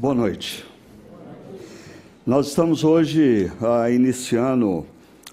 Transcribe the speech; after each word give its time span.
Boa 0.00 0.14
noite. 0.14 0.64
Nós 2.24 2.46
estamos 2.46 2.84
hoje 2.84 3.50
ah, 3.60 3.90
iniciando 3.90 4.86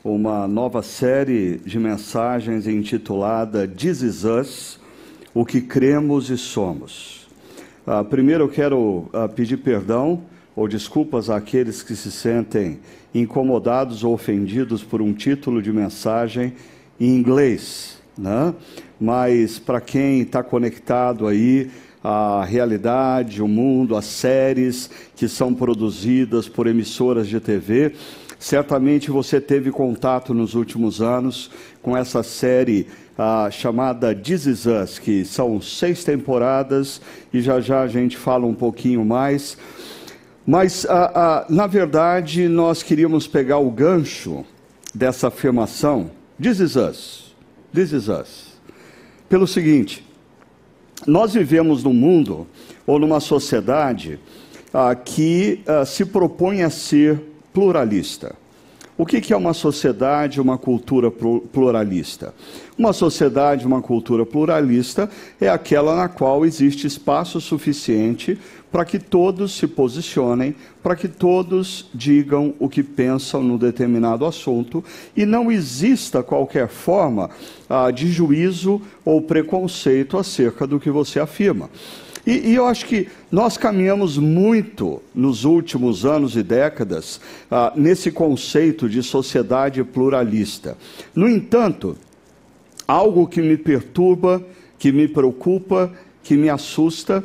uma 0.03 0.47
nova 0.47 0.81
série 0.81 1.57
de 1.57 1.77
mensagens 1.77 2.65
intitulada 2.65 3.67
This 3.67 4.01
is 4.01 4.23
Us, 4.23 4.79
o 5.35 5.45
que 5.45 5.61
cremos 5.61 6.31
e 6.31 6.37
somos. 6.39 7.27
Ah, 7.85 8.03
primeiro 8.03 8.45
eu 8.45 8.49
quero 8.49 9.07
ah, 9.13 9.29
pedir 9.29 9.57
perdão 9.57 10.23
ou 10.55 10.67
desculpas 10.67 11.29
àqueles 11.29 11.83
que 11.83 11.95
se 11.95 12.11
sentem 12.11 12.79
incomodados 13.13 14.03
ou 14.03 14.15
ofendidos 14.15 14.83
por 14.83 14.99
um 14.99 15.13
título 15.13 15.61
de 15.61 15.71
mensagem 15.71 16.55
em 16.99 17.15
inglês, 17.15 17.99
né? 18.17 18.51
Mas 18.99 19.59
para 19.59 19.79
quem 19.79 20.21
está 20.21 20.41
conectado 20.41 21.27
aí 21.27 21.69
a 22.07 22.45
realidade, 22.45 23.41
o 23.41 23.47
mundo, 23.47 23.95
as 23.95 24.05
séries 24.05 24.91
que 25.15 25.27
são 25.27 25.55
produzidas 25.55 26.47
por 26.47 26.67
emissoras 26.67 27.27
de 27.27 27.39
TV. 27.39 27.95
Certamente 28.37 29.09
você 29.09 29.41
teve 29.41 29.71
contato 29.71 30.31
nos 30.31 30.53
últimos 30.53 31.01
anos 31.01 31.49
com 31.81 31.97
essa 31.97 32.21
série 32.21 32.85
ah, 33.17 33.49
chamada 33.49 34.13
This 34.13 34.45
Is 34.45 34.65
Us, 34.67 34.99
que 34.99 35.25
são 35.25 35.59
seis 35.59 36.03
temporadas 36.03 37.01
e 37.33 37.41
já 37.41 37.59
já 37.59 37.81
a 37.81 37.87
gente 37.87 38.17
fala 38.17 38.45
um 38.45 38.53
pouquinho 38.53 39.03
mais. 39.03 39.57
Mas, 40.45 40.85
ah, 40.87 41.11
ah, 41.15 41.45
na 41.49 41.65
verdade, 41.65 42.47
nós 42.47 42.83
queríamos 42.83 43.25
pegar 43.25 43.57
o 43.57 43.71
gancho 43.71 44.45
dessa 44.93 45.29
afirmação, 45.29 46.11
This 46.39 46.59
Is 46.59 46.75
Us, 46.75 47.35
This 47.73 47.93
Is 47.93 48.07
Us, 48.09 48.59
pelo 49.27 49.47
seguinte: 49.47 50.04
nós 51.05 51.33
vivemos 51.33 51.83
num 51.83 51.93
mundo 51.93 52.47
ou 52.85 52.99
numa 52.99 53.19
sociedade 53.19 54.19
ah, 54.73 54.95
que 54.95 55.61
ah, 55.67 55.85
se 55.85 56.05
propõe 56.05 56.63
a 56.63 56.69
ser 56.69 57.19
pluralista. 57.53 58.35
O 58.97 59.05
que, 59.05 59.19
que 59.19 59.33
é 59.33 59.37
uma 59.37 59.53
sociedade, 59.53 60.39
uma 60.39 60.57
cultura 60.57 61.11
pluralista? 61.11 62.33
Uma 62.77 62.93
sociedade, 62.93 63.67
uma 63.67 63.81
cultura 63.81 64.25
pluralista 64.25 65.09
é 65.39 65.49
aquela 65.49 65.97
na 65.97 66.07
qual 66.07 66.45
existe 66.45 66.87
espaço 66.87 67.41
suficiente 67.41 68.39
para 68.75 68.83
que 68.83 68.99
todos 68.99 69.55
se 69.55 69.67
posicionem, 69.67 70.53
para 70.83 70.97
que 70.97 71.07
todos 71.07 71.89
digam 71.93 72.53
o 72.59 72.67
que 72.67 72.83
pensam 72.83 73.41
no 73.41 73.57
determinado 73.57 74.25
assunto 74.25 74.83
e 75.15 75.25
não 75.25 75.49
exista 75.49 76.21
qualquer 76.21 76.67
forma 76.67 77.29
ah, 77.69 77.89
de 77.89 78.11
juízo 78.11 78.81
ou 79.05 79.21
preconceito 79.21 80.17
acerca 80.17 80.67
do 80.67 80.77
que 80.77 80.91
você 80.91 81.21
afirma. 81.21 81.69
E, 82.27 82.49
e, 82.49 82.55
eu 82.55 82.65
acho 82.65 82.85
que 82.85 83.07
nós 83.31 83.55
caminhamos 83.55 84.17
muito 84.17 85.01
nos 85.15 85.45
últimos 85.45 86.05
anos 86.05 86.35
e 86.35 86.43
décadas 86.43 87.21
ah, 87.49 87.71
nesse 87.77 88.11
conceito 88.11 88.89
de 88.89 89.01
sociedade 89.01 89.85
pluralista. 89.85 90.77
No 91.15 91.29
entanto, 91.29 91.95
algo 92.85 93.25
que 93.25 93.41
me 93.41 93.55
perturba, 93.55 94.43
que 94.77 94.91
me 94.91 95.07
preocupa, 95.07 95.93
que 96.21 96.35
me 96.35 96.49
assusta, 96.49 97.23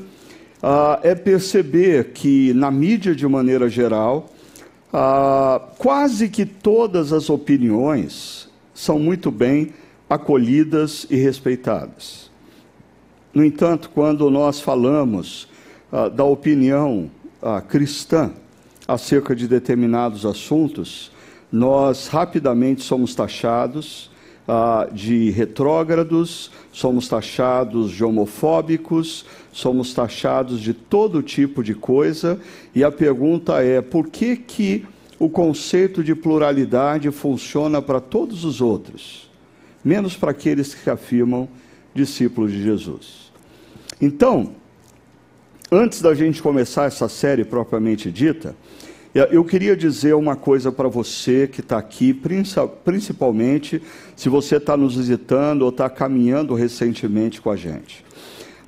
ah, 0.63 1.01
é 1.03 1.15
perceber 1.15 2.13
que 2.13 2.53
na 2.53 2.71
mídia 2.71 3.15
de 3.15 3.27
maneira 3.27 3.69
geral, 3.69 4.29
ah, 4.93 5.61
quase 5.79 6.29
que 6.29 6.45
todas 6.45 7.13
as 7.13 7.31
opiniões 7.31 8.49
são 8.75 8.99
muito 8.99 9.31
bem 9.31 9.73
acolhidas 10.09 11.07
e 11.09 11.17
respeitadas. 11.17 12.31
No 13.33 13.45
entanto, 13.45 13.91
quando 13.95 14.29
nós 14.29 14.61
falamos 14.61 15.49
ah, 15.91 16.09
da 16.09 16.25
opinião 16.25 17.11
cristã 17.69 18.33
acerca 18.87 19.35
de 19.35 19.49
determinados 19.49 20.27
assuntos, 20.27 21.11
nós 21.51 22.07
rapidamente 22.07 22.83
somos 22.83 23.15
taxados 23.15 24.10
ah, 24.53 24.89
de 24.91 25.31
retrógrados, 25.31 26.51
somos 26.73 27.07
taxados 27.07 27.93
de 27.93 28.03
homofóbicos, 28.03 29.25
somos 29.53 29.95
taxados 29.95 30.61
de 30.61 30.75
todo 30.75 31.23
tipo 31.23 31.63
de 31.63 31.73
coisa, 31.73 32.41
e 32.75 32.83
a 32.83 32.91
pergunta 32.91 33.63
é: 33.63 33.81
por 33.81 34.09
que, 34.09 34.35
que 34.35 34.85
o 35.21 35.31
conceito 35.31 36.03
de 36.03 36.17
pluralidade 36.17 37.09
funciona 37.13 37.81
para 37.81 38.01
todos 38.01 38.45
os 38.45 38.61
outros, 38.61 39.31
menos 39.85 40.17
para 40.17 40.33
aqueles 40.33 40.75
que 40.75 40.91
afirmam 40.91 41.49
discípulos 41.95 42.51
de 42.51 42.61
Jesus? 42.61 43.31
Então, 44.03 44.51
antes 45.71 46.03
da 46.03 46.13
gente 46.13 46.43
começar 46.43 46.87
essa 46.87 47.09
série 47.09 47.45
propriamente 47.45 48.11
dita, 48.11 48.57
eu 49.13 49.45
queria 49.45 49.77
dizer 49.77 50.15
uma 50.15 50.37
coisa 50.37 50.71
para 50.71 50.89
você 50.89 51.49
que 51.49 51.61
está 51.61 51.79
aqui, 51.79 52.15
principalmente 52.85 53.83
se 54.15 54.29
você 54.29 54.57
está 54.57 54.77
nos 54.77 54.95
visitando 54.97 55.63
ou 55.63 55.71
está 55.71 55.91
caminhando 55.91 56.55
recentemente 56.55 57.41
com 57.41 57.51
a 57.51 57.57
gente. 57.57 58.05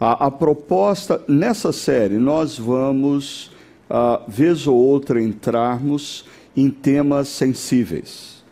A, 0.01 0.27
a 0.27 0.31
proposta, 0.33 1.23
nessa 1.29 1.73
série, 1.73 2.19
nós 2.19 2.59
vamos, 2.59 3.53
uh, 3.89 4.29
vez 4.29 4.67
ou 4.67 4.75
outra, 4.75 5.23
entrarmos 5.23 6.25
em 6.57 6.71
temas 6.71 7.29
sensíveis, 7.29 8.43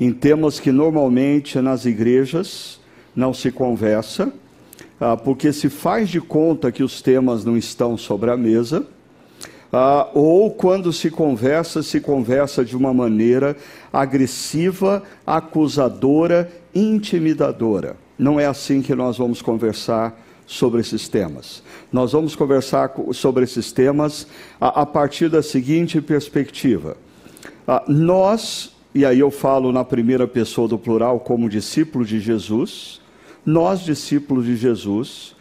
em 0.00 0.10
temas 0.14 0.58
que 0.58 0.72
normalmente 0.72 1.60
nas 1.60 1.84
igrejas 1.84 2.80
não 3.14 3.34
se 3.34 3.52
conversa, 3.52 4.32
uh, 4.98 5.14
porque 5.22 5.52
se 5.52 5.68
faz 5.68 6.08
de 6.08 6.22
conta 6.22 6.72
que 6.72 6.82
os 6.82 7.02
temas 7.02 7.44
não 7.44 7.54
estão 7.54 7.98
sobre 7.98 8.30
a 8.30 8.36
mesa 8.36 8.86
ah, 9.72 10.08
ou 10.14 10.50
quando 10.50 10.92
se 10.92 11.10
conversa, 11.10 11.82
se 11.82 12.00
conversa 12.00 12.64
de 12.64 12.76
uma 12.76 12.94
maneira 12.94 13.56
agressiva, 13.92 15.02
acusadora, 15.26 16.50
intimidadora. 16.74 17.96
Não 18.18 18.40
é 18.40 18.46
assim 18.46 18.80
que 18.80 18.94
nós 18.94 19.18
vamos 19.18 19.42
conversar 19.42 20.18
sobre 20.46 20.80
esses 20.80 21.08
temas. 21.08 21.62
Nós 21.92 22.12
vamos 22.12 22.34
conversar 22.34 22.92
sobre 23.12 23.44
esses 23.44 23.70
temas 23.70 24.26
a, 24.58 24.82
a 24.82 24.86
partir 24.86 25.28
da 25.28 25.42
seguinte 25.42 26.00
perspectiva. 26.00 26.96
Ah, 27.66 27.84
nós, 27.86 28.74
e 28.94 29.04
aí 29.04 29.20
eu 29.20 29.30
falo 29.30 29.70
na 29.70 29.84
primeira 29.84 30.26
pessoa 30.26 30.66
do 30.66 30.78
plural 30.78 31.20
como 31.20 31.50
discípulos 31.50 32.08
de 32.08 32.18
Jesus, 32.18 33.02
nós, 33.44 33.80
discípulos 33.80 34.46
de 34.46 34.56
Jesus, 34.56 35.36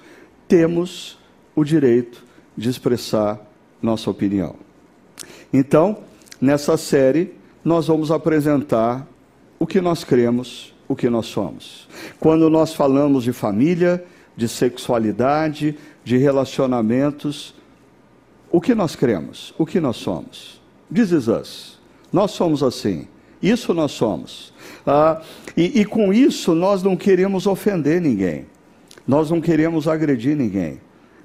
temos 0.47 1.17
o 1.55 1.63
direito 1.63 2.23
de 2.55 2.69
expressar 2.69 3.46
nossa 3.81 4.09
opinião. 4.09 4.55
Então, 5.51 5.99
nessa 6.39 6.77
série, 6.77 7.33
nós 7.63 7.87
vamos 7.87 8.11
apresentar 8.11 9.07
o 9.59 9.65
que 9.65 9.81
nós 9.81 10.03
cremos, 10.03 10.73
o 10.87 10.95
que 10.95 11.09
nós 11.09 11.25
somos. 11.25 11.87
Quando 12.19 12.49
nós 12.49 12.73
falamos 12.73 13.23
de 13.23 13.33
família, 13.33 14.03
de 14.35 14.47
sexualidade, 14.47 15.77
de 16.03 16.17
relacionamentos, 16.17 17.55
o 18.51 18.61
que 18.61 18.73
nós 18.73 18.95
cremos, 18.95 19.53
o 19.57 19.65
que 19.65 19.79
nós 19.79 19.97
somos. 19.97 20.61
This 20.93 21.11
is 21.11 21.27
us. 21.27 21.79
Nós 22.13 22.31
somos 22.31 22.63
assim. 22.63 23.07
Isso 23.41 23.73
nós 23.73 23.91
somos. 23.91 24.53
Ah, 24.85 25.21
e, 25.55 25.81
e 25.81 25.85
com 25.85 26.13
isso 26.13 26.55
nós 26.55 26.81
não 26.81 26.95
queremos 26.95 27.45
ofender 27.45 27.99
ninguém. 28.01 28.45
Nós 29.07 29.29
não 29.29 29.41
queremos 29.41 29.87
agredir 29.87 30.35
ninguém. 30.35 30.79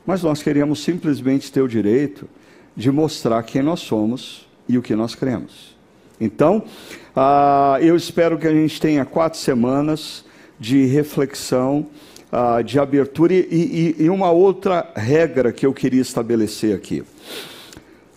Mas 0.05 0.23
nós 0.23 0.43
queremos 0.43 0.83
simplesmente 0.83 1.53
ter 1.53 1.63
o 1.63 1.69
direito 1.69 2.29
de 2.77 2.91
mostrar 2.91 3.43
quem 3.43 3.63
nós 3.63 3.81
somos 3.81 4.47
e 4.69 4.79
o 4.79 4.83
que 4.83 4.95
nós 4.95 5.15
cremos. 5.15 5.77
Então, 6.21 6.65
ah, 7.15 7.79
eu 7.81 7.97
espero 7.97 8.39
que 8.39 8.47
a 8.47 8.53
gente 8.53 8.81
tenha 8.81 9.05
quatro 9.05 9.39
semanas 9.39 10.25
de 10.59 10.87
reflexão, 10.87 11.87
ah, 12.31 12.63
de 12.63 12.79
abertura 12.79 13.35
e, 13.35 13.95
e, 13.99 14.05
e 14.05 14.09
uma 14.09 14.31
outra 14.31 14.91
regra 14.95 15.53
que 15.53 15.67
eu 15.67 15.73
queria 15.73 16.01
estabelecer 16.01 16.75
aqui. 16.75 17.03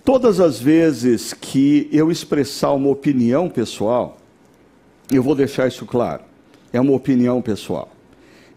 Todas 0.04 0.40
as 0.40 0.60
vezes 0.60 1.34
que 1.34 1.90
eu 1.92 2.12
expressar 2.12 2.72
uma 2.74 2.90
opinião 2.90 3.50
pessoal, 3.50 4.18
eu 5.12 5.24
vou 5.24 5.34
deixar 5.34 5.68
isso 5.68 5.86
claro, 5.86 6.22
é 6.72 6.80
uma 6.80 6.94
opinião 6.94 7.42
pessoal. 7.42 7.90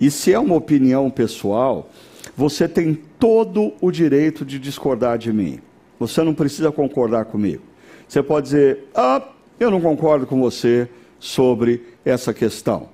E 0.01 0.11
se 0.11 0.33
é 0.33 0.39
uma 0.39 0.55
opinião 0.55 1.11
pessoal, 1.11 1.91
você 2.37 2.69
tem 2.69 2.95
todo 3.19 3.73
o 3.81 3.91
direito 3.91 4.45
de 4.45 4.59
discordar 4.59 5.19
de 5.19 5.33
mim. 5.33 5.59
Você 5.99 6.23
não 6.23 6.35
precisa 6.35 6.71
concordar 6.71 7.25
comigo. 7.27 7.63
Você 8.07 8.23
pode 8.23 8.47
dizer: 8.47 8.89
Ah, 8.95 9.23
eu 9.59 9.71
não 9.71 9.81
concordo 9.81 10.27
com 10.27 10.41
você 10.41 10.89
sobre 11.19 11.85
essa 12.05 12.33
questão. 12.33 12.89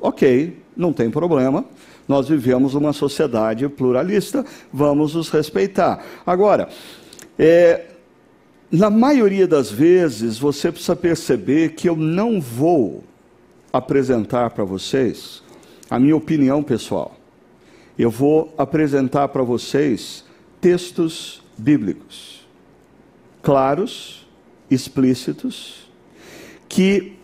Ok, 0.00 0.56
não 0.76 0.92
tem 0.92 1.10
problema. 1.10 1.64
Nós 2.06 2.28
vivemos 2.28 2.74
uma 2.74 2.92
sociedade 2.92 3.68
pluralista, 3.68 4.44
vamos 4.72 5.14
nos 5.14 5.28
respeitar. 5.28 6.02
Agora, 6.26 6.68
é, 7.38 7.86
na 8.70 8.88
maioria 8.88 9.46
das 9.46 9.70
vezes, 9.70 10.38
você 10.38 10.72
precisa 10.72 10.96
perceber 10.96 11.74
que 11.74 11.88
eu 11.88 11.96
não 11.96 12.40
vou 12.40 13.04
apresentar 13.72 14.50
para 14.50 14.64
vocês 14.64 15.42
a 15.90 15.98
minha 15.98 16.16
opinião 16.16 16.62
pessoal. 16.62 17.14
Eu 17.98 18.10
vou 18.10 18.54
apresentar 18.56 19.28
para 19.28 19.42
vocês 19.42 20.24
textos 20.60 21.42
bíblicos 21.58 22.37
claros, 23.42 24.26
explícitos, 24.70 25.88
que 26.68 27.14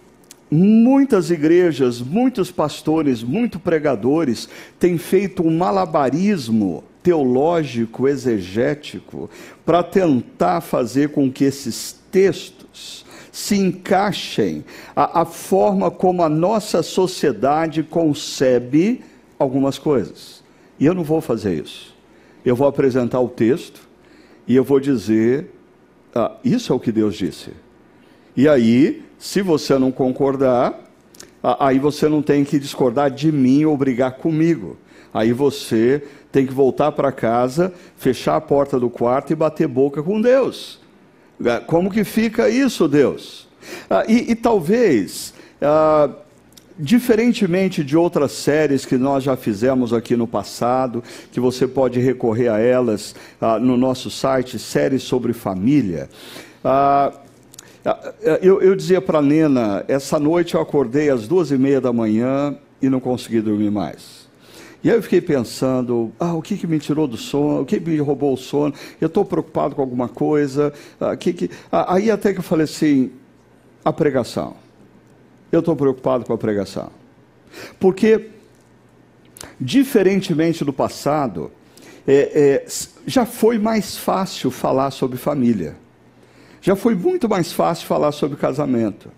muitas 0.51 1.31
igrejas, 1.31 2.01
muitos 2.01 2.51
pastores, 2.51 3.23
muitos 3.23 3.61
pregadores 3.61 4.49
têm 4.79 4.97
feito 4.99 5.43
um 5.43 5.57
malabarismo 5.57 6.85
teológico, 7.03 8.09
exegético, 8.09 9.29
para 9.65 9.83
tentar 9.83 10.61
fazer 10.61 11.11
com 11.11 11.31
que 11.31 11.45
esses 11.45 12.01
textos 12.11 13.05
se 13.31 13.57
encaixem 13.57 14.65
a, 14.95 15.23
a 15.23 15.25
forma 15.25 15.91
como 15.91 16.23
a 16.23 16.29
nossa 16.29 16.83
sociedade 16.83 17.83
concebe 17.83 19.03
algumas 19.39 19.77
coisas. 19.77 20.43
E 20.79 20.87
eu 20.87 20.95
não 20.95 21.03
vou 21.03 21.21
fazer 21.21 21.63
isso. 21.63 21.95
Eu 22.45 22.55
vou 22.55 22.67
apresentar 22.67 23.21
o 23.21 23.29
texto 23.29 23.81
e 24.47 24.55
eu 24.55 24.65
vou 24.65 24.79
dizer: 24.79 25.51
ah, 26.15 26.33
isso 26.45 26.73
é 26.73 26.77
o 26.77 26.81
que 26.81 26.93
Deus 26.93 27.17
disse. 27.17 27.51
E 28.37 28.49
aí, 28.49 29.05
se 29.19 29.43
você 29.43 29.79
não 29.79 29.91
concordar, 29.91 30.79
aí 31.59 31.79
você 31.79 32.09
não 32.09 32.23
tem 32.23 32.45
que 32.45 32.59
discordar 32.59 33.11
de 33.11 33.31
mim 33.31 33.65
ou 33.65 33.77
brigar 33.77 34.13
comigo. 34.13 34.77
Aí 35.13 35.33
você 35.33 36.03
tem 36.33 36.47
que 36.47 36.53
voltar 36.53 36.93
para 36.93 37.13
casa, 37.13 37.73
fechar 37.97 38.37
a 38.37 38.41
porta 38.41 38.81
do 38.81 38.91
quarto 38.91 39.33
e 39.33 39.37
bater 39.37 39.69
boca 39.69 40.03
com 40.03 40.21
Deus. 40.21 40.81
É, 41.45 41.61
como 41.61 41.91
que 41.91 42.03
fica 42.03 42.49
isso, 42.49 42.89
Deus? 42.89 43.47
Ah, 43.89 44.05
e, 44.09 44.33
e, 44.33 44.35
talvez, 44.35 45.35
ah, 45.61 46.11
diferentemente 46.79 47.85
de 47.85 47.97
outras 47.97 48.33
séries 48.33 48.85
que 48.85 48.97
nós 48.97 49.23
já 49.23 49.37
fizemos 49.37 49.93
aqui 49.93 50.17
no 50.17 50.27
passado, 50.27 51.03
que 51.31 51.39
você 51.39 51.67
pode 51.67 52.01
recorrer 52.01 52.49
a 52.49 52.59
elas 52.59 53.15
ah, 53.41 53.59
no 53.59 53.77
nosso 53.77 54.11
site, 54.11 54.59
séries 54.59 55.03
sobre 55.03 55.33
família. 55.33 56.09
Ah, 56.65 57.13
ah, 57.85 58.13
eu, 58.43 58.61
eu 58.61 58.75
dizia 58.75 59.01
para 59.01 59.19
a 59.19 59.23
Nena, 59.23 59.85
essa 59.87 60.19
noite 60.19 60.55
eu 60.55 60.61
acordei 60.61 61.11
às 61.11 61.29
duas 61.29 61.51
e 61.51 61.59
meia 61.59 61.81
da 61.81 61.93
manhã 61.93 62.57
e 62.83 62.89
não 62.89 63.01
consegui 63.01 63.41
dormir 63.41 63.71
mais. 63.71 64.25
E 64.83 64.91
aí 64.91 64.97
eu 64.97 65.03
fiquei 65.03 65.21
pensando, 65.21 66.13
ah, 66.21 66.35
o 66.35 66.43
que, 66.43 66.57
que 66.57 66.67
me 66.67 66.79
tirou 66.79 67.07
do 67.07 67.17
sono, 67.17 67.63
o 67.63 67.65
que 67.65 67.81
me 67.81 67.97
roubou 67.99 68.35
o 68.35 68.37
sono, 68.37 68.75
eu 69.01 69.07
estou 69.07 69.25
preocupado 69.25 69.75
com 69.75 69.81
alguma 69.81 70.09
coisa. 70.09 70.73
Ah, 71.01 71.17
que 71.17 71.33
que... 71.33 71.51
Ah, 71.71 71.95
aí 71.95 72.11
até 72.11 72.33
que 72.33 72.41
eu 72.41 72.43
falei 72.43 72.65
assim, 72.65 73.11
a 73.85 73.93
pregação. 73.93 74.64
Eu 75.55 75.61
estou 75.61 75.77
preocupado 75.77 76.25
com 76.25 76.33
a 76.33 76.39
pregação. 76.39 76.91
Porque, 77.79 78.31
diferentemente 79.61 80.65
do 80.65 80.73
passado, 80.73 81.53
é, 82.05 82.65
é, 82.65 82.67
já 83.07 83.25
foi 83.25 83.57
mais 83.57 83.97
fácil 83.97 84.51
falar 84.51 84.91
sobre 84.91 85.17
família. 85.17 85.77
Já 86.61 86.75
foi 86.75 86.97
muito 86.97 87.29
mais 87.29 87.53
fácil 87.53 87.87
falar 87.87 88.11
sobre 88.11 88.37
casamento. 88.37 89.11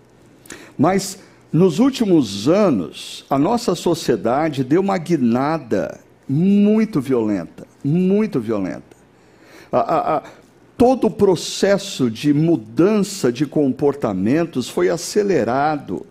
Mas 0.77 1.17
nos 1.51 1.79
últimos 1.79 2.47
anos, 2.47 3.25
a 3.31 3.39
nossa 3.39 3.73
sociedade 3.73 4.63
deu 4.63 4.81
uma 4.81 4.99
guinada 4.99 5.99
muito 6.29 7.01
violenta, 7.01 7.65
muito 7.83 8.39
violenta. 8.39 8.95
A, 9.71 9.79
a, 9.79 10.17
a, 10.17 10.23
todo 10.77 11.07
o 11.07 11.11
processo 11.11 12.11
de 12.11 12.31
mudança 12.31 13.31
de 13.31 13.47
comportamentos 13.47 14.69
foi 14.69 14.87
acelerado 14.87 16.05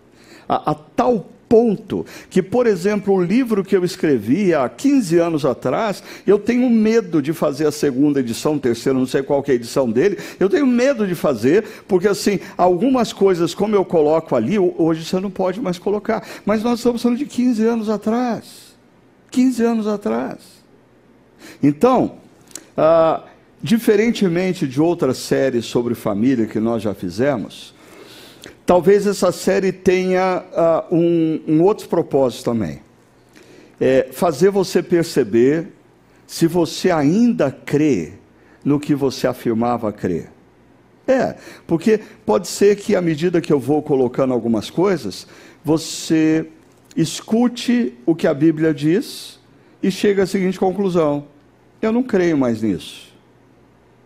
a, 0.47 0.71
a 0.71 0.75
tal 0.75 1.27
ponto 1.47 2.05
que, 2.29 2.41
por 2.41 2.67
exemplo, 2.67 3.13
o 3.13 3.23
livro 3.23 3.63
que 3.63 3.75
eu 3.75 3.83
escrevi 3.83 4.53
há 4.53 4.67
15 4.67 5.17
anos 5.17 5.45
atrás, 5.45 6.03
eu 6.25 6.37
tenho 6.37 6.69
medo 6.69 7.21
de 7.21 7.33
fazer 7.33 7.67
a 7.67 7.71
segunda 7.71 8.19
edição, 8.19 8.59
terceira, 8.59 8.97
não 8.97 9.05
sei 9.05 9.23
qual 9.23 9.43
é 9.47 9.51
a 9.51 9.55
edição 9.55 9.89
dele, 9.89 10.17
eu 10.39 10.49
tenho 10.49 10.67
medo 10.67 11.07
de 11.07 11.15
fazer, 11.15 11.63
porque 11.87 12.07
assim, 12.07 12.39
algumas 12.57 13.13
coisas, 13.13 13.53
como 13.53 13.75
eu 13.75 13.85
coloco 13.85 14.35
ali, 14.35 14.59
hoje 14.59 15.05
você 15.05 15.19
não 15.19 15.31
pode 15.31 15.61
mais 15.61 15.79
colocar. 15.79 16.25
Mas 16.45 16.63
nós 16.63 16.79
estamos 16.79 17.01
falando 17.01 17.17
de 17.17 17.25
15 17.25 17.65
anos 17.65 17.89
atrás. 17.89 18.75
15 19.31 19.63
anos 19.63 19.87
atrás. 19.87 20.37
Então, 21.61 22.15
ah, 22.75 23.23
diferentemente 23.61 24.67
de 24.67 24.81
outras 24.81 25.17
séries 25.17 25.65
sobre 25.65 25.95
família 25.95 26.45
que 26.45 26.59
nós 26.59 26.81
já 26.81 26.93
fizemos, 26.93 27.73
Talvez 28.67 29.07
essa 29.07 29.31
série 29.31 29.71
tenha 29.71 30.43
uh, 30.51 30.93
um, 30.93 31.41
um 31.47 31.63
outro 31.63 31.87
propósito 31.87 32.43
também. 32.43 32.81
É 33.79 34.09
fazer 34.11 34.49
você 34.49 34.83
perceber 34.83 35.69
se 36.27 36.47
você 36.47 36.91
ainda 36.91 37.49
crê 37.49 38.15
no 38.65 38.77
que 38.77 38.93
você 38.93 39.25
afirmava 39.25 39.93
crer. 39.93 40.29
É, 41.07 41.37
porque 41.65 42.01
pode 42.25 42.49
ser 42.49 42.75
que 42.75 42.93
à 42.93 43.01
medida 43.01 43.39
que 43.39 43.53
eu 43.53 43.59
vou 43.59 43.81
colocando 43.81 44.33
algumas 44.33 44.69
coisas, 44.69 45.25
você 45.63 46.49
escute 46.93 47.93
o 48.05 48.13
que 48.13 48.27
a 48.27 48.33
Bíblia 48.33 48.73
diz 48.73 49.39
e 49.81 49.89
chega 49.89 50.23
à 50.23 50.27
seguinte 50.27 50.59
conclusão: 50.59 51.25
eu 51.81 51.93
não 51.93 52.03
creio 52.03 52.37
mais 52.37 52.61
nisso. 52.61 53.15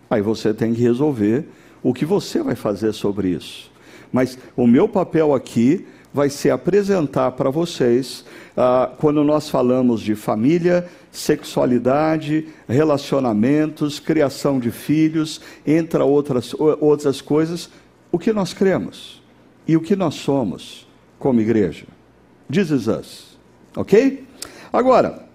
Aí 0.07 0.21
você 0.21 0.53
tem 0.53 0.71
que 0.71 0.81
resolver 0.83 1.45
o 1.81 1.95
que 1.95 2.05
você 2.05 2.43
vai 2.43 2.53
fazer 2.53 2.93
sobre 2.93 3.29
isso. 3.29 3.70
Mas 4.11 4.37
o 4.55 4.67
meu 4.67 4.87
papel 4.87 5.33
aqui 5.33 5.85
vai 6.13 6.29
ser 6.29 6.49
apresentar 6.49 7.31
para 7.31 7.49
vocês, 7.49 8.25
ah, 8.55 8.91
quando 8.97 9.23
nós 9.23 9.49
falamos 9.49 10.01
de 10.01 10.13
família, 10.13 10.87
sexualidade, 11.11 12.47
relacionamentos, 12.67 13.99
criação 13.99 14.59
de 14.59 14.71
filhos, 14.71 15.39
entre 15.65 16.01
outras, 16.01 16.53
outras 16.79 17.21
coisas, 17.21 17.69
o 18.11 18.19
que 18.19 18.33
nós 18.33 18.53
cremos 18.53 19.21
e 19.67 19.77
o 19.77 19.81
que 19.81 19.95
nós 19.95 20.15
somos 20.15 20.87
como 21.17 21.39
igreja. 21.39 21.85
Is 22.49 22.87
us. 22.87 23.37
Ok? 23.75 24.25
Agora, 24.73 25.25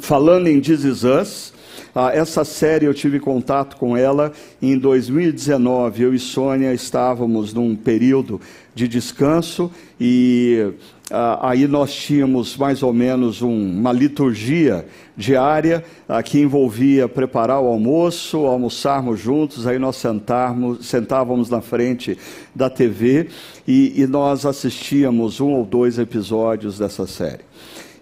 falando 0.00 0.48
em 0.48 0.58
is 0.58 1.04
us, 1.04 1.51
ah, 1.94 2.10
essa 2.12 2.44
série 2.44 2.86
eu 2.86 2.94
tive 2.94 3.20
contato 3.20 3.76
com 3.76 3.96
ela 3.96 4.32
em 4.60 4.78
2019. 4.78 6.02
Eu 6.02 6.14
e 6.14 6.18
Sônia 6.18 6.72
estávamos 6.72 7.52
num 7.52 7.76
período 7.76 8.40
de 8.74 8.88
descanso 8.88 9.70
e 10.00 10.72
ah, 11.10 11.50
aí 11.50 11.68
nós 11.68 11.92
tínhamos 11.92 12.56
mais 12.56 12.82
ou 12.82 12.90
menos 12.90 13.42
um, 13.42 13.78
uma 13.78 13.92
liturgia 13.92 14.86
diária 15.14 15.84
ah, 16.08 16.22
que 16.22 16.40
envolvia 16.40 17.06
preparar 17.06 17.60
o 17.60 17.66
almoço, 17.66 18.38
almoçarmos 18.38 19.20
juntos, 19.20 19.66
aí 19.66 19.78
nós 19.78 19.96
sentarmos, 19.96 20.86
sentávamos 20.86 21.50
na 21.50 21.60
frente 21.60 22.16
da 22.54 22.70
TV 22.70 23.28
e, 23.68 24.00
e 24.00 24.06
nós 24.06 24.46
assistíamos 24.46 25.38
um 25.38 25.50
ou 25.50 25.66
dois 25.66 25.98
episódios 25.98 26.78
dessa 26.78 27.06
série. 27.06 27.42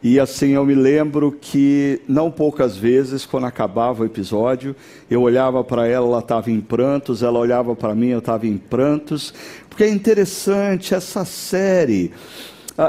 E 0.02 0.18
assim 0.18 0.52
eu 0.52 0.64
me 0.64 0.74
lembro 0.74 1.30
que 1.30 2.00
não 2.08 2.30
poucas 2.30 2.74
vezes, 2.74 3.26
quando 3.26 3.44
acabava 3.44 4.02
o 4.02 4.06
episódio, 4.06 4.74
eu 5.10 5.20
olhava 5.20 5.62
para 5.62 5.86
ela, 5.86 6.06
ela 6.06 6.18
estava 6.20 6.50
em 6.50 6.60
prantos, 6.60 7.22
ela 7.22 7.38
olhava 7.38 7.76
para 7.76 7.94
mim, 7.94 8.08
eu 8.08 8.20
estava 8.20 8.46
em 8.46 8.56
prantos, 8.56 9.34
porque 9.68 9.84
é 9.84 9.90
interessante 9.90 10.94
essa 10.94 11.24
série. 11.26 12.12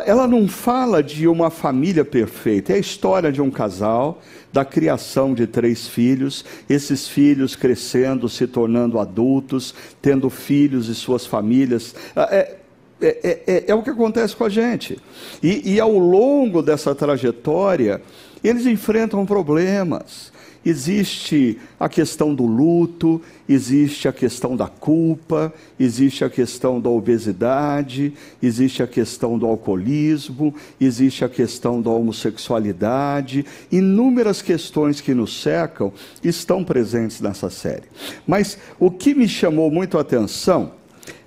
Ela 0.05 0.25
não 0.25 0.47
fala 0.47 1.03
de 1.03 1.27
uma 1.27 1.49
família 1.49 2.05
perfeita, 2.05 2.71
é 2.71 2.77
a 2.77 2.79
história 2.79 3.29
de 3.29 3.41
um 3.41 3.51
casal, 3.51 4.21
da 4.53 4.63
criação 4.63 5.33
de 5.33 5.45
três 5.45 5.87
filhos, 5.87 6.45
esses 6.69 7.09
filhos 7.09 7.57
crescendo, 7.57 8.29
se 8.29 8.47
tornando 8.47 8.99
adultos, 8.99 9.75
tendo 10.01 10.29
filhos 10.29 10.87
e 10.87 10.95
suas 10.95 11.25
famílias. 11.25 11.93
É, 12.15 12.55
é, 13.01 13.17
é, 13.23 13.43
é, 13.47 13.63
é, 13.67 13.75
o 13.75 13.81
que 13.81 13.89
acontece 13.89 14.35
com 14.35 14.45
a 14.45 14.49
gente. 14.49 14.99
E, 15.41 15.73
e 15.73 15.79
ao 15.79 15.97
longo 15.97 16.61
dessa 16.61 16.93
trajetória, 16.93 18.01
eles 18.43 18.65
enfrentam 18.65 19.25
problemas. 19.25 20.31
Existe 20.63 21.57
a 21.79 21.89
questão 21.89 22.35
do 22.35 22.45
luto, 22.45 23.19
existe 23.49 24.07
a 24.07 24.13
questão 24.13 24.55
da 24.55 24.67
culpa, 24.67 25.51
existe 25.79 26.23
a 26.23 26.29
questão 26.29 26.79
da 26.79 26.87
obesidade, 26.87 28.13
existe 28.43 28.83
a 28.83 28.87
questão 28.87 29.39
do 29.39 29.47
alcoolismo, 29.47 30.53
existe 30.79 31.25
a 31.25 31.29
questão 31.29 31.81
da 31.81 31.89
homossexualidade. 31.89 33.43
Inúmeras 33.71 34.43
questões 34.43 35.01
que 35.01 35.15
nos 35.15 35.41
secam 35.41 35.91
estão 36.23 36.63
presentes 36.63 37.21
nessa 37.21 37.49
série. 37.49 37.89
Mas 38.27 38.55
o 38.79 38.91
que 38.91 39.15
me 39.15 39.27
chamou 39.27 39.71
muito 39.71 39.97
a 39.97 40.01
atenção 40.01 40.73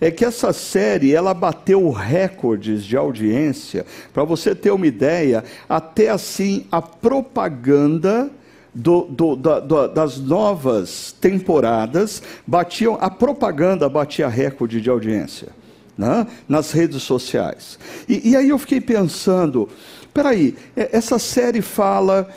é 0.05 0.11
que 0.11 0.23
essa 0.23 0.53
série 0.53 1.15
ela 1.15 1.33
bateu 1.33 1.91
recordes 1.91 2.85
de 2.85 2.95
audiência. 2.95 3.87
Para 4.13 4.23
você 4.23 4.55
ter 4.55 4.71
uma 4.71 4.87
ideia, 4.87 5.43
até 5.67 6.11
assim 6.11 6.67
a 6.71 6.83
propaganda 6.83 8.31
do, 8.75 9.05
do, 9.05 9.35
da, 9.35 9.61
do, 9.61 9.89
das 9.89 10.19
novas 10.19 11.11
temporadas 11.19 12.23
batiam, 12.47 12.99
a 13.01 13.09
propaganda 13.09 13.89
batia 13.89 14.29
recorde 14.29 14.79
de 14.79 14.91
audiência 14.91 15.49
né? 15.97 16.27
nas 16.47 16.71
redes 16.71 17.03
sociais. 17.03 17.79
E, 18.07 18.29
e 18.29 18.37
aí 18.37 18.51
eu 18.51 18.59
fiquei 18.59 18.83
pensando, 18.83 19.71
peraí, 20.13 20.55
essa 20.77 21.19
série 21.19 21.63
fala 21.63 22.29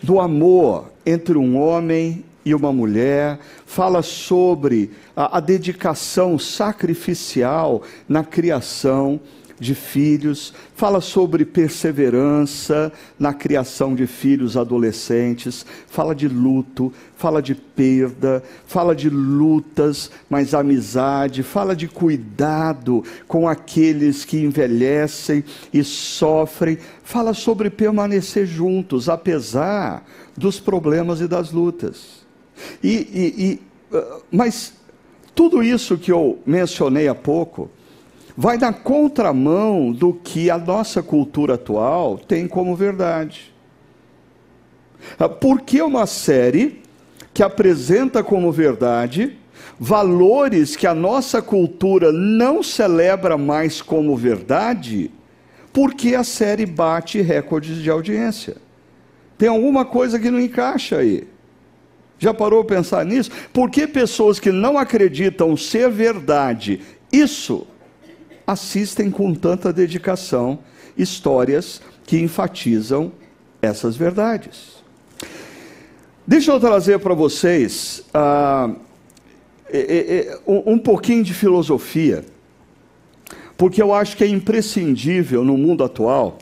do 0.00 0.20
amor 0.20 0.92
entre 1.04 1.36
um 1.36 1.58
homem 1.58 2.24
e 2.46 2.54
uma 2.54 2.72
mulher, 2.72 3.40
fala 3.66 4.02
sobre 4.02 4.92
a, 5.16 5.38
a 5.38 5.40
dedicação 5.40 6.38
sacrificial 6.38 7.82
na 8.08 8.22
criação 8.22 9.20
de 9.58 9.74
filhos, 9.74 10.54
fala 10.74 11.00
sobre 11.00 11.44
perseverança 11.44 12.92
na 13.18 13.34
criação 13.34 13.96
de 13.96 14.06
filhos 14.06 14.56
adolescentes, 14.56 15.66
fala 15.88 16.14
de 16.14 16.28
luto, 16.28 16.92
fala 17.16 17.42
de 17.42 17.54
perda, 17.54 18.44
fala 18.66 18.94
de 18.94 19.10
lutas, 19.10 20.10
mas 20.30 20.54
amizade, 20.54 21.42
fala 21.42 21.74
de 21.74 21.88
cuidado 21.88 23.02
com 23.26 23.48
aqueles 23.48 24.24
que 24.24 24.38
envelhecem 24.38 25.42
e 25.72 25.82
sofrem, 25.82 26.78
fala 27.02 27.34
sobre 27.34 27.70
permanecer 27.70 28.46
juntos, 28.46 29.08
apesar 29.08 30.06
dos 30.36 30.60
problemas 30.60 31.20
e 31.20 31.26
das 31.26 31.50
lutas. 31.50 32.25
E, 32.82 32.88
e, 32.88 33.44
e, 33.44 33.60
ah, 33.92 34.18
mas 34.30 34.74
tudo 35.34 35.62
isso 35.62 35.98
que 35.98 36.10
eu 36.10 36.38
mencionei 36.46 37.08
há 37.08 37.14
pouco, 37.14 37.70
vai 38.36 38.56
na 38.56 38.72
contramão 38.72 39.92
do 39.92 40.12
que 40.12 40.50
a 40.50 40.58
nossa 40.58 41.02
cultura 41.02 41.54
atual 41.54 42.18
tem 42.18 42.48
como 42.48 42.74
verdade. 42.74 43.54
Ah, 45.18 45.28
Por 45.28 45.60
que 45.60 45.80
uma 45.82 46.06
série 46.06 46.82
que 47.32 47.42
apresenta 47.42 48.22
como 48.22 48.50
verdade 48.50 49.36
valores 49.78 50.74
que 50.74 50.86
a 50.86 50.94
nossa 50.94 51.42
cultura 51.42 52.10
não 52.10 52.62
celebra 52.62 53.36
mais 53.36 53.82
como 53.82 54.16
verdade? 54.16 55.10
Porque 55.72 56.14
a 56.14 56.24
série 56.24 56.64
bate 56.64 57.20
recordes 57.20 57.82
de 57.82 57.90
audiência. 57.90 58.56
Tem 59.36 59.50
alguma 59.50 59.84
coisa 59.84 60.18
que 60.18 60.30
não 60.30 60.40
encaixa 60.40 60.96
aí. 60.96 61.28
Já 62.18 62.32
parou 62.32 62.60
a 62.60 62.64
pensar 62.64 63.04
nisso? 63.04 63.30
Por 63.52 63.70
que 63.70 63.86
pessoas 63.86 64.40
que 64.40 64.50
não 64.50 64.78
acreditam 64.78 65.56
ser 65.56 65.90
verdade 65.90 66.80
isso 67.12 67.66
assistem 68.46 69.10
com 69.10 69.34
tanta 69.34 69.72
dedicação 69.72 70.60
histórias 70.96 71.80
que 72.04 72.18
enfatizam 72.18 73.12
essas 73.60 73.96
verdades. 73.96 74.76
Deixa 76.26 76.52
eu 76.52 76.60
trazer 76.60 76.98
para 76.98 77.14
vocês 77.14 78.04
uh, 78.14 78.76
um 80.46 80.78
pouquinho 80.78 81.22
de 81.22 81.34
filosofia, 81.34 82.24
porque 83.56 83.82
eu 83.82 83.92
acho 83.92 84.16
que 84.16 84.24
é 84.24 84.28
imprescindível 84.28 85.44
no 85.44 85.56
mundo 85.56 85.82
atual 85.82 86.38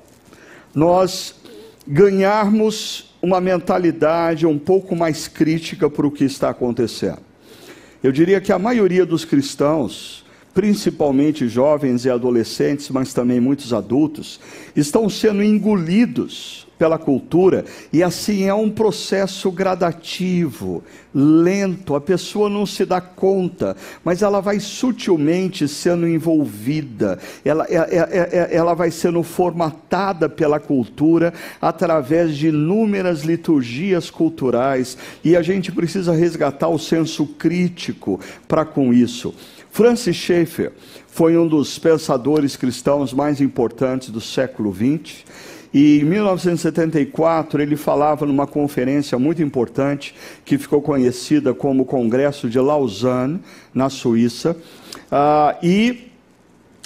nós 0.75 1.37
ganharmos 1.87 3.14
uma 3.25 3.41
mentalidade 3.41 4.47
um 4.47 4.59
pouco 4.59 4.95
mais 4.95 5.27
crítica 5.27 5.89
para 5.89 6.07
o 6.07 6.11
que 6.11 6.25
está 6.25 6.51
acontecendo. 6.51 7.21
Eu 8.03 8.13
diria 8.13 8.41
que 8.41 8.53
a 8.53 8.59
maioria 8.59 9.07
dos 9.07 9.25
cristãos 9.25 10.25
principalmente 10.55 11.49
jovens 11.49 12.05
e 12.05 12.11
adolescentes, 12.11 12.89
mas 12.89 13.13
também 13.13 13.41
muitos 13.41 13.73
adultos, 13.73 14.39
estão 14.77 15.11
sendo 15.11 15.43
engolidos 15.43 16.64
pela 16.79 16.99
cultura, 16.99 17.65
e 17.93 18.03
assim 18.03 18.45
é 18.45 18.55
um 18.55 18.71
processo 18.71 19.51
gradativo, 19.51 20.83
lento, 21.15 21.95
a 21.95 22.01
pessoa 22.01 22.49
não 22.51 22.67
se 22.67 22.85
dá 22.85 23.01
conta, 23.01 23.77
mas 24.05 24.23
ela 24.23 24.41
vai 24.41 24.59
sutilmente 24.59 25.69
sendo 25.69 26.09
envolvida, 26.09 27.19
ela, 27.45 27.67
é, 27.69 27.77
é, 27.77 28.29
é, 28.33 28.57
ela 28.57 28.75
vai 28.75 28.91
sendo 28.91 29.23
formatada 29.23 30.29
pela 30.29 30.59
cultura 30.59 31.33
através 31.61 32.37
de 32.37 32.49
inúmeras 32.49 33.23
liturgias 33.23 34.11
culturais, 34.11 34.99
e 35.23 35.37
a 35.37 35.43
gente 35.43 35.71
precisa 35.71 36.13
resgatar 36.13 36.69
o 36.69 36.79
senso 36.79 37.27
crítico 37.27 38.19
para 38.49 38.65
com 38.65 38.93
isso. 38.93 39.35
Francis 39.71 40.15
Schaeffer 40.15 40.73
foi 41.09 41.37
um 41.37 41.49
dos 41.49 41.79
pensadores 41.79 42.57
cristãos 42.57 43.13
mais 43.13 43.41
importantes 43.41 44.11
do 44.11 44.21
século 44.21 44.73
XX. 44.73 45.25
E 45.75 45.99
em 45.99 46.05
1974 46.05 47.61
ele 47.61 47.75
falava 47.75 48.25
numa 48.25 48.47
conferência 48.47 49.19
muito 49.19 49.43
importante 49.43 50.15
que 50.45 50.57
ficou 50.57 50.81
conhecida 50.81 51.53
como 51.53 51.85
Congresso 51.85 52.49
de 52.49 52.61
Lausanne, 52.61 53.41
na 53.75 53.91
Suíça. 53.91 54.57
Ah, 55.11 55.59
e 55.61 56.13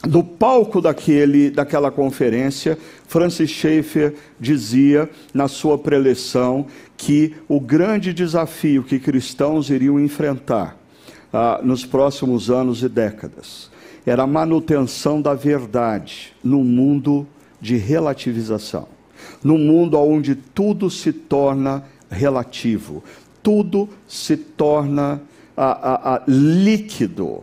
do 0.04 0.24
palco 0.24 0.80
daquele, 0.80 1.50
daquela 1.50 1.90
conferência, 1.90 2.78
Francis 3.06 3.50
Schaeffer 3.50 4.14
dizia 4.40 5.10
na 5.34 5.48
sua 5.48 5.76
preleção 5.76 6.66
que 6.96 7.34
o 7.46 7.60
grande 7.60 8.14
desafio 8.14 8.82
que 8.82 8.98
cristãos 8.98 9.68
iriam 9.68 10.00
enfrentar 10.00 10.78
ah, 11.30 11.60
nos 11.62 11.84
próximos 11.84 12.50
anos 12.50 12.82
e 12.82 12.88
décadas. 12.88 13.70
Era 14.06 14.22
a 14.22 14.26
manutenção 14.26 15.20
da 15.20 15.34
verdade 15.34 16.32
no 16.42 16.64
mundo 16.64 17.26
de 17.60 17.76
relativização. 17.76 18.88
No 19.42 19.58
mundo 19.58 19.98
onde 19.98 20.34
tudo 20.34 20.90
se 20.90 21.12
torna 21.12 21.84
relativo, 22.10 23.02
tudo 23.42 23.88
se 24.06 24.36
torna 24.36 25.20
ah, 25.56 26.14
ah, 26.14 26.22
líquido, 26.26 27.42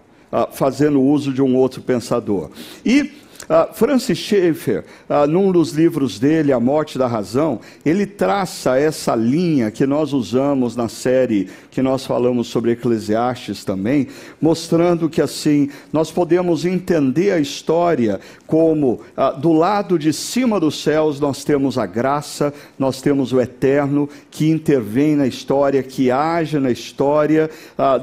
fazendo 0.51 1.01
uso 1.01 1.33
de 1.33 1.41
um 1.41 1.55
outro 1.55 1.81
pensador. 1.81 2.49
E 2.85 3.11
Uh, 3.47 3.71
Francis 3.73 4.17
Schaeffer, 4.17 4.83
uh, 5.07 5.27
num 5.27 5.51
dos 5.51 5.71
livros 5.71 6.17
dele, 6.17 6.51
A 6.51 6.59
Morte 6.59 6.97
da 6.97 7.05
Razão, 7.05 7.59
ele 7.85 8.05
traça 8.07 8.77
essa 8.77 9.15
linha 9.15 9.69
que 9.69 9.85
nós 9.85 10.13
usamos 10.13 10.75
na 10.75 10.89
série 10.89 11.49
que 11.69 11.81
nós 11.81 12.05
falamos 12.05 12.47
sobre 12.47 12.71
Eclesiastes 12.71 13.63
também, 13.63 14.07
mostrando 14.41 15.07
que 15.07 15.21
assim 15.21 15.69
nós 15.93 16.09
podemos 16.09 16.65
entender 16.65 17.31
a 17.31 17.39
história 17.39 18.19
como 18.47 19.01
uh, 19.15 19.39
do 19.39 19.53
lado 19.53 19.99
de 19.99 20.11
cima 20.11 20.59
dos 20.59 20.81
céus 20.81 21.19
nós 21.19 21.43
temos 21.43 21.77
a 21.77 21.85
graça, 21.85 22.51
nós 22.79 22.99
temos 22.99 23.31
o 23.31 23.39
eterno 23.39 24.09
que 24.31 24.49
intervém 24.49 25.15
na 25.15 25.27
história, 25.27 25.83
que 25.83 26.09
age 26.09 26.57
na 26.57 26.71
história, 26.71 27.49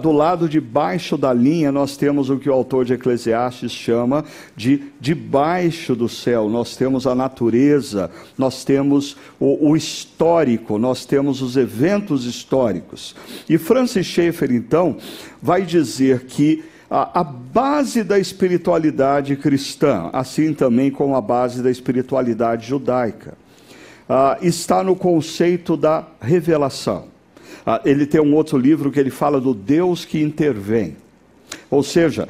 do 0.01 0.13
lado 0.13 0.49
de 0.49 0.61
baixo 0.61 1.17
da 1.17 1.33
linha 1.33 1.73
nós 1.73 1.97
temos 1.97 2.31
o 2.31 2.39
que 2.39 2.49
o 2.49 2.53
autor 2.53 2.85
de 2.85 2.93
Eclesiastes 2.93 3.73
chama 3.73 4.25
de, 4.57 4.83
de 5.01 5.15
debaixo 5.33 5.97
do 5.97 6.11
céu 6.11 6.47
nós 6.51 6.77
temos 6.77 7.07
a 7.07 7.15
natureza, 7.15 8.11
nós 8.37 8.65
temos 8.65 9.17
o, 9.41 9.71
o 9.71 9.75
histórico, 9.75 10.79
nós 10.79 11.07
temos 11.07 11.41
os 11.41 11.57
eventos 11.57 12.27
históricos. 12.27 13.17
E 13.49 13.57
Francis 13.57 14.05
Schaeffer, 14.05 14.53
então, 14.53 14.99
vai 15.41 15.63
dizer 15.63 16.27
que 16.27 16.63
a, 16.91 17.25
base 17.25 18.05
da 18.05 18.19
espiritualidade 18.19 19.35
cristã, 19.37 20.11
assim 20.13 20.53
também 20.53 20.91
como 20.91 21.17
a 21.17 21.21
base 21.23 21.63
da 21.63 21.71
espiritualidade 21.71 22.69
judaica, 22.69 23.33
uh, 24.07 24.47
está 24.47 24.85
no 24.85 24.95
conceito 24.95 25.79
da 25.79 26.05
revelação. 26.21 27.07
Uh, 27.67 27.81
ele 27.87 28.05
tem 28.05 28.21
um 28.21 28.35
outro 28.35 28.59
livro 28.59 28.93
que 28.93 29.01
ele 29.01 29.09
fala 29.09 29.41
do 29.41 29.55
Deus 29.55 30.05
que 30.05 30.21
intervém. 30.21 31.02
Ou 31.73 31.83
seja, 31.83 32.29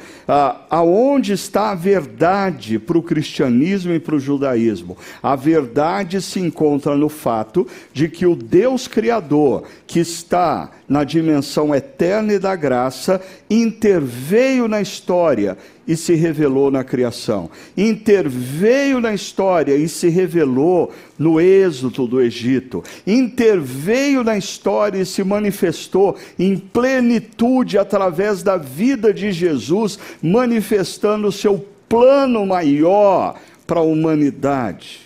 aonde 0.69 1.33
está 1.33 1.71
a 1.71 1.75
verdade 1.75 2.79
para 2.79 2.97
o 2.97 3.03
cristianismo 3.03 3.91
e 3.91 3.99
para 3.99 4.15
o 4.15 4.19
judaísmo? 4.19 4.97
A 5.21 5.35
verdade 5.35 6.21
se 6.21 6.39
encontra 6.39 6.95
no 6.95 7.09
fato 7.09 7.67
de 7.91 8.07
que 8.07 8.25
o 8.25 8.37
Deus 8.37 8.87
Criador, 8.87 9.65
que 9.85 9.99
está 9.99 10.71
na 10.87 11.03
dimensão 11.03 11.75
eterna 11.75 12.31
e 12.31 12.39
da 12.39 12.55
graça, 12.55 13.21
interveio 13.49 14.69
na 14.69 14.79
história 14.79 15.57
e 15.87 15.95
se 15.95 16.15
revelou 16.15 16.71
na 16.71 16.83
criação. 16.83 17.49
Interveio 17.75 18.99
na 18.99 19.13
história 19.13 19.75
e 19.75 19.87
se 19.87 20.09
revelou 20.09 20.91
no 21.17 21.39
êxodo 21.39 22.07
do 22.07 22.21
Egito. 22.21 22.83
Interveio 23.05 24.23
na 24.23 24.37
história 24.37 24.99
e 24.99 25.05
se 25.05 25.23
manifestou 25.23 26.15
em 26.39 26.57
plenitude 26.57 27.77
através 27.77 28.43
da 28.43 28.57
vida 28.57 29.13
de 29.13 29.31
Jesus, 29.31 29.99
manifestando 30.21 31.27
o 31.27 31.31
seu 31.31 31.65
plano 31.89 32.45
maior 32.45 33.35
para 33.67 33.79
a 33.79 33.83
humanidade. 33.83 35.01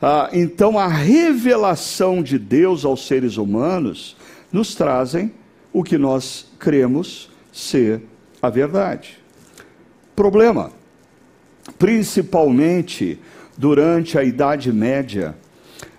Ah, 0.00 0.28
então, 0.32 0.78
a 0.78 0.88
revelação 0.88 2.22
de 2.22 2.38
Deus 2.38 2.84
aos 2.84 3.06
seres 3.06 3.36
humanos 3.36 4.16
nos 4.52 4.74
trazem 4.74 5.32
o 5.72 5.82
que 5.84 5.96
nós 5.96 6.50
cremos 6.58 7.30
ser 7.52 8.02
a 8.40 8.50
verdade. 8.50 9.21
Problema, 10.14 10.70
principalmente 11.78 13.18
durante 13.56 14.18
a 14.18 14.22
Idade 14.22 14.72
Média, 14.72 15.34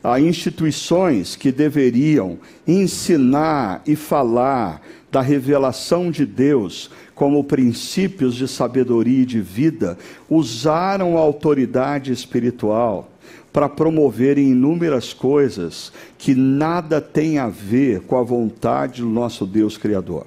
há 0.03 0.19
instituições 0.19 1.35
que 1.35 1.51
deveriam 1.51 2.37
ensinar 2.67 3.81
e 3.85 3.95
falar 3.95 4.81
da 5.11 5.21
revelação 5.21 6.09
de 6.11 6.25
Deus 6.25 6.89
como 7.15 7.43
princípios 7.43 8.35
de 8.35 8.47
sabedoria 8.47 9.21
e 9.21 9.25
de 9.25 9.39
vida, 9.39 9.97
usaram 10.29 11.17
a 11.17 11.21
autoridade 11.21 12.11
espiritual 12.11 13.11
para 13.51 13.69
promoverem 13.69 14.49
inúmeras 14.49 15.13
coisas 15.13 15.93
que 16.17 16.33
nada 16.33 16.99
tem 16.99 17.37
a 17.37 17.47
ver 17.47 18.01
com 18.01 18.17
a 18.17 18.23
vontade 18.23 19.01
do 19.01 19.09
nosso 19.09 19.45
Deus 19.45 19.77
Criador. 19.77 20.25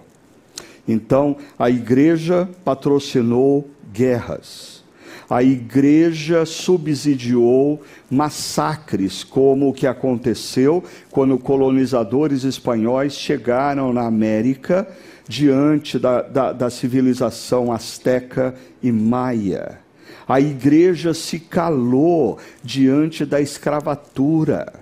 Então, 0.87 1.37
a 1.59 1.69
igreja 1.69 2.49
patrocinou 2.64 3.69
guerras. 3.97 4.85
A 5.29 5.43
igreja 5.43 6.47
subsidiou 6.47 7.83
massacres, 8.09 9.25
como 9.25 9.69
o 9.69 9.73
que 9.73 9.87
aconteceu 9.87 10.85
quando 11.11 11.37
colonizadores 11.37 12.45
espanhóis 12.45 13.15
chegaram 13.15 13.93
na 13.93 14.07
América 14.07 14.87
diante 15.26 15.99
da, 15.99 16.23
da, 16.23 16.53
da 16.53 16.71
civilização 16.71 17.73
asteca 17.73 18.55
e 18.81 18.93
maia. 18.93 19.81
A 20.29 20.41
igreja 20.41 21.12
se 21.12 21.41
calou 21.41 22.38
diante 22.62 23.25
da 23.25 23.41
escravatura. 23.41 24.75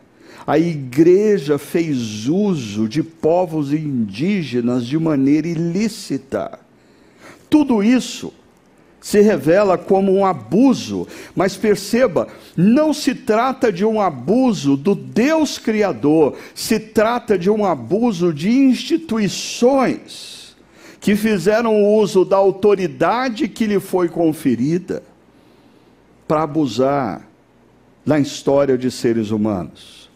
A 0.46 0.58
igreja 0.58 1.58
fez 1.58 2.28
uso 2.28 2.86
de 2.86 3.02
povos 3.02 3.72
indígenas 3.72 4.84
de 4.84 4.98
maneira 4.98 5.48
ilícita. 5.48 6.58
Tudo 7.48 7.82
isso 7.82 8.30
se 9.04 9.20
revela 9.20 9.76
como 9.76 10.10
um 10.10 10.24
abuso, 10.24 11.06
mas 11.36 11.58
perceba, 11.58 12.26
não 12.56 12.94
se 12.94 13.14
trata 13.14 13.70
de 13.70 13.84
um 13.84 14.00
abuso 14.00 14.78
do 14.78 14.94
Deus 14.94 15.58
Criador, 15.58 16.38
se 16.54 16.80
trata 16.80 17.36
de 17.36 17.50
um 17.50 17.66
abuso 17.66 18.32
de 18.32 18.48
instituições 18.48 20.56
que 21.02 21.14
fizeram 21.14 21.84
uso 21.84 22.24
da 22.24 22.38
autoridade 22.38 23.46
que 23.46 23.66
lhe 23.66 23.78
foi 23.78 24.08
conferida 24.08 25.02
para 26.26 26.44
abusar 26.44 27.28
na 28.06 28.18
história 28.18 28.78
de 28.78 28.90
seres 28.90 29.30
humanos. 29.30 30.08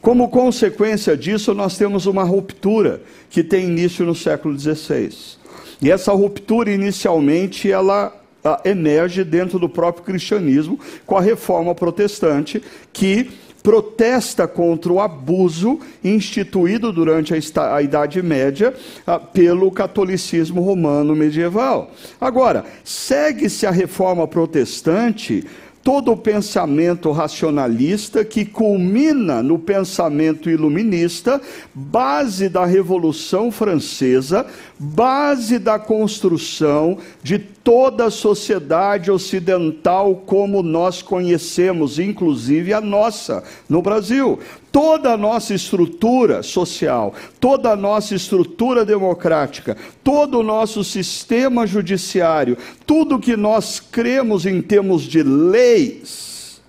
Como 0.00 0.28
consequência 0.28 1.16
disso, 1.16 1.52
nós 1.52 1.76
temos 1.76 2.06
uma 2.06 2.22
ruptura 2.22 3.02
que 3.28 3.42
tem 3.42 3.64
início 3.64 4.06
no 4.06 4.14
século 4.14 4.56
XVI. 4.56 5.36
E 5.82 5.90
essa 5.90 6.12
ruptura, 6.12 6.70
inicialmente, 6.70 7.68
ela 7.68 8.22
emerge 8.64 9.24
dentro 9.24 9.58
do 9.58 9.68
próprio 9.68 10.04
cristianismo 10.04 10.78
com 11.04 11.16
a 11.16 11.20
reforma 11.20 11.74
protestante, 11.74 12.62
que 12.92 13.30
protesta 13.66 14.46
contra 14.46 14.92
o 14.92 15.00
abuso 15.00 15.80
instituído 16.04 16.92
durante 16.92 17.34
a, 17.34 17.74
a 17.74 17.82
Idade 17.82 18.22
Média 18.22 18.72
ah, 19.04 19.18
pelo 19.18 19.72
catolicismo 19.72 20.60
romano 20.60 21.16
medieval. 21.16 21.90
Agora, 22.20 22.64
segue-se 22.84 23.66
a 23.66 23.72
reforma 23.72 24.28
protestante 24.28 25.44
todo 25.86 26.10
o 26.10 26.16
pensamento 26.16 27.12
racionalista 27.12 28.24
que 28.24 28.44
culmina 28.44 29.40
no 29.40 29.56
pensamento 29.56 30.50
iluminista, 30.50 31.40
base 31.72 32.48
da 32.48 32.64
Revolução 32.64 33.52
Francesa, 33.52 34.44
base 34.78 35.58
da 35.58 35.78
construção 35.78 36.98
de 37.22 37.38
toda 37.38 38.06
a 38.06 38.10
sociedade 38.10 39.10
ocidental 39.10 40.16
como 40.26 40.62
nós 40.62 41.00
conhecemos, 41.02 41.98
inclusive 41.98 42.72
a 42.74 42.80
nossa, 42.80 43.42
no 43.68 43.80
Brasil 43.80 44.38
toda 44.76 45.14
a 45.14 45.16
nossa 45.16 45.54
estrutura 45.54 46.42
social, 46.42 47.14
toda 47.40 47.70
a 47.70 47.76
nossa 47.76 48.14
estrutura 48.14 48.84
democrática, 48.84 49.74
todo 50.04 50.40
o 50.40 50.42
nosso 50.42 50.84
sistema 50.84 51.66
judiciário, 51.66 52.58
tudo 52.84 53.18
que 53.18 53.38
nós 53.38 53.80
cremos 53.80 54.44
em 54.44 54.60
termos 54.60 55.04
de 55.04 55.22
leis, 55.22 56.60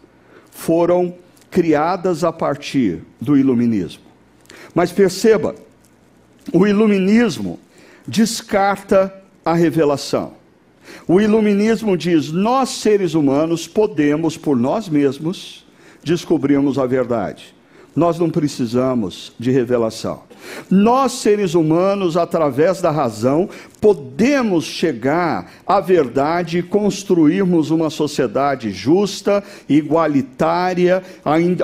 foram 0.49 1.15
criadas 1.51 2.23
a 2.23 2.31
partir 2.31 3.01
do 3.19 3.37
iluminismo. 3.37 4.03
Mas 4.73 4.89
perceba, 4.93 5.53
o 6.53 6.65
iluminismo 6.65 7.59
descarta 8.07 9.13
a 9.43 9.53
revelação. 9.53 10.33
O 11.07 11.19
iluminismo 11.19 11.97
diz: 11.97 12.31
nós 12.31 12.69
seres 12.69 13.13
humanos 13.13 13.67
podemos, 13.67 14.37
por 14.37 14.55
nós 14.55 14.87
mesmos, 14.87 15.65
descobrirmos 16.03 16.79
a 16.79 16.85
verdade. 16.85 17.55
Nós 17.95 18.19
não 18.19 18.29
precisamos 18.29 19.33
de 19.39 19.49
revelação. 19.49 20.21
Nós, 20.69 21.13
seres 21.13 21.55
humanos, 21.55 22.15
através 22.15 22.79
da 22.79 22.91
razão, 22.91 23.49
podemos 23.81 24.65
chegar 24.65 25.51
à 25.65 25.79
verdade 25.79 26.59
e 26.59 26.63
construirmos 26.63 27.71
uma 27.71 27.89
sociedade 27.89 28.69
justa, 28.69 29.43
igualitária, 29.67 31.01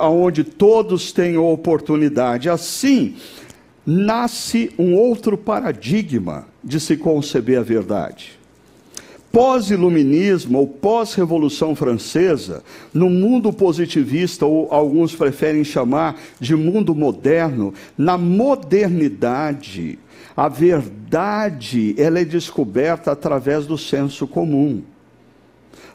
onde 0.01 0.43
todos 0.43 1.12
tenham 1.12 1.45
oportunidade. 1.51 2.49
Assim, 2.49 3.15
nasce 3.86 4.72
um 4.78 4.96
outro 4.96 5.38
paradigma 5.38 6.48
de 6.63 6.80
se 6.80 6.98
conceber 6.98 7.60
a 7.60 7.63
verdade 7.63 8.43
pós-iluminismo 9.34 10.60
ou 10.60 10.67
pós-revolução 10.67 11.76
francesa, 11.76 12.63
no 12.93 13.10
mundo 13.10 13.52
positivista, 13.52 14.46
ou 14.46 14.72
alguns 14.72 15.15
preferem 15.15 15.63
chamar 15.63 16.22
de 16.39 16.56
mundo 16.56 16.93
moderno, 16.93 17.74
na 17.98 18.15
modernidade, 18.15 19.98
a 20.38 20.48
verdade 20.48 21.96
ela 21.98 22.19
é 22.19 22.26
descoberta 22.26 23.12
através 23.12 23.65
do 23.65 23.76
senso 23.76 24.28
comum. 24.28 24.84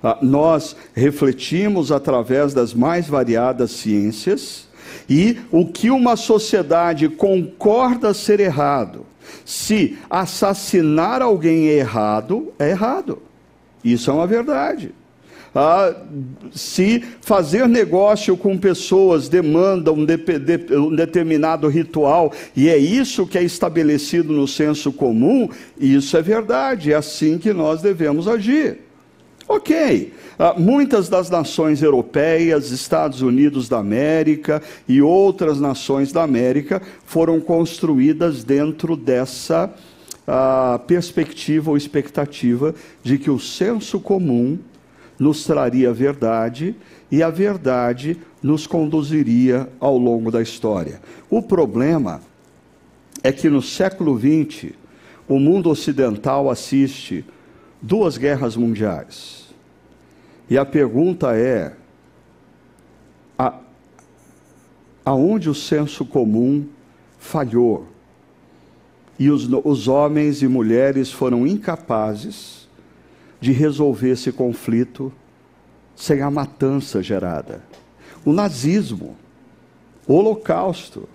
Ah, 0.02 0.18
nós 0.20 0.74
refletimos 0.92 1.92
através 1.92 2.52
das 2.52 2.74
mais 2.74 3.06
variadas 3.06 3.70
ciências 3.70 4.67
e 5.08 5.38
o 5.50 5.66
que 5.66 5.90
uma 5.90 6.16
sociedade 6.16 7.08
concorda 7.08 8.12
ser 8.14 8.40
errado, 8.40 9.06
se 9.44 9.98
assassinar 10.08 11.22
alguém 11.22 11.68
é 11.68 11.78
errado, 11.78 12.52
é 12.58 12.70
errado. 12.70 13.22
Isso 13.84 14.10
é 14.10 14.14
uma 14.14 14.26
verdade. 14.26 14.92
Ah, 15.54 15.94
se 16.52 17.02
fazer 17.22 17.66
negócio 17.66 18.36
com 18.36 18.56
pessoas 18.58 19.28
demanda 19.28 19.90
um, 19.92 20.04
de, 20.04 20.16
de, 20.16 20.76
um, 20.76 20.94
determinado 20.94 21.66
ritual 21.68 22.32
e 22.54 22.68
é 22.68 22.76
isso 22.76 23.26
que 23.26 23.38
é 23.38 23.42
estabelecido 23.42 24.32
no 24.32 24.46
senso 24.46 24.92
comum, 24.92 25.48
isso 25.78 26.16
é 26.16 26.22
verdade, 26.22 26.92
é 26.92 26.96
assim 26.96 27.38
que 27.38 27.52
nós 27.52 27.80
devemos 27.80 28.28
agir. 28.28 28.87
Ok, 29.50 30.12
ah, 30.38 30.54
muitas 30.58 31.08
das 31.08 31.30
nações 31.30 31.80
europeias, 31.82 32.70
Estados 32.70 33.22
Unidos 33.22 33.66
da 33.66 33.78
América 33.78 34.62
e 34.86 35.00
outras 35.00 35.58
nações 35.58 36.12
da 36.12 36.22
América 36.22 36.82
foram 37.06 37.40
construídas 37.40 38.44
dentro 38.44 38.94
dessa 38.94 39.72
a 40.26 40.78
perspectiva 40.86 41.70
ou 41.70 41.76
expectativa 41.78 42.74
de 43.02 43.16
que 43.16 43.30
o 43.30 43.38
senso 43.38 43.98
comum 43.98 44.58
nos 45.18 45.44
traria 45.44 45.90
verdade 45.94 46.76
e 47.10 47.22
a 47.22 47.30
verdade 47.30 48.18
nos 48.42 48.66
conduziria 48.66 49.66
ao 49.80 49.96
longo 49.96 50.30
da 50.30 50.42
história. 50.42 51.00
O 51.30 51.40
problema 51.40 52.20
é 53.22 53.32
que 53.32 53.48
no 53.48 53.62
século 53.62 54.18
XX, 54.18 54.72
o 55.26 55.38
mundo 55.38 55.70
ocidental 55.70 56.50
assiste 56.50 57.24
duas 57.80 58.16
guerras 58.16 58.56
mundiais. 58.56 59.48
E 60.48 60.56
a 60.56 60.64
pergunta 60.64 61.36
é: 61.36 61.74
a, 63.38 63.58
aonde 65.04 65.48
o 65.48 65.54
senso 65.54 66.04
comum 66.04 66.66
falhou? 67.18 67.88
e 69.18 69.30
os, 69.30 69.48
os 69.64 69.88
homens 69.88 70.42
e 70.42 70.48
mulheres 70.48 71.10
foram 71.10 71.46
incapazes 71.46 72.68
de 73.40 73.50
resolver 73.52 74.10
esse 74.10 74.30
conflito 74.30 75.12
sem 75.96 76.22
a 76.22 76.30
matança 76.30 77.02
gerada. 77.02 77.62
O 78.24 78.32
nazismo, 78.32 79.16
o 80.06 80.14
holocausto. 80.14 81.08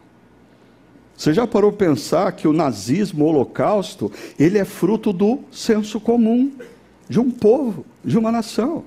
Você 1.23 1.33
já 1.33 1.47
parou 1.47 1.71
para 1.71 1.87
pensar 1.87 2.29
que 2.33 2.49
o 2.49 2.51
nazismo, 2.51 3.23
o 3.23 3.29
holocausto, 3.29 4.11
ele 4.37 4.57
é 4.57 4.65
fruto 4.65 5.13
do 5.13 5.39
senso 5.49 5.97
comum 5.97 6.51
de 7.07 7.17
um 7.17 7.31
povo, 7.31 7.85
de 8.03 8.17
uma 8.17 8.29
nação. 8.29 8.83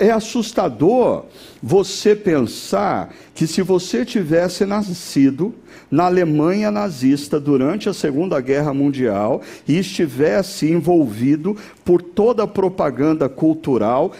É 0.00 0.10
assustador 0.10 1.26
você 1.62 2.16
pensar 2.16 3.14
que 3.36 3.46
se 3.46 3.62
você 3.62 4.04
tivesse 4.04 4.66
nascido 4.66 5.54
na 5.88 6.06
Alemanha 6.06 6.72
nazista 6.72 7.38
durante 7.38 7.88
a 7.88 7.94
Segunda 7.94 8.40
Guerra 8.40 8.74
Mundial 8.74 9.42
e 9.68 9.78
estivesse 9.78 10.68
envolvido 10.68 11.56
por 11.84 12.02
toda 12.02 12.42
a 12.42 12.48
propaganda 12.48 13.28
cultural, 13.28 14.10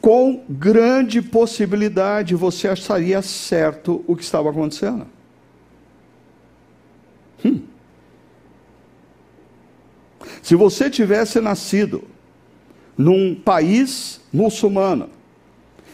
com 0.00 0.42
grande 0.48 1.22
possibilidade 1.22 2.34
você 2.34 2.66
acharia 2.66 3.22
certo 3.22 4.04
o 4.08 4.16
que 4.16 4.24
estava 4.24 4.50
acontecendo. 4.50 5.14
Hum. 7.44 7.60
Se 10.42 10.54
você 10.54 10.88
tivesse 10.88 11.40
nascido 11.40 12.04
num 12.96 13.34
país 13.34 14.20
muçulmano 14.32 15.10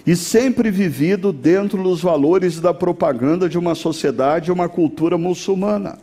e 0.07 0.17
sempre 0.17 0.71
vivido 0.71 1.33
dentro 1.33 1.83
dos 1.83 2.01
valores 2.01 2.61
da 2.61 2.75
propaganda 2.75 3.49
de 3.49 3.59
uma 3.59 3.75
sociedade 3.75 4.51
e 4.51 4.53
uma 4.53 4.69
cultura 4.69 5.17
muçulmana. 5.17 5.99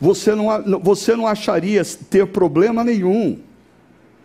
Você 0.00 0.34
não, 0.34 0.80
você 0.80 1.14
não 1.14 1.26
acharia 1.26 1.82
ter 2.10 2.26
problema 2.26 2.82
nenhum 2.82 3.38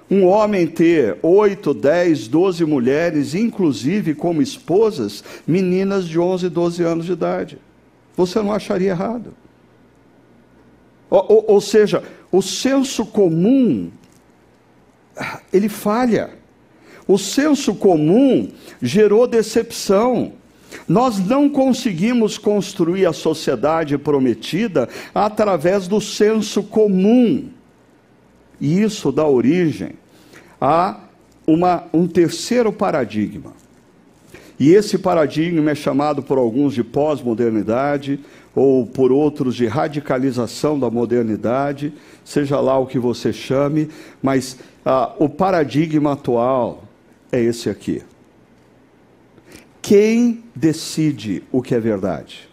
um 0.09 0.25
homem 0.25 0.67
ter 0.67 1.17
oito, 1.23 1.73
dez, 1.73 2.27
doze 2.27 2.65
mulheres, 2.65 3.33
inclusive 3.33 4.13
como 4.13 4.41
esposas, 4.41 5.23
meninas 5.47 6.05
de 6.05 6.19
11, 6.19 6.49
12 6.49 6.83
anos 6.83 7.05
de 7.05 7.13
idade. 7.13 7.57
Você 8.17 8.41
não 8.41 8.51
acharia 8.51 8.89
errado. 8.89 9.33
Ou, 11.11 11.25
ou, 11.27 11.45
ou 11.49 11.61
seja, 11.61 12.01
o 12.31 12.41
senso 12.41 13.05
comum, 13.05 13.91
ele 15.51 15.67
falha. 15.67 16.31
O 17.05 17.17
senso 17.17 17.75
comum 17.75 18.49
gerou 18.81 19.27
decepção. 19.27 20.31
Nós 20.87 21.19
não 21.19 21.49
conseguimos 21.49 22.37
construir 22.37 23.05
a 23.05 23.11
sociedade 23.11 23.97
prometida 23.97 24.87
através 25.13 25.85
do 25.85 25.99
senso 25.99 26.63
comum. 26.63 27.49
E 28.59 28.81
isso 28.81 29.11
dá 29.11 29.27
origem 29.27 29.93
a 30.61 31.01
uma, 31.45 31.83
um 31.93 32.07
terceiro 32.07 32.71
paradigma. 32.71 33.53
E 34.61 34.75
esse 34.75 34.99
paradigma 34.99 35.71
é 35.71 35.75
chamado 35.75 36.21
por 36.21 36.37
alguns 36.37 36.75
de 36.75 36.83
pós-modernidade, 36.83 38.19
ou 38.55 38.85
por 38.85 39.11
outros 39.11 39.55
de 39.55 39.65
radicalização 39.65 40.79
da 40.79 40.89
modernidade, 40.89 41.93
seja 42.23 42.59
lá 42.59 42.77
o 42.77 42.85
que 42.85 42.99
você 42.99 43.31
chame, 43.31 43.89
mas 44.21 44.57
ah, 44.85 45.13
o 45.19 45.29
paradigma 45.29 46.13
atual 46.13 46.83
é 47.31 47.41
esse 47.41 47.69
aqui. 47.69 48.03
Quem 49.81 50.43
decide 50.55 51.43
o 51.51 51.61
que 51.61 51.73
é 51.73 51.79
verdade? 51.79 52.49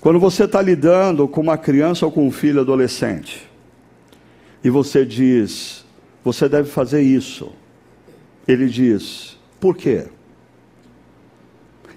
Quando 0.00 0.20
você 0.20 0.44
está 0.44 0.62
lidando 0.62 1.26
com 1.26 1.40
uma 1.40 1.58
criança 1.58 2.06
ou 2.06 2.12
com 2.12 2.26
um 2.26 2.30
filho 2.30 2.60
adolescente, 2.60 3.50
e 4.62 4.70
você 4.70 5.04
diz, 5.04 5.85
você 6.26 6.48
deve 6.48 6.68
fazer 6.68 7.02
isso, 7.02 7.52
ele 8.48 8.66
diz, 8.68 9.38
por 9.60 9.76
quê? 9.76 10.08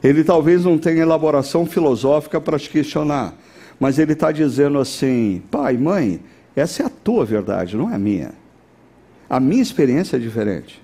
Ele 0.03 0.23
talvez 0.23 0.63
não 0.63 0.77
tenha 0.77 1.01
elaboração 1.01 1.65
filosófica 1.65 2.39
para 2.39 2.59
te 2.59 2.69
questionar, 2.69 3.33
mas 3.79 3.97
ele 3.97 4.13
está 4.13 4.31
dizendo 4.31 4.77
assim: 4.77 5.41
pai, 5.49 5.77
mãe, 5.77 6.19
essa 6.55 6.83
é 6.83 6.85
a 6.85 6.91
tua 6.91 7.25
verdade, 7.25 7.75
não 7.75 7.89
é 7.89 7.95
a 7.95 7.97
minha. 7.97 8.33
A 9.27 9.39
minha 9.39 9.63
experiência 9.63 10.15
é 10.15 10.19
diferente. 10.19 10.79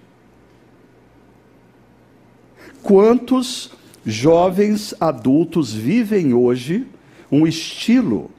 Quantos 2.82 3.70
jovens 4.04 4.96
adultos 5.00 5.72
vivem 5.72 6.34
hoje 6.34 6.88
um 7.32 7.46
estilo, 7.46 8.32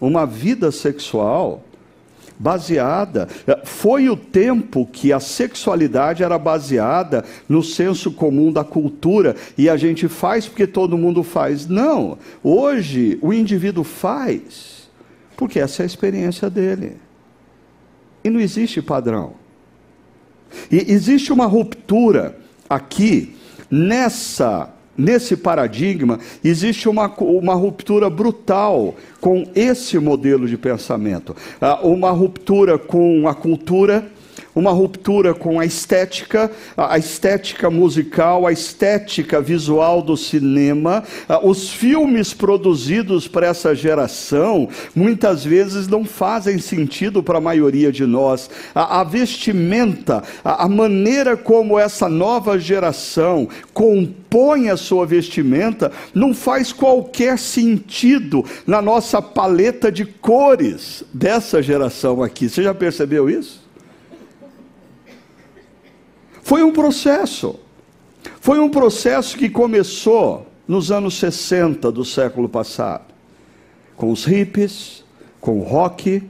uma 0.00 0.26
vida 0.26 0.72
sexual 0.72 1.62
baseada. 2.38 3.28
Foi 3.64 4.08
o 4.08 4.16
tempo 4.16 4.86
que 4.86 5.12
a 5.12 5.20
sexualidade 5.20 6.22
era 6.22 6.38
baseada 6.38 7.24
no 7.48 7.62
senso 7.62 8.12
comum 8.12 8.52
da 8.52 8.64
cultura 8.64 9.34
e 9.56 9.68
a 9.68 9.76
gente 9.76 10.08
faz 10.08 10.46
porque 10.46 10.66
todo 10.66 10.98
mundo 10.98 11.22
faz. 11.22 11.66
Não, 11.66 12.18
hoje 12.42 13.18
o 13.20 13.32
indivíduo 13.32 13.84
faz 13.84 14.88
porque 15.36 15.60
essa 15.60 15.82
é 15.82 15.84
a 15.84 15.86
experiência 15.86 16.48
dele. 16.50 16.96
E 18.24 18.30
não 18.30 18.40
existe 18.40 18.82
padrão. 18.82 19.34
E 20.70 20.92
existe 20.92 21.32
uma 21.32 21.46
ruptura 21.46 22.36
aqui 22.68 23.36
nessa 23.70 24.70
nesse 24.98 25.36
paradigma, 25.36 26.18
existe 26.42 26.88
uma, 26.88 27.06
uma 27.20 27.54
ruptura 27.54 28.10
brutal 28.10 28.96
com 29.20 29.46
esse 29.54 29.96
modelo 29.98 30.48
de 30.48 30.58
pensamento. 30.58 31.36
Ah, 31.60 31.78
uma 31.86 32.10
ruptura 32.10 32.76
com 32.76 33.28
a 33.28 33.34
cultura 33.34 34.04
uma 34.58 34.72
ruptura 34.72 35.32
com 35.32 35.60
a 35.60 35.64
estética, 35.64 36.50
a 36.76 36.98
estética 36.98 37.70
musical, 37.70 38.46
a 38.46 38.52
estética 38.52 39.40
visual 39.40 40.02
do 40.02 40.16
cinema. 40.16 41.04
Ah, 41.28 41.40
os 41.46 41.70
filmes 41.70 42.34
produzidos 42.34 43.28
para 43.28 43.46
essa 43.46 43.74
geração 43.74 44.68
muitas 44.94 45.44
vezes 45.44 45.86
não 45.86 46.04
fazem 46.04 46.58
sentido 46.58 47.22
para 47.22 47.38
a 47.38 47.40
maioria 47.40 47.92
de 47.92 48.04
nós. 48.04 48.50
A, 48.74 49.04
vestimenta, 49.04 50.22
a 50.44 50.68
maneira 50.68 51.36
como 51.36 51.78
essa 51.78 52.08
nova 52.08 52.58
geração 52.58 53.48
compõe 53.72 54.70
a 54.70 54.76
sua 54.76 55.06
vestimenta, 55.06 55.92
não 56.12 56.34
faz 56.34 56.72
qualquer 56.72 57.38
sentido 57.38 58.44
na 58.66 58.82
nossa 58.82 59.22
paleta 59.22 59.90
de 59.92 60.04
cores 60.04 61.04
dessa 61.14 61.62
geração 61.62 62.22
aqui. 62.22 62.48
Você 62.48 62.62
já 62.62 62.74
percebeu 62.74 63.30
isso? 63.30 63.67
Foi 66.48 66.62
um 66.62 66.72
processo. 66.72 67.56
Foi 68.40 68.58
um 68.58 68.70
processo 68.70 69.36
que 69.36 69.50
começou 69.50 70.46
nos 70.66 70.90
anos 70.90 71.18
60 71.18 71.92
do 71.92 72.06
século 72.06 72.48
passado, 72.48 73.04
com 73.94 74.10
os 74.10 74.24
hippies, 74.24 75.04
com 75.42 75.58
o 75.58 75.62
rock, 75.62 76.22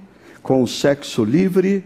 com 0.42 0.60
o 0.60 0.66
sexo 0.66 1.22
livre, 1.22 1.84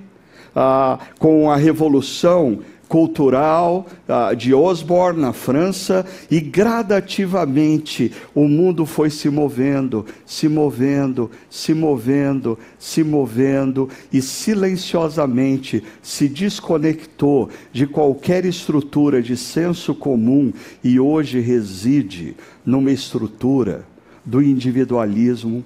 ah, 0.56 0.98
com 1.18 1.50
a 1.50 1.56
revolução 1.56 2.60
cultural 2.92 3.87
uh, 4.07 4.37
de 4.37 4.52
Osborne, 4.52 5.18
na 5.18 5.33
França, 5.33 6.05
e 6.31 6.38
gradativamente 6.40 8.12
o 8.35 8.46
mundo 8.46 8.85
foi 8.85 9.09
se 9.09 9.31
movendo, 9.31 10.05
se 10.26 10.46
movendo, 10.46 11.31
se 11.48 11.72
movendo, 11.72 12.59
se 12.78 13.02
movendo, 13.02 13.88
e 14.12 14.20
silenciosamente 14.20 15.83
se 16.02 16.28
desconectou 16.28 17.48
de 17.72 17.87
qualquer 17.87 18.44
estrutura 18.44 19.22
de 19.22 19.38
senso 19.38 19.94
comum 19.94 20.52
e 20.85 21.00
hoje 21.00 21.40
reside 21.40 22.37
numa 22.62 22.90
estrutura 22.90 23.87
do 24.22 24.42
individualismo 24.42 25.64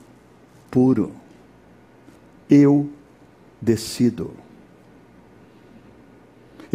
puro. 0.71 1.11
Eu 2.49 2.89
decido. 3.61 4.46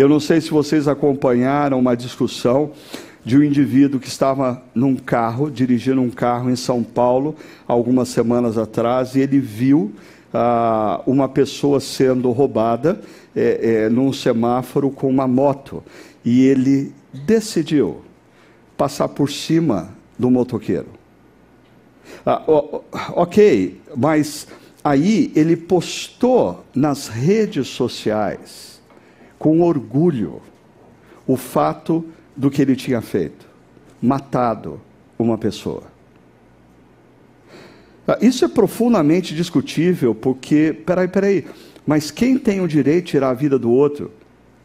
Eu 0.02 0.10
não 0.10 0.20
sei 0.20 0.42
se 0.42 0.50
vocês 0.50 0.88
acompanharam 0.88 1.78
uma 1.78 1.96
discussão 1.96 2.72
de 3.24 3.38
um 3.38 3.44
indivíduo 3.44 4.00
que 4.00 4.08
estava 4.08 4.64
num 4.74 4.96
carro, 4.96 5.48
dirigindo 5.48 6.02
um 6.02 6.10
carro 6.10 6.50
em 6.50 6.56
São 6.56 6.82
Paulo, 6.82 7.36
algumas 7.68 8.08
semanas 8.08 8.58
atrás, 8.58 9.14
e 9.14 9.20
ele 9.20 9.40
viu 9.40 9.92
ah, 10.34 11.04
uma 11.06 11.30
pessoa 11.30 11.80
sendo 11.80 12.32
roubada 12.32 13.00
é, 13.36 13.84
é, 13.84 13.90
num 13.90 14.12
semáforo 14.12 14.90
com 14.90 15.08
uma 15.08 15.28
moto. 15.28 15.84
E 16.26 16.48
ele 16.48 16.92
decidiu 17.14 18.02
passar 18.76 19.08
por 19.08 19.30
cima 19.30 19.90
do 20.18 20.32
motoqueiro. 20.32 20.90
Ah, 22.26 22.42
ok, 23.14 23.80
mas 23.96 24.48
aí 24.84 25.32
ele 25.36 25.56
postou 25.56 26.66
nas 26.74 27.08
redes 27.08 27.68
sociais 27.68 28.71
com 29.42 29.62
orgulho 29.62 30.40
o 31.26 31.36
fato 31.36 32.06
do 32.38 32.52
que 32.52 32.62
ele 32.62 32.76
tinha 32.76 33.02
feito 33.02 33.50
matado 34.00 34.80
uma 35.18 35.36
pessoa. 35.36 35.82
Ah, 38.08 38.20
isso 38.22 38.46
é 38.46 38.48
profundamente 38.48 39.34
discutível, 39.34 40.14
porque, 40.14 40.74
peraí, 40.86 41.08
peraí, 41.08 41.48
mas 41.88 42.12
quem 42.12 42.38
tem 42.38 42.62
o 42.62 42.68
direito 42.68 43.06
de 43.06 43.12
tirar 43.14 43.30
a 43.30 43.34
vida 43.34 43.58
do 43.58 43.72
outro? 43.72 44.12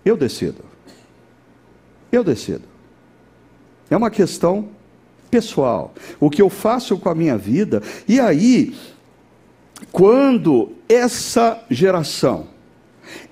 Eu 0.05 0.15
decido. 0.15 0.63
Eu 2.13 2.23
decido. 2.23 2.65
É 3.89 3.97
uma 3.97 4.11
questão 4.11 4.69
pessoal. 5.31 5.95
O 6.21 6.29
que 6.29 6.43
eu 6.43 6.51
faço 6.51 6.99
com 6.99 7.09
a 7.09 7.15
minha 7.15 7.39
vida, 7.39 7.83
e 8.07 8.21
aí, 8.21 8.75
quando 9.91 10.73
essa 10.87 11.65
geração 11.71 12.56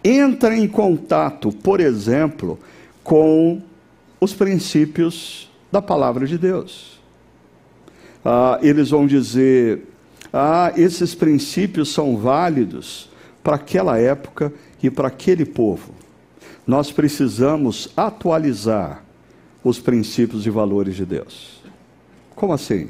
entra 0.03 0.57
em 0.57 0.69
contato, 0.69 1.51
por 1.51 1.81
exemplo, 1.81 2.59
com 3.03 3.63
os 4.21 4.33
princípios 4.33 5.51
da 5.71 5.83
palavra 5.83 6.27
de 6.27 6.39
Deus. 6.39 7.01
Ah, 8.25 8.59
eles 8.63 8.91
vão 8.91 9.07
dizer: 9.07 9.83
ah, 10.33 10.73
esses 10.77 11.15
princípios 11.15 11.93
são 11.93 12.17
válidos 12.17 13.11
para 13.43 13.57
aquela 13.57 13.99
época 13.99 14.53
e 14.83 14.91
para 14.91 15.09
aquele 15.09 15.45
povo. 15.45 15.95
Nós 16.67 16.91
precisamos 16.91 17.91
atualizar 17.97 19.05
os 19.63 19.79
princípios 19.79 20.47
e 20.47 20.51
valores 20.51 20.97
de 20.97 21.05
Deus. 21.05 21.63
Como 22.35 22.53
assim? 22.53 22.89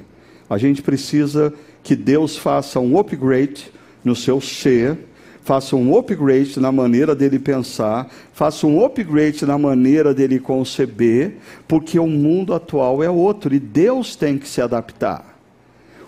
A 0.48 0.58
gente 0.58 0.82
precisa 0.82 1.52
que 1.82 1.96
Deus 1.96 2.36
faça 2.36 2.80
um 2.80 2.98
upgrade 2.98 3.72
no 4.02 4.14
seu 4.14 4.40
ser, 4.40 4.98
faça 5.44 5.76
um 5.76 5.96
upgrade 5.96 6.58
na 6.58 6.72
maneira 6.72 7.14
dele 7.14 7.38
pensar, 7.38 8.10
faça 8.32 8.66
um 8.66 8.82
upgrade 8.82 9.44
na 9.44 9.58
maneira 9.58 10.14
dele 10.14 10.40
conceber, 10.40 11.36
porque 11.68 11.98
o 11.98 12.06
mundo 12.06 12.54
atual 12.54 13.02
é 13.02 13.10
outro 13.10 13.54
e 13.54 13.60
Deus 13.60 14.16
tem 14.16 14.38
que 14.38 14.48
se 14.48 14.62
adaptar. 14.62 15.38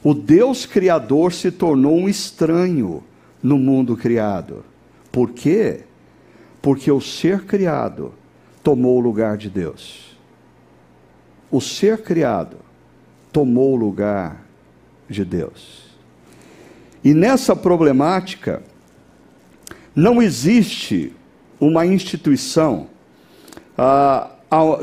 O 0.02 0.14
Deus 0.14 0.64
criador 0.64 1.34
se 1.34 1.50
tornou 1.50 1.96
um 1.96 2.08
estranho 2.08 3.04
no 3.42 3.58
mundo 3.58 3.94
criado. 3.94 4.64
Por 5.12 5.30
quê? 5.30 5.80
Porque 6.62 6.90
o 6.90 7.00
ser 7.00 7.42
criado 7.42 8.14
tomou 8.62 8.96
o 8.96 9.00
lugar 9.00 9.36
de 9.36 9.50
Deus. 9.50 10.16
O 11.50 11.60
ser 11.60 11.98
criado 11.98 12.56
tomou 13.30 13.74
o 13.74 13.76
lugar 13.76 14.46
de 15.10 15.26
Deus. 15.26 15.84
E 17.04 17.12
nessa 17.12 17.54
problemática, 17.54 18.62
não 19.96 20.20
existe 20.20 21.10
uma 21.58 21.86
instituição 21.86 22.88
ah, 23.78 24.30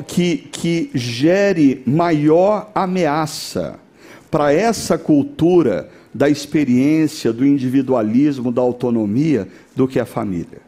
que, 0.08 0.38
que 0.52 0.90
gere 0.96 1.84
maior 1.86 2.72
ameaça 2.74 3.80
para 4.32 4.52
essa 4.52 4.98
cultura 4.98 5.88
da 6.12 6.28
experiência, 6.28 7.32
do 7.32 7.46
individualismo, 7.46 8.52
da 8.52 8.62
autonomia, 8.64 9.48
do 9.76 9.88
que 9.88 10.00
a 10.00 10.06
família. 10.06 10.62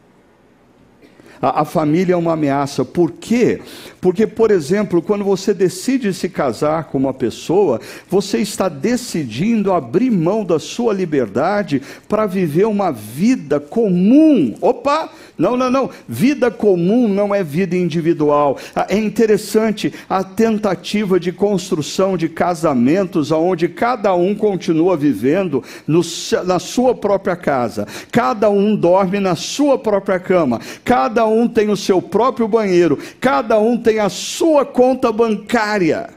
A, 1.42 1.62
a, 1.62 1.64
família 1.64 2.14
é 2.14 2.16
uma 2.16 2.32
ameaça. 2.32 2.84
Por 2.84 3.12
quê? 3.12 3.60
Porque, 4.06 4.24
por 4.24 4.52
exemplo, 4.52 5.02
quando 5.02 5.24
você 5.24 5.52
decide 5.52 6.14
se 6.14 6.28
casar 6.28 6.84
com 6.84 6.96
uma 6.96 7.12
pessoa, 7.12 7.80
você 8.08 8.38
está 8.38 8.68
decidindo 8.68 9.72
abrir 9.72 10.12
mão 10.12 10.44
da 10.44 10.60
sua 10.60 10.94
liberdade 10.94 11.82
para 12.08 12.24
viver 12.24 12.68
uma 12.68 12.92
vida 12.92 13.58
comum. 13.58 14.54
Opa! 14.60 15.10
Não, 15.38 15.56
não, 15.56 15.70
não. 15.70 15.90
Vida 16.08 16.50
comum 16.50 17.08
não 17.08 17.34
é 17.34 17.44
vida 17.44 17.76
individual. 17.76 18.58
Ah, 18.74 18.86
é 18.88 18.96
interessante 18.96 19.92
a 20.08 20.24
tentativa 20.24 21.20
de 21.20 21.30
construção 21.30 22.16
de 22.16 22.28
casamentos 22.28 23.30
onde 23.30 23.68
cada 23.68 24.14
um 24.14 24.34
continua 24.34 24.96
vivendo 24.96 25.62
no, 25.86 26.00
na 26.46 26.58
sua 26.58 26.94
própria 26.94 27.36
casa. 27.36 27.86
Cada 28.10 28.48
um 28.48 28.74
dorme 28.74 29.20
na 29.20 29.36
sua 29.36 29.78
própria 29.78 30.18
cama. 30.18 30.60
Cada 30.84 31.26
um 31.26 31.46
tem 31.46 31.68
o 31.68 31.76
seu 31.76 32.00
próprio 32.00 32.48
banheiro. 32.48 32.98
Cada 33.20 33.58
um 33.58 33.76
tem 33.76 33.95
a 33.98 34.08
sua 34.08 34.64
conta 34.64 35.10
bancária. 35.12 36.10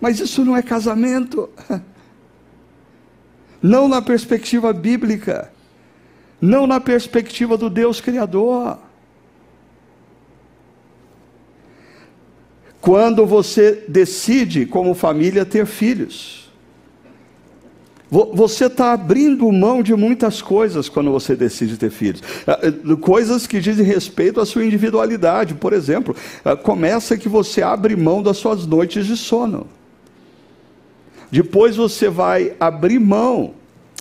Mas 0.00 0.20
isso 0.20 0.44
não 0.44 0.56
é 0.56 0.62
casamento. 0.62 1.48
Não 3.60 3.88
na 3.88 4.00
perspectiva 4.00 4.72
bíblica 4.72 5.50
não 6.40 6.66
na 6.66 6.80
perspectiva 6.80 7.56
do 7.56 7.68
Deus 7.68 8.00
Criador. 8.00 8.78
Quando 12.80 13.26
você 13.26 13.84
decide, 13.88 14.64
como 14.64 14.94
família, 14.94 15.44
ter 15.44 15.66
filhos, 15.66 16.47
você 18.10 18.66
está 18.66 18.92
abrindo 18.92 19.50
mão 19.52 19.82
de 19.82 19.94
muitas 19.94 20.40
coisas 20.40 20.88
quando 20.88 21.10
você 21.12 21.36
decide 21.36 21.76
ter 21.76 21.90
filhos. 21.90 22.22
Ah, 22.46 22.58
eh, 22.62 22.96
coisas 22.96 23.46
que 23.46 23.60
dizem 23.60 23.84
respeito 23.84 24.40
à 24.40 24.46
sua 24.46 24.64
individualidade. 24.64 25.54
Por 25.54 25.74
exemplo, 25.74 26.16
ah, 26.44 26.56
começa 26.56 27.18
que 27.18 27.28
você 27.28 27.60
abre 27.60 27.94
mão 27.96 28.22
das 28.22 28.38
suas 28.38 28.66
noites 28.66 29.06
de 29.06 29.16
sono. 29.16 29.66
Depois 31.30 31.76
você 31.76 32.08
vai 32.08 32.54
abrir 32.58 32.98
mão 32.98 33.52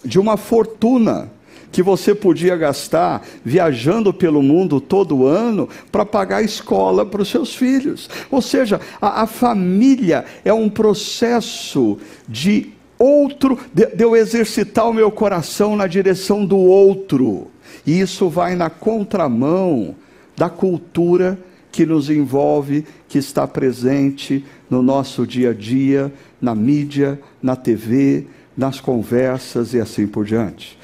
de 0.05 0.17
uma 0.17 0.37
fortuna 0.37 1.29
que 1.69 1.83
você 1.83 2.15
podia 2.15 2.55
gastar 2.55 3.27
viajando 3.43 4.13
pelo 4.13 4.41
mundo 4.41 4.79
todo 4.79 5.27
ano 5.27 5.67
para 5.91 6.05
pagar 6.05 6.41
escola 6.41 7.05
para 7.05 7.21
os 7.21 7.27
seus 7.27 7.53
filhos. 7.53 8.09
Ou 8.31 8.41
seja, 8.41 8.79
a, 9.01 9.23
a 9.23 9.27
família 9.27 10.23
é 10.45 10.53
um 10.53 10.69
processo 10.69 11.97
de 12.27 12.76
outro, 12.97 13.57
de, 13.73 13.85
de 13.87 14.03
eu 14.03 14.15
exercitar 14.15 14.89
o 14.89 14.93
meu 14.93 15.11
coração 15.11 15.75
na 15.75 15.87
direção 15.87 16.45
do 16.45 16.57
outro. 16.57 17.47
E 17.85 17.99
isso 17.99 18.29
vai 18.29 18.55
na 18.55 18.69
contramão 18.69 19.95
da 20.35 20.49
cultura 20.49 21.39
que 21.71 21.85
nos 21.85 22.09
envolve, 22.09 22.85
que 23.07 23.17
está 23.17 23.47
presente 23.47 24.43
no 24.69 24.81
nosso 24.81 25.27
dia 25.27 25.51
a 25.51 25.53
dia, 25.53 26.11
na 26.41 26.55
mídia, 26.55 27.19
na 27.41 27.55
TV, 27.55 28.25
nas 28.55 28.79
conversas 28.79 29.73
e 29.73 29.79
assim 29.79 30.07
por 30.07 30.25
diante. 30.25 30.77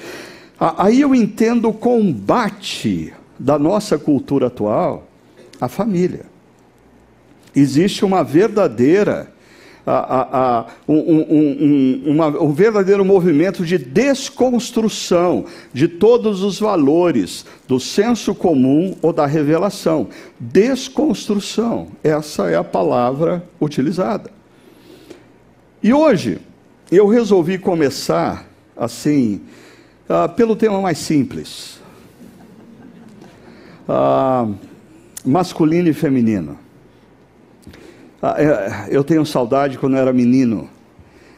Aí 0.58 1.00
eu 1.00 1.14
entendo 1.14 1.68
o 1.68 1.74
combate 1.74 3.12
da 3.38 3.58
nossa 3.58 3.98
cultura 3.98 4.46
atual 4.46 5.08
à 5.60 5.68
família. 5.68 6.26
Existe 7.54 8.04
uma 8.04 8.22
verdadeira, 8.22 9.32
a, 9.86 10.38
a, 10.38 10.66
um, 10.88 10.94
um, 10.94 11.26
um, 11.30 12.02
uma, 12.12 12.26
um 12.42 12.52
verdadeiro 12.52 13.04
movimento 13.04 13.64
de 13.64 13.76
desconstrução 13.76 15.44
de 15.72 15.88
todos 15.88 16.42
os 16.42 16.58
valores 16.58 17.44
do 17.68 17.78
senso 17.78 18.34
comum 18.34 18.96
ou 19.02 19.12
da 19.12 19.26
revelação. 19.26 20.08
Desconstrução, 20.40 21.88
essa 22.02 22.50
é 22.50 22.56
a 22.56 22.64
palavra 22.64 23.44
utilizada. 23.60 24.30
E 25.82 25.92
hoje, 25.92 26.38
eu 26.90 27.06
resolvi 27.06 27.58
começar 27.58 28.46
assim 28.76 29.42
ah, 30.08 30.28
pelo 30.28 30.56
tema 30.56 30.80
mais 30.80 30.96
simples: 30.98 31.78
ah, 33.86 34.48
masculino 35.24 35.88
e 35.88 35.92
feminino. 35.92 36.63
Ah, 38.26 38.36
é, 38.38 38.88
eu 38.88 39.04
tenho 39.04 39.26
saudade 39.26 39.76
quando 39.76 39.96
eu 39.96 40.00
era 40.00 40.10
menino. 40.10 40.66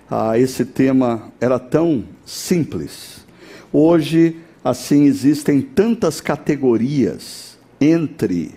Ah, 0.08 0.38
esse 0.38 0.64
tema 0.64 1.32
era 1.40 1.58
tão 1.58 2.04
simples. 2.24 3.26
Hoje, 3.72 4.36
assim, 4.62 5.02
existem 5.02 5.60
tantas 5.60 6.20
categorias 6.20 7.58
entre 7.80 8.52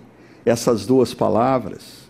essas 0.46 0.86
duas 0.86 1.12
palavras 1.12 2.08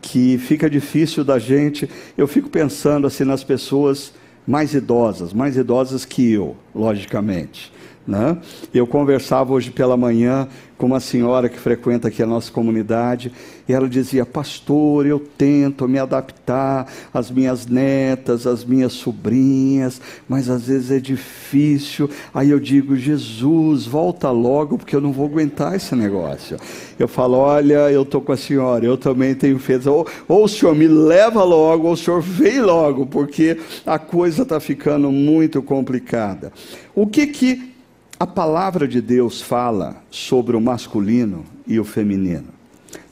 que 0.00 0.38
fica 0.38 0.70
difícil 0.70 1.24
da 1.24 1.36
gente. 1.36 1.90
Eu 2.16 2.28
fico 2.28 2.48
pensando 2.48 3.04
assim 3.04 3.24
nas 3.24 3.42
pessoas 3.42 4.12
mais 4.46 4.72
idosas, 4.72 5.32
mais 5.32 5.56
idosas 5.56 6.04
que 6.04 6.30
eu, 6.30 6.56
logicamente. 6.72 7.72
Né? 8.06 8.38
Eu 8.72 8.86
conversava 8.86 9.52
hoje 9.52 9.70
pela 9.70 9.96
manhã 9.96 10.46
com 10.78 10.86
uma 10.86 11.00
senhora 11.00 11.48
que 11.48 11.58
frequenta 11.58 12.08
aqui 12.08 12.22
a 12.22 12.26
nossa 12.26 12.52
comunidade, 12.52 13.32
e 13.68 13.72
ela 13.72 13.88
dizia: 13.88 14.24
Pastor, 14.24 15.06
eu 15.06 15.18
tento 15.18 15.88
me 15.88 15.98
adaptar 15.98 16.86
às 17.12 17.30
minhas 17.30 17.66
netas, 17.66 18.46
às 18.46 18.64
minhas 18.64 18.92
sobrinhas, 18.92 20.00
mas 20.28 20.48
às 20.48 20.66
vezes 20.66 20.90
é 20.90 21.00
difícil. 21.00 22.08
Aí 22.32 22.50
eu 22.50 22.60
digo: 22.60 22.96
Jesus, 22.96 23.86
volta 23.86 24.30
logo, 24.30 24.78
porque 24.78 24.94
eu 24.94 25.00
não 25.00 25.12
vou 25.12 25.26
aguentar 25.26 25.74
esse 25.74 25.94
negócio. 25.94 26.58
Eu 26.98 27.08
falo: 27.08 27.38
Olha, 27.38 27.90
eu 27.90 28.02
estou 28.02 28.20
com 28.20 28.32
a 28.32 28.36
senhora, 28.36 28.84
eu 28.84 28.96
também 28.96 29.34
tenho 29.34 29.58
feito. 29.58 29.90
Ou, 29.90 30.06
ou 30.28 30.44
o 30.44 30.48
senhor 30.48 30.74
me 30.74 30.86
leva 30.86 31.42
logo, 31.42 31.86
ou 31.86 31.94
o 31.94 31.96
senhor 31.96 32.20
vem 32.20 32.60
logo, 32.60 33.06
porque 33.06 33.58
a 33.84 33.98
coisa 33.98 34.42
está 34.42 34.60
ficando 34.60 35.10
muito 35.10 35.62
complicada. 35.62 36.52
O 36.94 37.06
que 37.06 37.26
que 37.26 37.75
a 38.18 38.26
palavra 38.26 38.88
de 38.88 39.00
Deus 39.00 39.42
fala 39.42 39.96
sobre 40.10 40.56
o 40.56 40.60
masculino 40.60 41.44
e 41.66 41.78
o 41.78 41.84
feminino. 41.84 42.48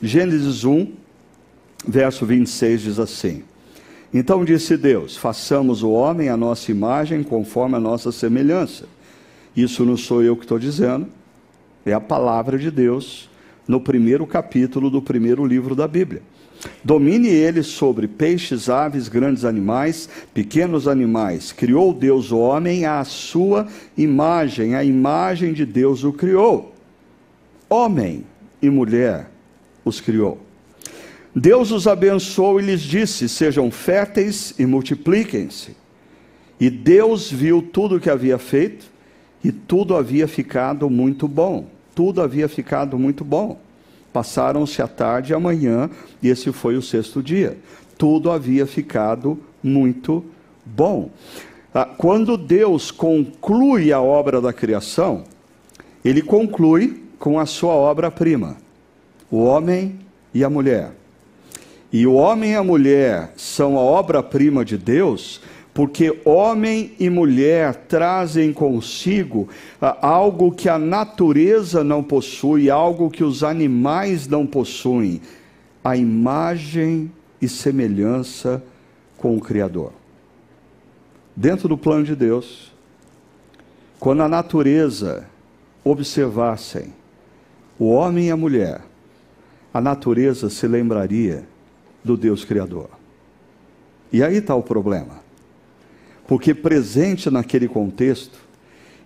Gênesis 0.01 0.65
1, 0.65 0.93
verso 1.87 2.25
26 2.25 2.81
diz 2.81 2.99
assim: 2.99 3.45
Então 4.13 4.45
disse 4.45 4.77
Deus: 4.77 5.17
Façamos 5.17 5.83
o 5.83 5.91
homem 5.91 6.31
à 6.31 6.37
nossa 6.37 6.71
imagem, 6.71 7.23
conforme 7.23 7.77
a 7.77 7.81
nossa 7.81 8.11
semelhança. 8.11 8.87
Isso 9.55 9.85
não 9.85 9.97
sou 9.97 10.23
eu 10.23 10.37
que 10.37 10.45
estou 10.45 10.59
dizendo, 10.59 11.07
é 11.85 11.93
a 11.93 12.01
palavra 12.01 12.59
de 12.59 12.71
Deus 12.71 13.29
no 13.69 13.81
primeiro 13.81 14.27
capítulo 14.27 14.91
do 14.91 15.01
primeiro 15.01 15.45
livro 15.45 15.75
da 15.75 15.87
Bíblia. 15.87 16.23
Domine 16.83 17.29
ele 17.29 17.63
sobre 17.63 18.07
peixes, 18.07 18.69
aves, 18.69 19.09
grandes 19.09 19.45
animais, 19.45 20.09
pequenos 20.33 20.89
animais. 20.89 21.53
Criou 21.53 21.93
Deus 21.93 22.31
o 22.31 22.39
homem 22.39 22.85
à 22.85 23.03
sua 23.05 23.67
imagem, 23.97 24.75
a 24.75 24.85
imagem 24.85 25.53
de 25.53 25.67
Deus 25.67 26.05
o 26.05 26.13
criou. 26.13 26.75
Homem 27.69 28.25
e 28.61 28.71
mulher 28.71 29.31
os 29.85 30.01
criou. 30.01 30.39
Deus 31.35 31.71
os 31.73 31.87
abençoou 31.87 32.61
e 32.61 32.65
lhes 32.65 32.81
disse: 32.81 33.29
Sejam 33.29 33.71
férteis 33.71 34.55
e 34.59 34.65
multipliquem-se. 34.65 35.77
E 36.61 36.71
Deus 36.71 37.31
viu 37.31 37.61
tudo 37.61 37.97
o 37.97 38.01
que 38.01 38.09
havia 38.09 38.39
feito, 38.39 38.87
e 39.43 39.51
tudo 39.51 39.97
havia 39.97 40.29
ficado 40.29 40.89
muito 40.89 41.27
bom. 41.27 41.67
Tudo 41.95 42.23
havia 42.23 42.49
ficado 42.49 42.99
muito 42.99 43.25
bom. 43.25 43.61
Passaram-se 44.15 44.81
a 44.81 44.87
tarde 44.87 45.33
e 45.33 45.35
a 45.35 45.41
manhã, 45.41 45.91
e 46.23 46.29
esse 46.29 46.53
foi 46.53 46.77
o 46.77 46.83
sexto 46.83 47.21
dia. 47.21 47.59
Tudo 47.99 48.31
havia 48.31 48.65
ficado 48.65 49.37
muito 49.61 50.25
bom. 50.65 51.11
ah, 51.75 51.85
quando 51.85 52.37
Deus 52.37 52.93
conclui 52.93 53.93
a 53.93 54.01
obra 54.01 54.41
da 54.41 54.53
criação, 54.53 55.25
ele 56.05 56.23
conclui 56.23 57.03
com 57.19 57.41
a 57.41 57.45
sua 57.45 57.73
obra-prima, 57.73 58.57
o 59.29 59.43
homem 59.43 59.99
e 60.33 60.45
a 60.45 60.49
mulher. 60.49 60.93
E 61.93 62.07
o 62.07 62.15
homem 62.15 62.53
e 62.53 62.55
a 62.55 62.63
mulher 62.63 63.33
são 63.37 63.77
a 63.77 63.81
obra-prima 63.81 64.65
de 64.65 64.79
Deus, 64.79 65.41
porque 65.75 66.21
homem 66.25 66.93
e 66.99 67.11
mulher 67.11 67.75
trazem 67.75 68.53
consigo 68.53 69.49
ah, 69.83 69.99
algo 70.01 70.53
que 70.53 70.69
a 70.69 70.79
natureza 70.79 71.85
não 71.85 72.03
possui, 72.03 72.71
algo 72.71 73.11
que 73.11 73.25
os 73.25 73.43
animais 73.43 74.27
não 74.27 74.47
possuem, 74.47 75.21
a 75.83 75.97
imagem 75.97 77.11
e 77.43 77.49
semelhança 77.49 78.63
com 79.19 79.37
o 79.37 79.41
Criador 79.41 79.93
dentro 81.37 81.69
do 81.69 81.77
plano 81.77 82.05
de 82.05 82.15
Deus, 82.15 82.73
quando 83.99 84.23
a 84.23 84.29
natureza 84.29 85.27
observassem 85.83 86.93
o 87.79 87.87
homem 87.87 88.29
e 88.29 88.31
a 88.31 88.37
mulher, 88.37 88.83
a 89.73 89.81
natureza 89.81 90.49
se 90.49 90.67
lembraria 90.69 91.47
do 92.05 92.17
Deus 92.17 92.45
Criador. 92.45 92.89
E 94.13 94.23
aí 94.23 94.37
está 94.37 94.55
o 94.55 94.63
problema. 94.63 95.24
Porque 96.27 96.55
presente 96.55 97.31
naquele 97.31 97.69
contexto, 97.69 98.39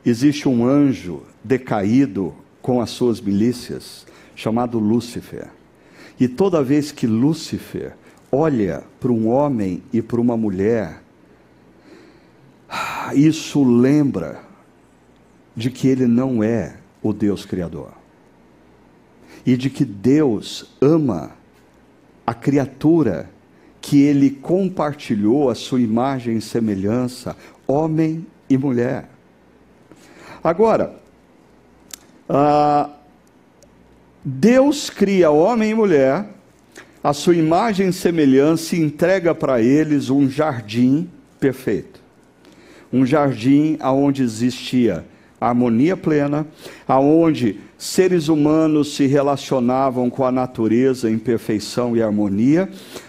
existe 0.05 0.49
um 0.49 0.67
anjo 0.67 1.23
decaído 1.43 2.35
com 2.63 2.81
as 2.81 2.91
suas 2.91 3.21
milícias, 3.21 4.07
chamado 4.37 4.79
Lúcifer. 4.79 5.49
E 6.19 6.29
toda 6.29 6.63
vez 6.63 6.93
que 6.93 7.07
Lúcifer 7.07 7.95
olha 8.31 8.85
para 9.01 9.11
um 9.11 9.29
homem 9.29 9.83
e 9.93 10.03
para 10.03 10.21
uma 10.21 10.37
mulher, 10.37 11.03
isso 13.15 13.65
lembra 13.65 14.43
de 15.57 15.71
que 15.71 15.89
ele 15.89 16.07
não 16.07 16.43
é 16.43 16.77
o 17.03 17.13
Deus 17.13 17.45
Criador. 17.45 17.93
E 19.47 19.57
de 19.57 19.71
que 19.71 19.85
Deus 19.85 20.77
ama 20.81 21.33
a 22.27 22.35
criatura 22.35 23.31
que 23.89 24.03
ele 24.03 24.31
compartilhou 24.31 25.49
a 25.49 25.55
sua 25.55 25.81
imagem 25.81 26.37
e 26.37 26.43
semelhança, 26.43 27.35
homem 27.67 28.27
e 28.51 28.59
mulher. 28.59 29.09
Agora, 30.45 30.95
ah, 32.29 32.91
Deus 34.23 34.91
cria 34.91 35.31
homem 35.31 35.71
e 35.71 35.75
mulher, 35.75 36.27
a 37.03 37.15
sua 37.15 37.35
imagem 37.35 37.89
e 37.89 37.93
semelhança 37.93 38.77
e 38.77 38.81
entrega 38.81 39.35
para 39.35 39.63
eles 39.63 40.11
um 40.11 40.29
jardim 40.29 41.09
perfeito 41.41 41.99
um 42.93 43.05
jardim 43.05 43.77
aonde 43.81 44.23
existia 44.23 45.05
harmonia 45.41 45.97
plena, 45.97 46.47
aonde 46.87 47.61
seres 47.77 48.29
humanos 48.29 48.97
se 48.97 49.07
relacionavam 49.07 50.11
com 50.11 50.25
a 50.25 50.33
natureza 50.33 51.09
em 51.09 51.17
perfeição 51.17 51.97
e 51.97 52.03
harmonia, 52.03 52.69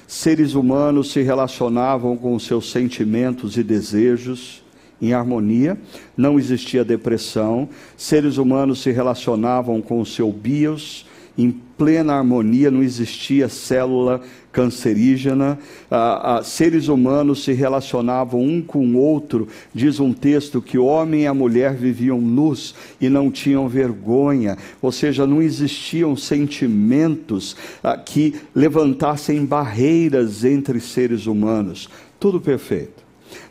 seres 0.09 0.55
humanos 0.55 1.11
se 1.11 1.21
relacionavam 1.21 2.17
com 2.17 2.39
seus 2.39 2.71
sentimentos 2.71 3.57
e 3.57 3.63
desejos 3.63 4.63
em 4.99 5.13
harmonia, 5.13 5.77
não 6.17 6.39
existia 6.39 6.83
depressão, 6.83 7.69
seres 7.95 8.37
humanos 8.37 8.81
se 8.81 8.89
relacionavam 8.89 9.79
com 9.83 10.01
o 10.01 10.05
seu 10.05 10.31
bios 10.31 11.05
em 11.39 11.51
plena 11.51 12.15
harmonia, 12.15 12.69
não 12.69 12.83
existia 12.83 13.47
célula 13.47 14.19
cancerígena, 14.51 15.57
ah, 15.89 16.39
ah, 16.39 16.43
seres 16.43 16.89
humanos 16.89 17.45
se 17.45 17.53
relacionavam 17.53 18.41
um 18.41 18.61
com 18.61 18.85
o 18.85 18.97
outro. 18.97 19.47
Diz 19.73 20.01
um 20.01 20.11
texto 20.11 20.61
que 20.61 20.77
o 20.77 20.83
homem 20.83 21.21
e 21.21 21.27
a 21.27 21.33
mulher 21.33 21.75
viviam 21.75 22.19
nus 22.19 22.75
e 22.99 23.07
não 23.07 23.31
tinham 23.31 23.69
vergonha, 23.69 24.57
ou 24.81 24.91
seja, 24.91 25.25
não 25.25 25.41
existiam 25.41 26.13
sentimentos 26.13 27.55
ah, 27.81 27.95
que 27.95 28.35
levantassem 28.53 29.45
barreiras 29.45 30.43
entre 30.43 30.81
seres 30.81 31.25
humanos. 31.25 31.89
Tudo 32.19 32.41
perfeito. 32.41 33.01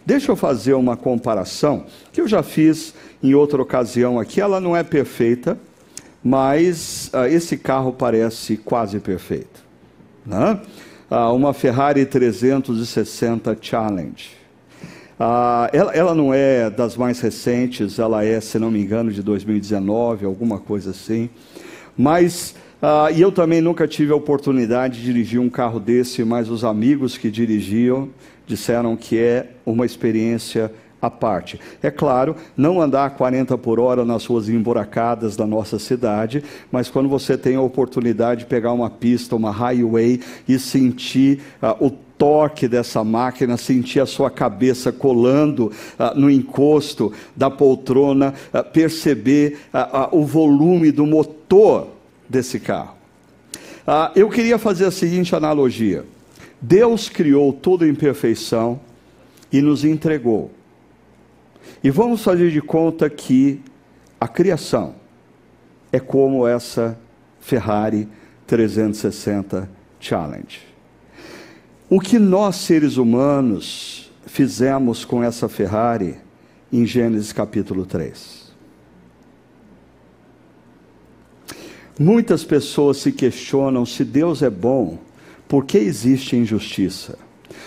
Deixa 0.04 0.30
eu 0.30 0.36
fazer 0.36 0.74
uma 0.74 0.96
comparação 0.96 1.86
que 2.12 2.20
eu 2.20 2.28
já 2.28 2.42
fiz 2.42 2.92
em 3.22 3.34
outra 3.34 3.62
ocasião 3.62 4.18
aqui. 4.18 4.40
Ela 4.42 4.60
não 4.60 4.76
é 4.76 4.82
perfeita, 4.82 5.58
mas 6.22 7.10
uh, 7.14 7.26
esse 7.26 7.56
carro 7.56 7.92
parece 7.92 8.56
quase 8.56 8.98
perfeito. 9.00 9.66
Né? 10.26 10.60
uh, 11.10 11.34
uma 11.34 11.52
Ferrari 11.52 12.04
360 12.04 13.56
Challenge. 13.60 14.36
Uh, 15.18 15.66
ela, 15.72 15.92
ela, 15.94 16.14
não 16.14 16.32
é 16.32 16.70
das 16.70 16.96
mais 16.96 17.20
recentes, 17.20 17.98
ela 17.98 18.24
é, 18.24 18.40
se 18.40 18.58
não 18.58 18.70
me 18.70 18.80
engano, 18.80 19.10
de 19.10 19.22
2019, 19.22 20.24
alguma 20.24 20.58
coisa 20.58 20.90
assim. 20.90 21.28
Mas, 21.96 22.54
e 23.12 23.20
eu 23.20 23.32
também 23.32 23.60
nunca 23.60 23.88
tive 23.88 24.12
a 24.12 24.14
oportunidade 24.14 25.00
de 25.00 25.04
dirigir 25.04 25.40
um 25.40 25.50
carro 25.50 25.80
desse, 25.80 26.22
mas 26.22 26.48
os 26.48 26.62
amigos 26.62 27.18
que 27.18 27.28
dirigiam 27.28 28.08
disseram 28.46 28.96
que 28.96 29.18
é 29.18 29.50
uma 29.66 29.84
experiência 29.84 30.70
à 31.00 31.08
parte. 31.08 31.60
É 31.82 31.90
claro, 31.90 32.34
não 32.56 32.80
andar 32.80 33.06
a 33.06 33.10
40 33.10 33.56
por 33.58 33.78
hora 33.78 34.04
nas 34.04 34.26
ruas 34.26 34.48
emburacadas 34.48 35.36
da 35.36 35.46
nossa 35.46 35.78
cidade, 35.78 36.42
mas 36.70 36.90
quando 36.90 37.08
você 37.08 37.38
tem 37.38 37.56
a 37.56 37.60
oportunidade 37.60 38.40
de 38.40 38.46
pegar 38.46 38.72
uma 38.72 38.90
pista, 38.90 39.36
uma 39.36 39.50
highway 39.50 40.20
e 40.46 40.58
sentir 40.58 41.40
uh, 41.62 41.84
o 41.84 41.90
toque 41.90 42.66
dessa 42.66 43.04
máquina, 43.04 43.56
sentir 43.56 44.00
a 44.00 44.06
sua 44.06 44.28
cabeça 44.28 44.90
colando 44.90 45.66
uh, 45.66 46.18
no 46.18 46.28
encosto 46.28 47.12
da 47.36 47.48
poltrona, 47.48 48.34
uh, 48.52 48.64
perceber 48.64 49.58
o 50.10 50.24
volume 50.24 50.90
do 50.90 51.06
motor 51.06 51.88
desse 52.28 52.58
carro. 52.58 52.94
eu 54.14 54.28
queria 54.28 54.58
fazer 54.58 54.86
a 54.86 54.90
seguinte 54.90 55.34
analogia: 55.34 56.04
Deus 56.60 57.08
criou 57.08 57.52
toda 57.52 57.86
imperfeição 57.86 58.80
e 59.52 59.62
nos 59.62 59.84
entregou 59.84 60.50
e 61.82 61.90
vamos 61.90 62.22
fazer 62.22 62.50
de 62.50 62.60
conta 62.60 63.08
que 63.08 63.60
a 64.20 64.26
criação 64.26 64.94
é 65.92 66.00
como 66.00 66.46
essa 66.46 66.98
Ferrari 67.40 68.08
360 68.46 69.70
Challenge. 70.00 70.60
O 71.88 72.00
que 72.00 72.18
nós 72.18 72.56
seres 72.56 72.96
humanos 72.96 74.10
fizemos 74.26 75.04
com 75.04 75.22
essa 75.22 75.48
Ferrari 75.48 76.16
em 76.72 76.84
Gênesis 76.84 77.32
capítulo 77.32 77.86
3? 77.86 78.48
Muitas 81.98 82.44
pessoas 82.44 82.98
se 82.98 83.10
questionam 83.10 83.84
se 83.84 84.04
Deus 84.04 84.42
é 84.42 84.50
bom, 84.50 84.98
por 85.48 85.64
que 85.64 85.78
existe 85.78 86.36
injustiça? 86.36 87.18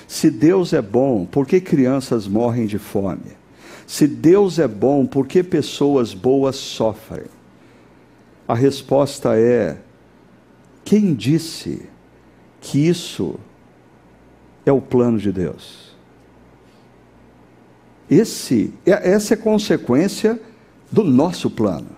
Se 0.08 0.30
Deus 0.30 0.72
é 0.72 0.82
bom, 0.82 1.26
por 1.26 1.46
que 1.48 1.60
crianças 1.60 2.28
morrem 2.28 2.66
de 2.66 2.78
fome? 2.78 3.41
Se 3.92 4.08
Deus 4.08 4.58
é 4.58 4.70
bom, 4.70 5.06
por 5.06 5.28
que 5.28 5.44
pessoas 5.44 6.14
boas 6.14 6.56
sofrem? 6.56 7.26
A 8.48 8.56
resposta 8.56 9.38
é: 9.38 9.80
quem 10.86 11.14
disse 11.14 11.82
que 12.62 12.88
isso 12.88 13.38
é 14.66 14.72
o 14.72 14.80
plano 14.80 15.18
de 15.18 15.30
Deus? 15.30 15.94
Esse, 18.10 18.74
é, 18.86 19.12
essa 19.12 19.34
é 19.34 19.38
consequência 19.38 20.40
do 20.90 21.04
nosso 21.04 21.50
plano. 21.50 21.90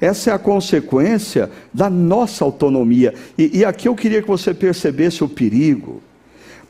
Essa 0.00 0.30
é 0.30 0.32
a 0.32 0.38
consequência 0.38 1.50
da 1.70 1.90
nossa 1.90 2.46
autonomia. 2.46 3.12
E, 3.36 3.58
e 3.58 3.62
aqui 3.62 3.88
eu 3.88 3.94
queria 3.94 4.22
que 4.22 4.28
você 4.28 4.54
percebesse 4.54 5.22
o 5.22 5.28
perigo 5.28 6.02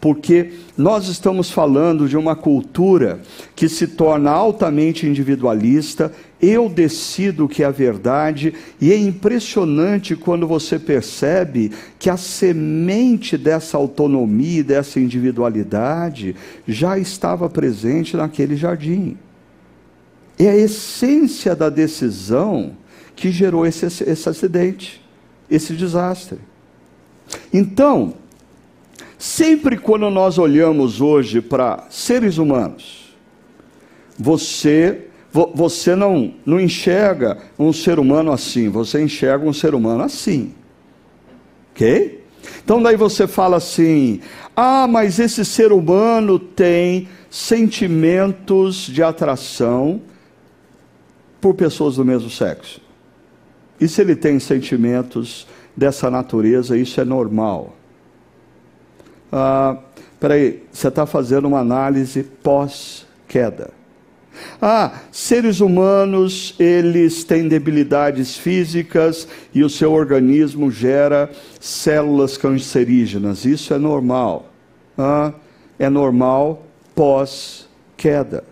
porque 0.05 0.51
nós 0.77 1.09
estamos 1.09 1.51
falando 1.51 2.07
de 2.07 2.14
uma 2.14 2.37
cultura 2.37 3.23
que 3.57 3.71
se 3.71 3.87
torna 3.87 4.31
altamente 4.31 5.07
individualista. 5.07 6.12
Eu 6.38 6.69
decido 6.69 7.49
que 7.49 7.62
é 7.62 7.67
a 7.67 7.71
verdade, 7.71 8.53
e 8.79 8.93
é 8.93 8.99
impressionante 8.99 10.15
quando 10.15 10.46
você 10.46 10.79
percebe 10.79 11.73
que 11.98 12.11
a 12.11 12.19
semente 12.19 13.38
dessa 13.38 13.79
autonomia, 13.79 14.63
dessa 14.63 15.00
individualidade, 15.00 16.37
já 16.69 16.98
estava 16.98 17.48
presente 17.48 18.15
naquele 18.15 18.57
jardim. 18.57 19.17
É 20.38 20.50
a 20.50 20.55
essência 20.55 21.57
da 21.57 21.71
decisão 21.71 22.77
que 23.17 23.31
gerou 23.31 23.65
esse, 23.65 23.87
esse 23.87 24.29
acidente, 24.29 25.02
esse 25.48 25.73
desastre. 25.73 26.40
Então, 27.50 28.13
Sempre 29.19 29.77
quando 29.77 30.10
nós 30.10 30.38
olhamos 30.38 31.00
hoje 31.00 31.40
para 31.40 31.87
seres 31.90 32.38
humanos, 32.38 33.15
você 34.19 35.08
você 35.52 35.96
não, 35.96 36.33
não 36.46 36.60
enxerga 36.60 37.38
um 37.58 37.73
ser 37.73 37.98
humano 37.98 38.31
assim, 38.31 38.69
você 38.69 39.02
enxerga 39.02 39.44
um 39.44 39.52
ser 39.52 39.75
humano 39.75 40.04
assim. 40.04 40.54
Ok? 41.73 42.23
Então 42.62 42.81
daí 42.81 42.96
você 42.96 43.27
fala 43.27 43.56
assim: 43.56 44.21
"Ah, 44.54 44.87
mas 44.87 45.19
esse 45.19 45.44
ser 45.44 45.73
humano 45.73 46.38
tem 46.38 47.08
sentimentos 47.29 48.87
de 48.87 49.02
atração 49.02 50.00
por 51.40 51.54
pessoas 51.54 51.96
do 51.96 52.04
mesmo 52.04 52.31
sexo. 52.31 52.81
E 53.81 53.88
se 53.88 54.00
ele 54.00 54.15
tem 54.15 54.38
sentimentos 54.38 55.46
dessa 55.77 56.08
natureza, 56.08 56.79
isso 56.79 57.00
é 57.00 57.04
normal. 57.04 57.77
Ah, 59.37 59.78
peraí, 60.20 60.62
você 60.70 60.87
está 60.87 61.04
fazendo 61.06 61.48
uma 61.48 61.58
análise 61.58 62.22
pós-queda. 62.22 63.70
Ah, 64.62 65.00
seres 65.10 65.58
humanos, 65.58 66.54
eles 66.56 67.24
têm 67.24 67.48
debilidades 67.48 68.37
físicas 68.37 69.26
e 69.52 69.64
o 69.64 69.68
seu 69.68 69.92
organismo 69.92 70.70
gera 70.70 71.28
células 71.58 72.37
cancerígenas. 72.37 73.44
Isso 73.44 73.74
é 73.74 73.78
normal. 73.78 74.52
Ah, 74.96 75.32
é 75.80 75.90
normal 75.90 76.62
pós-queda. 76.94 78.44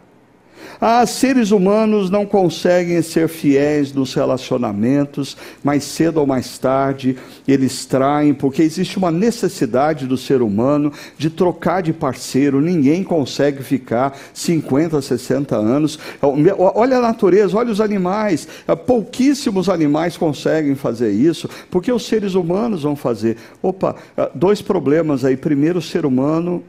Ah, 0.85 1.07
seres 1.07 1.53
humanos 1.53 2.11
não 2.11 2.27
conseguem 2.27 3.01
ser 3.03 3.29
fiéis 3.29 3.93
nos 3.93 4.13
relacionamentos, 4.15 5.37
mais 5.63 5.85
cedo 5.85 6.19
ou 6.19 6.27
mais 6.27 6.59
tarde 6.59 7.17
eles 7.47 7.87
traem, 7.87 8.35
porque 8.35 8.63
existe 8.63 8.99
uma 8.99 9.13
necessidade 9.13 10.09
do 10.09 10.17
ser 10.17 10.43
humano 10.43 10.93
de 11.17 11.31
trocar 11.31 11.83
de 11.83 11.93
parceiro. 11.93 12.61
Ninguém 12.61 13.05
consegue 13.05 13.63
ficar 13.63 14.19
50, 14.35 15.01
60 15.01 15.55
anos. 15.55 16.01
Olha 16.21 16.99
a 16.99 17.01
natureza, 17.01 17.57
olha 17.57 17.71
os 17.71 17.81
animais. 17.81 18.49
Pouquíssimos 18.85 19.69
animais 19.69 20.17
conseguem 20.17 20.75
fazer 20.75 21.13
isso, 21.13 21.49
porque 21.71 21.93
os 21.93 22.05
seres 22.05 22.35
humanos 22.35 22.83
vão 22.83 22.97
fazer. 22.97 23.37
Opa, 23.63 23.95
dois 24.35 24.61
problemas 24.61 25.25
aí. 25.25 25.37
Primeiro, 25.37 25.79
o 25.79 25.83
ser 25.83 26.05
humano 26.05 26.61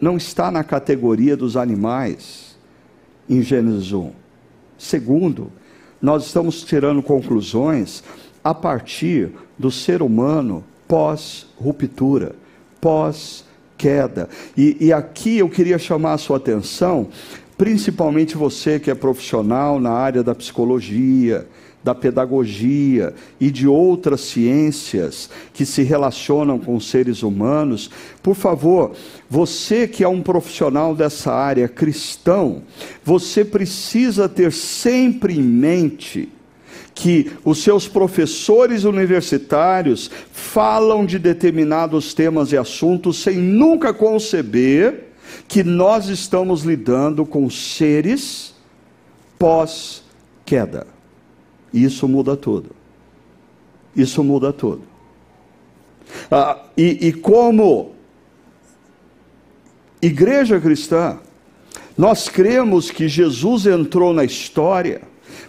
não 0.00 0.16
está 0.16 0.50
na 0.50 0.64
categoria 0.64 1.36
dos 1.36 1.56
animais 1.56 2.45
em 3.28 3.42
Gênesis 3.42 3.92
1. 3.92 4.10
Segundo, 4.78 5.50
nós 6.00 6.26
estamos 6.26 6.62
tirando 6.62 7.02
conclusões 7.02 8.02
a 8.44 8.54
partir 8.54 9.30
do 9.58 9.70
ser 9.70 10.02
humano 10.02 10.62
pós-ruptura, 10.86 12.36
pós-queda. 12.80 14.28
E, 14.56 14.76
e 14.80 14.92
aqui 14.92 15.38
eu 15.38 15.48
queria 15.48 15.78
chamar 15.78 16.12
a 16.12 16.18
sua 16.18 16.36
atenção, 16.36 17.08
principalmente 17.58 18.36
você 18.36 18.78
que 18.78 18.90
é 18.90 18.94
profissional 18.94 19.80
na 19.80 19.90
área 19.90 20.22
da 20.22 20.34
psicologia, 20.34 21.46
da 21.86 21.94
pedagogia 21.94 23.14
e 23.38 23.48
de 23.48 23.68
outras 23.68 24.22
ciências 24.22 25.30
que 25.54 25.64
se 25.64 25.84
relacionam 25.84 26.58
com 26.58 26.80
seres 26.80 27.22
humanos, 27.22 27.88
por 28.20 28.34
favor, 28.34 28.90
você 29.30 29.86
que 29.86 30.02
é 30.02 30.08
um 30.08 30.20
profissional 30.20 30.96
dessa 30.96 31.32
área 31.32 31.68
cristão, 31.68 32.62
você 33.04 33.44
precisa 33.44 34.28
ter 34.28 34.52
sempre 34.52 35.38
em 35.38 35.42
mente 35.42 36.28
que 36.92 37.30
os 37.44 37.62
seus 37.62 37.86
professores 37.86 38.82
universitários 38.82 40.10
falam 40.32 41.06
de 41.06 41.20
determinados 41.20 42.12
temas 42.12 42.50
e 42.50 42.56
assuntos 42.56 43.22
sem 43.22 43.36
nunca 43.36 43.94
conceber 43.94 45.12
que 45.46 45.62
nós 45.62 46.08
estamos 46.08 46.64
lidando 46.64 47.24
com 47.24 47.48
seres 47.48 48.52
pós-queda. 49.38 50.95
Isso 51.84 52.08
muda 52.08 52.36
tudo. 52.36 52.70
Isso 53.94 54.24
muda 54.24 54.52
tudo. 54.52 54.82
Ah, 56.30 56.64
e, 56.76 57.08
e 57.08 57.12
como 57.12 57.92
igreja 60.00 60.60
cristã, 60.60 61.18
nós 61.98 62.28
cremos 62.28 62.90
que 62.90 63.08
Jesus 63.08 63.66
entrou 63.66 64.14
na 64.14 64.24
história 64.24 65.02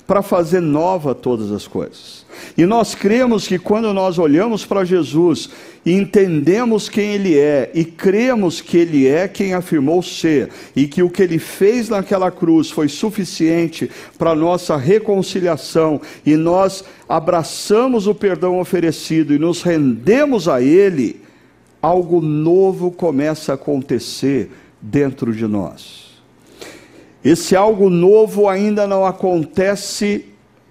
para 0.08 0.22
fazer 0.22 0.62
nova 0.62 1.14
todas 1.14 1.51
as 1.51 1.68
coisas. 1.68 2.26
E 2.58 2.66
nós 2.66 2.95
cremos 2.95 3.45
que 3.45 3.60
quando 3.60 3.93
nós 3.93 4.18
olhamos 4.18 4.66
para 4.66 4.86
Jesus 4.86 5.49
e 5.86 5.91
entendemos 5.91 6.88
quem 6.88 7.16
Ele 7.16 7.38
é, 7.38 7.70
e 7.74 7.84
cremos 7.84 8.62
que 8.62 8.78
Ele 8.78 9.05
é 9.05 9.28
quem 9.28 9.53
afirmou 9.53 10.01
ser, 10.01 10.49
e 10.74 10.88
que 10.88 11.03
o 11.03 11.10
que 11.10 11.24
Ele 11.24 11.38
fez 11.38 11.89
naquela 11.89 12.32
cruz 12.32 12.72
foi 12.72 12.88
suficiente 12.88 13.91
para 14.18 14.34
nossa 14.34 14.78
reconciliação, 14.78 15.99
e 16.26 16.38
nós 16.38 16.86
abraçamos 17.08 18.08
o 18.08 18.16
perdão 18.16 18.60
oferecido 18.60 19.34
e 19.34 19.39
nos 19.39 19.62
rendemos 19.62 20.47
a 20.47 20.62
Ele, 20.62 21.22
algo 21.82 22.22
novo 22.22 22.91
começa 22.91 23.51
a 23.51 23.55
acontecer 23.55 24.49
dentro 24.82 25.34
de 25.34 25.45
nós. 25.45 26.07
Esse 27.24 27.55
algo 27.55 27.89
novo 27.89 28.47
ainda 28.47 28.88
não 28.88 29.05
acontece 29.05 30.26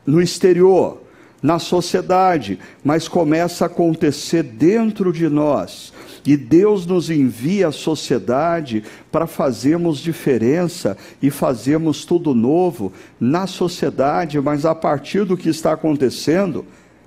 no 0.07 0.21
exterior 0.21 1.07
na 1.43 1.59
sociedade, 1.59 2.59
mas 2.83 3.07
começa 3.07 3.65
a 3.65 3.67
acontecer 3.67 4.43
dentro 4.43 5.13
de 5.13 5.29
nós. 5.29 5.93
E 6.25 6.37
Deus 6.37 6.87
nos 6.87 7.09
envia 7.09 7.69
à 7.69 7.73
sociedade 7.73 8.83
para 9.13 9.29
fazermos 9.29 9.99
diferença 9.99 10.97
e 11.23 11.31
fazermos 11.31 12.05
tudo 12.05 12.35
novo 12.35 12.93
na 13.21 13.47
sociedade, 13.47 14.41
mas 14.41 14.67
a 14.67 14.75
partir 14.75 15.25
do 15.25 15.37
que 15.37 15.49
está 15.49 15.73
acontecendo 15.73 16.67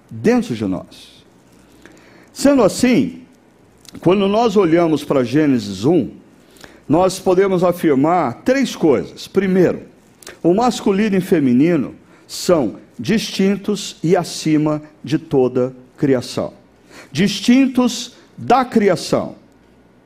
dentro 0.10 0.56
de 0.56 0.64
nós. 0.66 1.26
Sendo 2.32 2.64
assim, 2.64 3.24
quando 4.00 4.26
nós 4.30 4.56
olhamos 4.56 5.04
para 5.04 5.24
Gênesis 5.24 5.84
1, 5.84 6.12
nós 6.90 7.20
podemos 7.20 7.64
afirmar 7.64 8.42
três 8.44 8.76
coisas. 8.76 9.28
Primeiro, 9.28 9.84
o 10.42 10.56
masculino 10.56 11.16
e 11.16 11.22
feminino 11.22 11.94
são 12.28 12.78
distintos 12.98 13.98
e 14.04 14.18
acima 14.18 14.82
de 15.04 15.20
toda 15.20 15.72
criação. 15.96 16.52
Distintos 17.12 18.16
da 18.36 18.66
criação. 18.66 19.36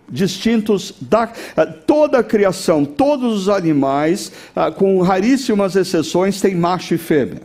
Distintos 0.10 0.94
da 1.00 1.32
eh, 1.56 1.66
toda 1.66 2.20
a 2.20 2.24
criação, 2.24 2.84
todos 2.84 3.44
os 3.44 3.50
animais, 3.50 4.34
ah, 4.54 4.70
com 4.70 5.02
raríssimas 5.02 5.78
exceções, 5.78 6.42
têm 6.42 6.54
macho 6.54 6.94
e 6.94 6.98
fêmea. 6.98 7.42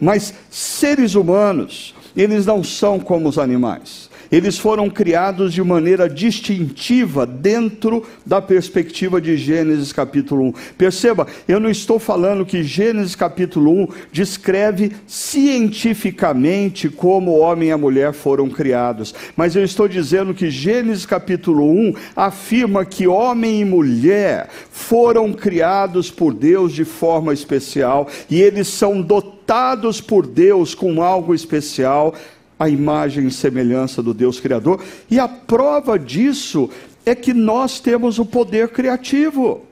Mas 0.00 0.34
seres 0.50 1.14
humanos, 1.14 1.94
eles 2.16 2.44
não 2.44 2.64
são 2.64 2.98
como 2.98 3.28
os 3.28 3.38
animais 3.38 4.05
eles 4.30 4.58
foram 4.58 4.88
criados 4.90 5.52
de 5.52 5.62
maneira 5.62 6.08
distintiva 6.08 7.26
dentro 7.26 8.04
da 8.24 8.40
perspectiva 8.40 9.20
de 9.20 9.36
Gênesis 9.36 9.92
capítulo 9.92 10.44
1. 10.48 10.52
Perceba, 10.76 11.26
eu 11.46 11.60
não 11.60 11.70
estou 11.70 11.98
falando 11.98 12.46
que 12.46 12.62
Gênesis 12.62 13.14
capítulo 13.14 13.70
1 13.82 13.88
descreve 14.12 14.92
cientificamente 15.06 16.88
como 16.88 17.32
o 17.32 17.38
homem 17.38 17.68
e 17.68 17.72
a 17.72 17.78
mulher 17.78 18.12
foram 18.12 18.48
criados, 18.48 19.14
mas 19.36 19.56
eu 19.56 19.64
estou 19.64 19.88
dizendo 19.88 20.34
que 20.34 20.50
Gênesis 20.50 21.06
capítulo 21.06 21.70
1 21.70 21.94
afirma 22.14 22.84
que 22.84 23.06
homem 23.06 23.60
e 23.60 23.64
mulher 23.64 24.48
foram 24.70 25.32
criados 25.32 26.10
por 26.10 26.32
Deus 26.32 26.72
de 26.72 26.84
forma 26.84 27.32
especial 27.32 28.08
e 28.30 28.40
eles 28.40 28.68
são 28.68 29.00
dotados 29.00 30.00
por 30.00 30.26
Deus 30.26 30.74
com 30.74 31.02
algo 31.02 31.34
especial 31.34 32.14
a 32.58 32.68
imagem 32.68 33.26
e 33.26 33.30
semelhança 33.30 34.02
do 34.02 34.14
Deus 34.14 34.40
Criador, 34.40 34.82
e 35.10 35.18
a 35.18 35.28
prova 35.28 35.98
disso 35.98 36.70
é 37.04 37.14
que 37.14 37.32
nós 37.32 37.78
temos 37.78 38.18
o 38.18 38.26
poder 38.26 38.68
criativo. 38.68 39.62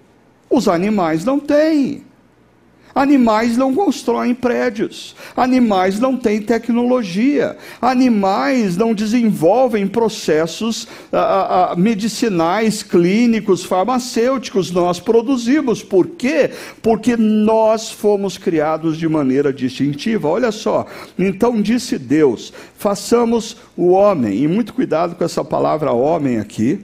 Os 0.48 0.68
animais 0.68 1.24
não 1.24 1.40
têm. 1.40 2.04
Animais 2.94 3.56
não 3.56 3.74
constroem 3.74 4.32
prédios, 4.32 5.16
animais 5.36 5.98
não 5.98 6.16
têm 6.16 6.40
tecnologia, 6.40 7.56
animais 7.82 8.76
não 8.76 8.94
desenvolvem 8.94 9.84
processos 9.84 10.86
ah, 11.12 11.72
ah, 11.72 11.76
medicinais, 11.76 12.84
clínicos, 12.84 13.64
farmacêuticos. 13.64 14.70
Nós 14.70 15.00
produzimos. 15.00 15.82
Por 15.82 16.06
quê? 16.06 16.52
Porque 16.80 17.16
nós 17.16 17.90
fomos 17.90 18.38
criados 18.38 18.96
de 18.96 19.08
maneira 19.08 19.52
distintiva. 19.52 20.28
Olha 20.28 20.52
só. 20.52 20.86
Então 21.18 21.60
disse 21.60 21.98
Deus: 21.98 22.52
façamos 22.78 23.56
o 23.76 23.88
homem, 23.88 24.44
e 24.44 24.46
muito 24.46 24.72
cuidado 24.72 25.16
com 25.16 25.24
essa 25.24 25.44
palavra 25.44 25.90
homem 25.90 26.38
aqui, 26.38 26.78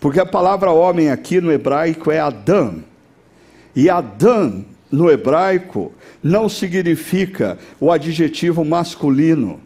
porque 0.00 0.20
a 0.20 0.26
palavra 0.26 0.70
homem 0.70 1.10
aqui 1.10 1.40
no 1.40 1.50
hebraico 1.50 2.12
é 2.12 2.20
Adão. 2.20 2.84
E 3.74 3.90
Adão 3.90 4.64
no 4.96 5.10
hebraico 5.10 5.92
não 6.22 6.48
significa 6.48 7.58
o 7.78 7.92
adjetivo 7.92 8.64
masculino, 8.64 9.60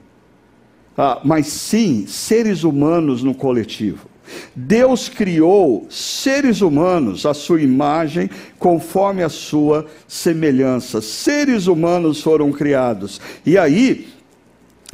ah, 0.98 1.20
mas 1.24 1.46
sim 1.46 2.04
seres 2.06 2.64
humanos 2.64 3.22
no 3.22 3.32
coletivo. 3.32 4.08
Deus 4.54 5.08
criou 5.08 5.86
seres 5.88 6.60
humanos 6.60 7.24
à 7.26 7.32
sua 7.32 7.62
imagem, 7.62 8.28
conforme 8.58 9.22
a 9.22 9.28
sua 9.28 9.86
semelhança. 10.06 11.00
Seres 11.00 11.68
humanos 11.68 12.20
foram 12.20 12.52
criados. 12.52 13.20
E 13.46 13.56
aí, 13.56 14.08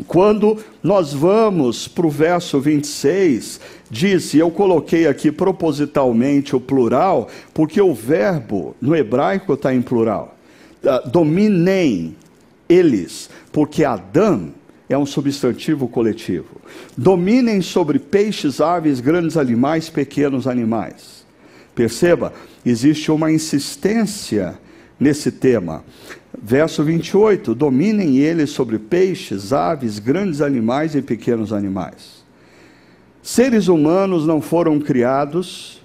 quando 0.07 0.59
nós 0.82 1.12
vamos 1.12 1.89
para 1.89 2.07
o 2.07 2.11
verso 2.11 2.61
26, 2.61 3.61
disse, 3.91 4.39
eu 4.39 4.51
coloquei 4.51 5.07
aqui 5.07 5.30
propositalmente 5.30 6.55
o 6.55 6.61
plural, 6.61 7.28
porque 7.55 7.80
o 7.80 7.95
verbo 7.95 8.74
no 8.80 8.95
hebraico 8.95 9.55
está 9.55 9.74
em 9.74 9.82
plural. 9.82 10.37
Uh, 10.82 11.09
dominem 11.09 12.16
eles, 12.68 13.30
porque 13.53 13.84
Adão 13.84 14.53
é 14.89 14.97
um 14.97 15.07
substantivo 15.07 15.89
coletivo. 15.89 16.61
Dominem 16.97 17.61
sobre 17.61 17.99
peixes, 17.99 18.61
aves, 18.61 19.01
grandes 19.01 19.37
animais, 19.37 19.89
pequenos 19.89 20.47
animais. 20.47 21.24
Perceba, 21.74 22.32
existe 22.64 23.11
uma 23.11 23.30
insistência 23.30 24.59
nesse 24.99 25.30
tema. 25.30 25.84
Verso 26.41 26.82
28: 26.84 27.55
Dominem 27.55 28.18
eles 28.18 28.51
sobre 28.51 28.78
peixes, 28.78 29.53
aves, 29.53 29.99
grandes 29.99 30.41
animais 30.41 30.95
e 30.95 31.03
pequenos 31.03 31.53
animais. 31.53 32.26
Seres 33.27 33.66
humanos 33.66 34.24
não 34.24 34.41
foram 34.41 34.79
criados 34.79 35.83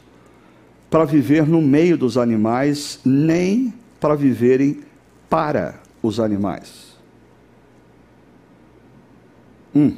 para 0.92 1.06
viver 1.06 1.48
no 1.48 1.60
meio 1.60 1.98
dos 1.98 2.16
animais, 2.16 3.00
nem 3.04 3.74
para 4.00 4.14
viverem 4.14 4.82
para 5.28 5.82
os 6.04 6.20
animais. 6.20 6.96
Hum. 9.76 9.98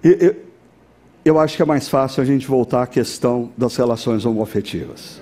Eu, 0.00 0.36
eu 1.24 1.40
acho 1.40 1.56
que 1.56 1.62
é 1.62 1.66
mais 1.66 1.88
fácil 1.88 2.22
a 2.22 2.24
gente 2.24 2.46
voltar 2.46 2.84
à 2.84 2.86
questão 2.86 3.50
das 3.58 3.74
relações 3.74 4.24
homoafetivas. 4.24 5.20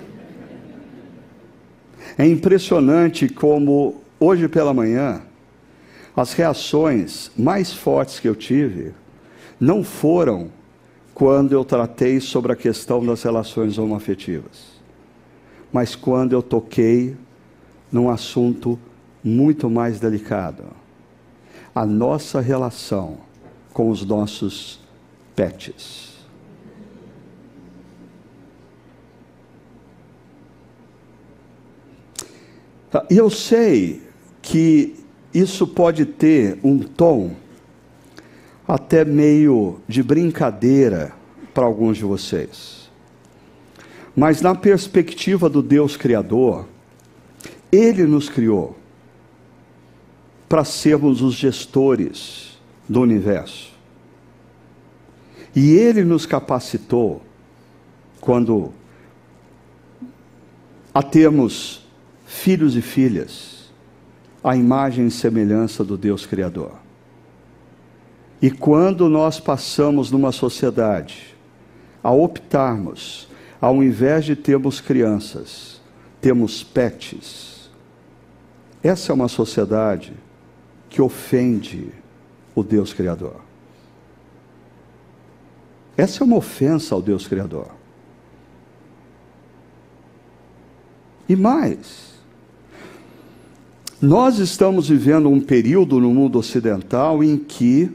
É 2.15 2.27
impressionante 2.27 3.27
como, 3.27 4.03
hoje 4.19 4.47
pela 4.47 4.71
manhã, 4.71 5.23
as 6.15 6.33
reações 6.33 7.31
mais 7.35 7.73
fortes 7.73 8.19
que 8.19 8.29
eu 8.29 8.35
tive 8.35 8.93
não 9.59 9.83
foram 9.83 10.49
quando 11.13 11.53
eu 11.53 11.63
tratei 11.63 12.19
sobre 12.19 12.51
a 12.51 12.55
questão 12.55 13.05
das 13.05 13.23
relações 13.23 13.77
homoafetivas, 13.77 14.75
mas 15.71 15.95
quando 15.95 16.33
eu 16.33 16.43
toquei 16.43 17.15
num 17.91 18.09
assunto 18.09 18.77
muito 19.23 19.69
mais 19.69 19.99
delicado: 19.99 20.63
a 21.73 21.85
nossa 21.85 22.41
relação 22.41 23.17
com 23.73 23.89
os 23.89 24.05
nossos 24.05 24.79
pets. 25.35 26.15
E 33.09 33.17
eu 33.17 33.29
sei 33.29 34.01
que 34.41 34.95
isso 35.33 35.67
pode 35.67 36.05
ter 36.05 36.57
um 36.63 36.79
tom 36.79 37.35
até 38.67 39.05
meio 39.05 39.79
de 39.87 40.01
brincadeira 40.01 41.13
para 41.53 41.65
alguns 41.65 41.97
de 41.97 42.03
vocês. 42.03 42.89
Mas 44.15 44.41
na 44.41 44.55
perspectiva 44.55 45.49
do 45.49 45.61
Deus 45.61 45.97
Criador, 45.97 46.65
Ele 47.71 48.05
nos 48.05 48.29
criou 48.29 48.77
para 50.47 50.63
sermos 50.63 51.21
os 51.21 51.33
gestores 51.33 52.57
do 52.87 53.01
universo. 53.01 53.73
E 55.55 55.71
Ele 55.71 56.03
nos 56.03 56.25
capacitou 56.25 57.21
quando 58.19 58.71
a 60.93 61.03
termos 61.03 61.85
filhos 62.25 62.75
e 62.75 62.81
filhas, 62.81 63.69
à 64.41 64.55
imagem 64.55 65.07
e 65.07 65.11
semelhança 65.11 65.83
do 65.83 65.97
Deus 65.97 66.25
Criador. 66.25 66.84
E 68.41 68.51
quando 68.51 69.09
nós 69.09 69.39
passamos 69.39 70.11
numa 70.11 70.31
sociedade 70.31 71.35
a 72.03 72.11
optarmos, 72.11 73.27
ao 73.59 73.83
invés 73.83 74.25
de 74.25 74.35
termos 74.35 74.79
crianças, 74.79 75.81
temos 76.21 76.63
pets, 76.63 77.69
essa 78.83 79.11
é 79.11 79.15
uma 79.15 79.27
sociedade 79.27 80.13
que 80.89 81.01
ofende 81.01 81.89
o 82.53 82.63
Deus 82.63 82.93
Criador. 82.93 83.41
Essa 85.97 86.23
é 86.23 86.25
uma 86.25 86.35
ofensa 86.37 86.93
ao 86.93 87.01
Deus 87.01 87.27
Criador. 87.27 87.69
E 91.27 91.35
mais, 91.35 92.13
nós 93.99 94.37
estamos 94.37 94.89
vivendo 94.89 95.29
um 95.29 95.41
período 95.41 95.99
no 95.99 96.13
mundo 96.13 96.37
ocidental 96.37 97.23
em 97.23 97.37
que, 97.37 97.91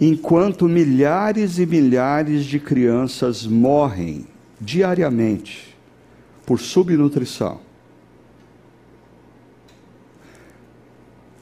enquanto 0.00 0.68
milhares 0.68 1.58
e 1.58 1.66
milhares 1.66 2.44
de 2.44 2.60
crianças 2.60 3.46
morrem 3.46 4.26
diariamente 4.60 5.76
por 6.46 6.60
subnutrição, 6.60 7.60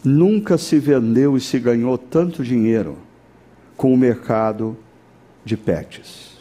nunca 0.02 0.56
se 0.56 0.78
vendeu 0.78 1.36
e 1.36 1.40
se 1.40 1.58
ganhou 1.58 1.98
tanto 1.98 2.42
dinheiro 2.42 2.96
com 3.76 3.92
o 3.92 3.96
mercado 3.96 4.76
de 5.44 5.56
pets. 5.56 6.36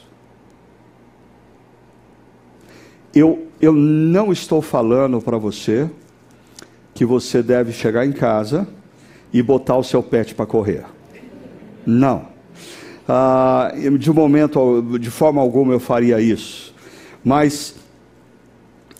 Eu, 3.13 3.47
eu 3.61 3.73
não 3.73 4.31
estou 4.31 4.61
falando 4.61 5.21
para 5.21 5.37
você 5.37 5.89
que 6.93 7.05
você 7.05 7.41
deve 7.41 7.71
chegar 7.71 8.05
em 8.05 8.11
casa 8.11 8.67
e 9.33 9.41
botar 9.41 9.77
o 9.77 9.83
seu 9.83 10.01
pet 10.03 10.35
para 10.35 10.45
correr. 10.45 10.94
Não. 11.85 12.27
Ah, 13.07 13.71
de 13.99 14.11
momento, 14.11 14.97
de 14.99 15.11
forma 15.11 15.41
alguma 15.41 15.73
eu 15.73 15.79
faria 15.79 16.19
isso. 16.19 16.73
Mas 17.23 17.75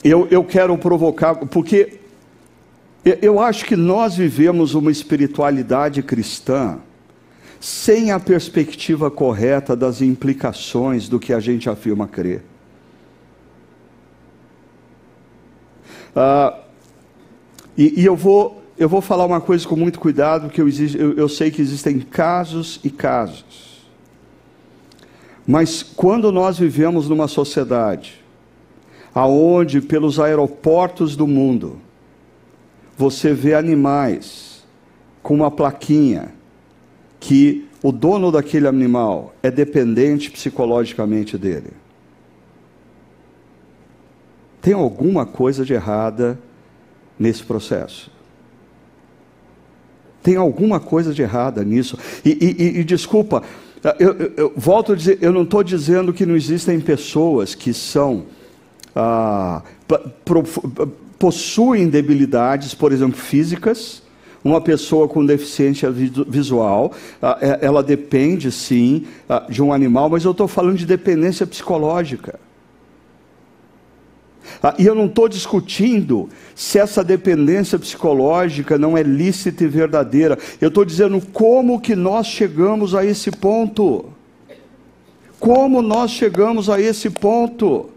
eu, 0.03 0.27
eu 0.29 0.43
quero 0.43 0.77
provocar, 0.77 1.35
porque 1.35 1.99
eu 3.21 3.39
acho 3.39 3.65
que 3.65 3.75
nós 3.75 4.15
vivemos 4.15 4.73
uma 4.73 4.91
espiritualidade 4.91 6.01
cristã 6.03 6.79
sem 7.59 8.11
a 8.11 8.19
perspectiva 8.19 9.09
correta 9.09 9.75
das 9.75 10.01
implicações 10.01 11.09
do 11.09 11.19
que 11.19 11.33
a 11.33 11.39
gente 11.39 11.69
afirma 11.69 12.07
crer. 12.07 12.43
Ah, 16.15 16.59
e, 17.77 18.01
e 18.01 18.05
eu, 18.05 18.15
vou, 18.15 18.63
eu 18.77 18.89
vou 18.89 19.01
falar 19.01 19.25
uma 19.25 19.39
coisa 19.39 19.67
com 19.67 19.75
muito 19.75 19.99
cuidado, 19.99 20.47
porque 20.47 20.61
eu, 20.61 20.67
eu, 20.67 21.13
eu 21.13 21.29
sei 21.29 21.49
que 21.49 21.61
existem 21.61 21.99
casos 21.99 22.79
e 22.83 22.89
casos. 22.89 23.85
Mas 25.47 25.83
quando 25.83 26.31
nós 26.31 26.57
vivemos 26.57 27.07
numa 27.07 27.27
sociedade 27.27 28.23
aonde 29.13 29.79
pelos 29.79 30.19
aeroportos 30.19 31.15
do 31.15 31.25
mundo 31.25 31.79
você 32.97 33.33
vê 33.33 33.53
animais 33.53 34.65
com 35.21 35.35
uma 35.35 35.51
plaquinha 35.51 36.33
que 37.19 37.67
o 37.81 37.91
dono 37.91 38.31
daquele 38.31 38.67
animal 38.67 39.33
é 39.41 39.51
dependente 39.51 40.31
psicologicamente 40.31 41.37
dele. 41.37 41.71
Tem 44.61 44.73
alguma 44.73 45.25
coisa 45.25 45.63
de 45.63 45.73
errada 45.73 46.39
nesse 47.19 47.43
processo. 47.43 48.14
Tem 50.25 50.37
alguma 50.37 50.79
coisa 50.79 51.13
de 51.13 51.21
errada 51.21 51.63
nisso. 51.63 51.99
E, 52.25 52.31
e, 52.31 52.79
e 52.79 52.83
desculpa, 52.83 53.43
eu, 53.99 54.13
eu, 54.13 54.33
eu, 54.35 54.53
volto 54.57 54.93
a 54.93 54.95
dizer, 54.95 55.19
eu 55.21 55.31
não 55.31 55.43
estou 55.43 55.63
dizendo 55.63 56.11
que 56.11 56.25
não 56.25 56.35
existem 56.35 56.79
pessoas 56.79 57.53
que 57.53 57.71
são 57.71 58.23
ah, 58.95 59.61
possuem 61.19 61.87
debilidades, 61.87 62.73
por 62.73 62.91
exemplo, 62.91 63.15
físicas. 63.15 64.01
Uma 64.43 64.59
pessoa 64.59 65.07
com 65.07 65.23
deficiência 65.23 65.91
visual, 65.91 66.91
ah, 67.21 67.37
é, 67.39 67.59
ela 67.63 67.83
depende 67.83 68.51
sim 68.51 69.05
ah, 69.29 69.45
de 69.47 69.61
um 69.61 69.71
animal, 69.71 70.09
mas 70.09 70.25
eu 70.25 70.31
estou 70.31 70.47
falando 70.47 70.77
de 70.77 70.87
dependência 70.87 71.45
psicológica. 71.45 72.39
Ah, 74.61 74.73
e 74.77 74.85
eu 74.85 74.95
não 74.95 75.05
estou 75.05 75.27
discutindo 75.27 76.29
se 76.53 76.79
essa 76.79 77.03
dependência 77.03 77.77
psicológica 77.77 78.77
não 78.77 78.97
é 78.97 79.03
lícita 79.03 79.63
e 79.63 79.67
verdadeira. 79.67 80.37
Eu 80.59 80.69
estou 80.69 80.85
dizendo 80.85 81.21
como 81.33 81.79
que 81.79 81.95
nós 81.95 82.27
chegamos 82.27 82.95
a 82.95 83.05
esse 83.05 83.31
ponto. 83.31 84.05
Como 85.39 85.81
nós 85.81 86.11
chegamos 86.11 86.69
a 86.69 86.79
esse 86.79 87.09
ponto? 87.09 87.89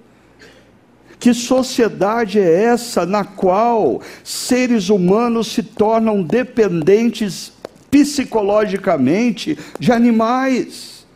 Que 1.19 1.35
sociedade 1.35 2.39
é 2.39 2.65
essa 2.65 3.05
na 3.05 3.25
qual 3.25 4.01
seres 4.23 4.89
humanos 4.89 5.49
se 5.49 5.63
tornam 5.63 6.23
dependentes 6.23 7.53
psicologicamente 7.91 9.59
de 9.79 9.91
animais? 9.91 11.07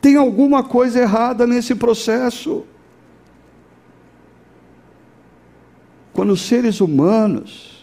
Tem 0.00 0.16
alguma 0.16 0.62
coisa 0.62 1.00
errada 1.00 1.46
nesse 1.46 1.74
processo. 1.74 2.64
Quando 6.20 6.32
os 6.32 6.42
seres 6.42 6.82
humanos 6.82 7.82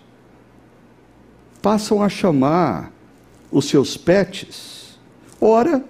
passam 1.60 2.04
a 2.04 2.08
chamar 2.08 2.94
os 3.52 3.66
seus 3.68 3.98
pets, 3.98 5.00
ora 5.42 5.84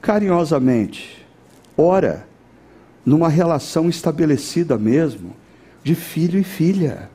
carinhosamente, 0.00 1.26
ora 1.76 2.28
numa 3.04 3.28
relação 3.28 3.88
estabelecida 3.88 4.78
mesmo, 4.78 5.34
de 5.82 5.96
filho 5.96 6.38
e 6.38 6.44
filha. 6.44 7.10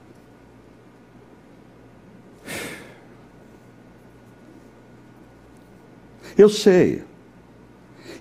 Eu 6.38 6.50
sei, 6.50 7.02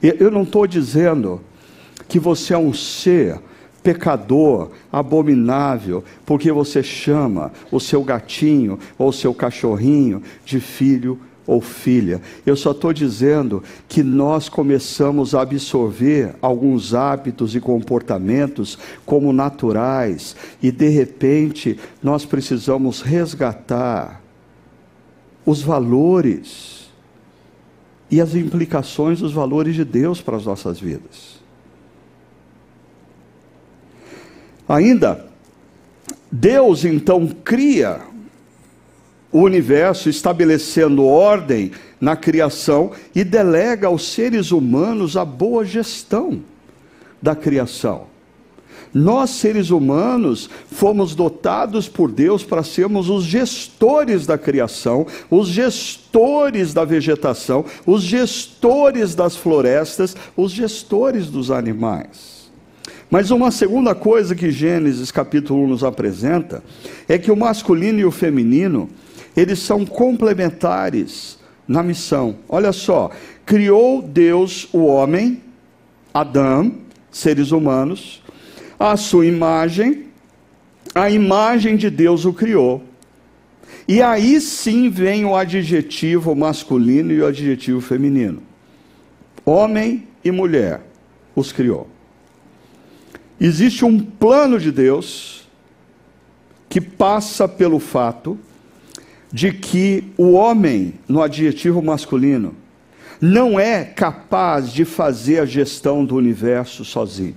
eu 0.01 0.31
não 0.31 0.45
estou 0.45 0.69
dizendo 0.69 1.41
que 2.07 2.21
você 2.21 2.55
é 2.55 2.59
um 2.59 2.73
ser 2.73 3.43
pecador, 3.85 4.71
abominável, 4.91 6.03
porque 6.25 6.51
você 6.51 6.83
chama 6.83 7.53
o 7.71 7.79
seu 7.79 8.03
gatinho 8.03 8.79
ou 8.97 9.11
o 9.11 9.13
seu 9.13 9.35
cachorrinho 9.35 10.23
de 10.43 10.59
filho 10.59 11.21
ou 11.47 11.61
filha. 11.61 12.23
Eu 12.47 12.57
só 12.57 12.71
estou 12.71 12.95
dizendo 12.95 13.63
que 13.87 14.03
nós 14.03 14.49
começamos 14.49 15.35
a 15.35 15.43
absorver 15.43 16.35
alguns 16.41 16.95
hábitos 16.95 17.55
e 17.55 17.61
comportamentos 17.61 18.79
como 19.05 19.31
naturais 19.35 20.35
e 20.63 20.73
de 20.73 20.89
repente 20.89 21.79
nós 22.03 22.25
precisamos 22.25 23.03
resgatar 23.03 24.23
os 25.45 25.61
valores 25.61 26.89
e 28.11 28.19
as 28.19 28.35
implicações 28.35 29.21
dos 29.21 29.33
valores 29.33 29.75
de 29.75 29.85
Deus 29.85 30.23
para 30.23 30.39
as 30.39 30.47
nossas 30.47 30.81
vidas. 30.81 31.44
Ainda, 34.69 35.27
Deus 36.31 36.85
então 36.85 37.29
cria 37.45 38.01
o 39.31 39.41
universo, 39.41 40.09
estabelecendo 40.09 41.05
ordem 41.05 41.73
na 42.01 42.15
criação 42.15 42.93
e 43.15 43.25
delega 43.25 43.89
aos 43.89 44.13
seres 44.13 44.53
humanos 44.53 45.17
a 45.17 45.25
boa 45.25 45.65
gestão 45.65 46.41
da 47.21 47.35
criação. 47.35 48.07
Nós, 48.93 49.31
seres 49.31 49.71
humanos, 49.71 50.49
fomos 50.71 51.17
dotados 51.17 51.89
por 51.89 52.13
Deus 52.13 52.45
para 52.45 52.63
sermos 52.63 53.09
os 53.11 53.25
gestores 53.25 54.25
da 54.25 54.39
criação, 54.39 55.05
os 55.29 55.49
gestores 55.49 56.73
da 56.73 56.85
vegetação, 56.85 57.65
os 57.85 58.05
gestores 58.05 59.17
das 59.17 59.35
florestas, 59.35 60.15
os 60.37 60.53
gestores 60.53 61.27
dos 61.27 61.51
animais. 61.51 62.34
Mas 63.15 63.31
uma 63.31 63.53
segunda 63.53 63.95
coisa 63.95 64.35
que 64.35 64.51
Gênesis 64.51 65.13
capítulo 65.13 65.63
1 65.67 65.69
nos 65.69 65.85
apresenta 65.85 66.65
é 67.09 67.17
que 67.17 67.31
o 67.31 67.37
masculino 67.37 68.01
e 68.01 68.05
o 68.05 68.11
feminino 68.11 68.91
eles 69.37 69.61
são 69.61 69.87
complementares 69.87 71.39
na 71.69 71.81
missão. 71.81 72.39
Olha 72.49 72.73
só, 72.73 73.13
criou 73.47 74.03
Deus 74.03 74.69
o 74.73 74.87
homem, 74.87 75.41
Adão, 76.13 76.75
seres 77.09 77.53
humanos, 77.53 78.21
a 78.81 78.97
sua 78.97 79.25
imagem, 79.25 80.07
a 80.93 81.09
imagem 81.09 81.77
de 81.77 81.91
Deus 81.91 82.25
o 82.25 82.33
criou. 82.33 82.83
E 83.87 84.03
aí 84.03 84.41
sim 84.41 84.91
vem 84.91 85.25
o 85.25 85.37
adjetivo 85.37 86.35
masculino 86.35 87.13
e 87.13 87.21
o 87.21 87.27
adjetivo 87.29 87.81
feminino. 87.81 88.43
Homem 89.47 90.09
e 90.25 90.33
mulher 90.33 90.81
os 91.37 91.53
criou. 91.53 91.94
Existe 93.41 93.85
um 93.85 93.99
plano 93.99 94.59
de 94.59 94.71
Deus 94.71 95.49
que 96.69 96.81
passa 96.81 97.49
pelo 97.49 97.79
fato 97.79 98.39
de 99.33 99.53
que 99.53 100.13
o 100.17 100.33
homem, 100.33 100.95
no 101.09 101.21
adjetivo 101.21 101.83
masculino, 101.83 102.55
não 103.21 103.59
é 103.59 103.85
capaz 103.85 104.73
de 104.73 104.85
fazer 104.85 105.41
a 105.41 105.47
gestão 105.47 106.05
do 106.05 106.15
universo 106.15 106.85
sozinho. 106.85 107.37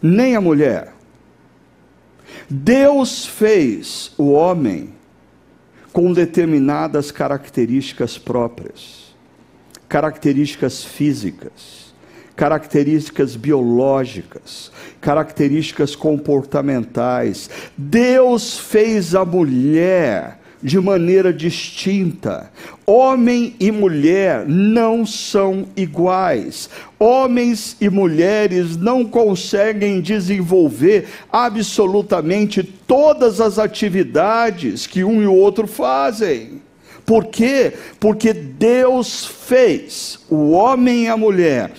Nem 0.00 0.36
a 0.36 0.40
mulher. 0.40 0.94
Deus 2.48 3.26
fez 3.26 4.12
o 4.16 4.30
homem 4.30 4.94
com 5.92 6.12
determinadas 6.12 7.10
características 7.10 8.16
próprias, 8.16 9.14
características 9.88 10.84
físicas 10.84 11.87
características 12.38 13.34
biológicas, 13.34 14.70
características 15.00 15.96
comportamentais. 15.96 17.50
Deus 17.76 18.56
fez 18.56 19.12
a 19.12 19.24
mulher 19.24 20.38
de 20.62 20.78
maneira 20.78 21.32
distinta. 21.32 22.48
Homem 22.86 23.56
e 23.58 23.72
mulher 23.72 24.46
não 24.46 25.04
são 25.04 25.66
iguais. 25.76 26.70
Homens 26.96 27.76
e 27.80 27.90
mulheres 27.90 28.76
não 28.76 29.04
conseguem 29.04 30.00
desenvolver 30.00 31.08
absolutamente 31.32 32.62
todas 32.62 33.40
as 33.40 33.58
atividades 33.58 34.86
que 34.86 35.02
um 35.02 35.20
e 35.20 35.26
o 35.26 35.34
outro 35.34 35.66
fazem. 35.66 36.62
Por 37.04 37.26
quê? 37.26 37.72
Porque 37.98 38.32
Deus 38.32 39.26
fez 39.26 40.20
o 40.30 40.50
homem 40.50 41.06
e 41.06 41.08
a 41.08 41.16
mulher 41.16 41.72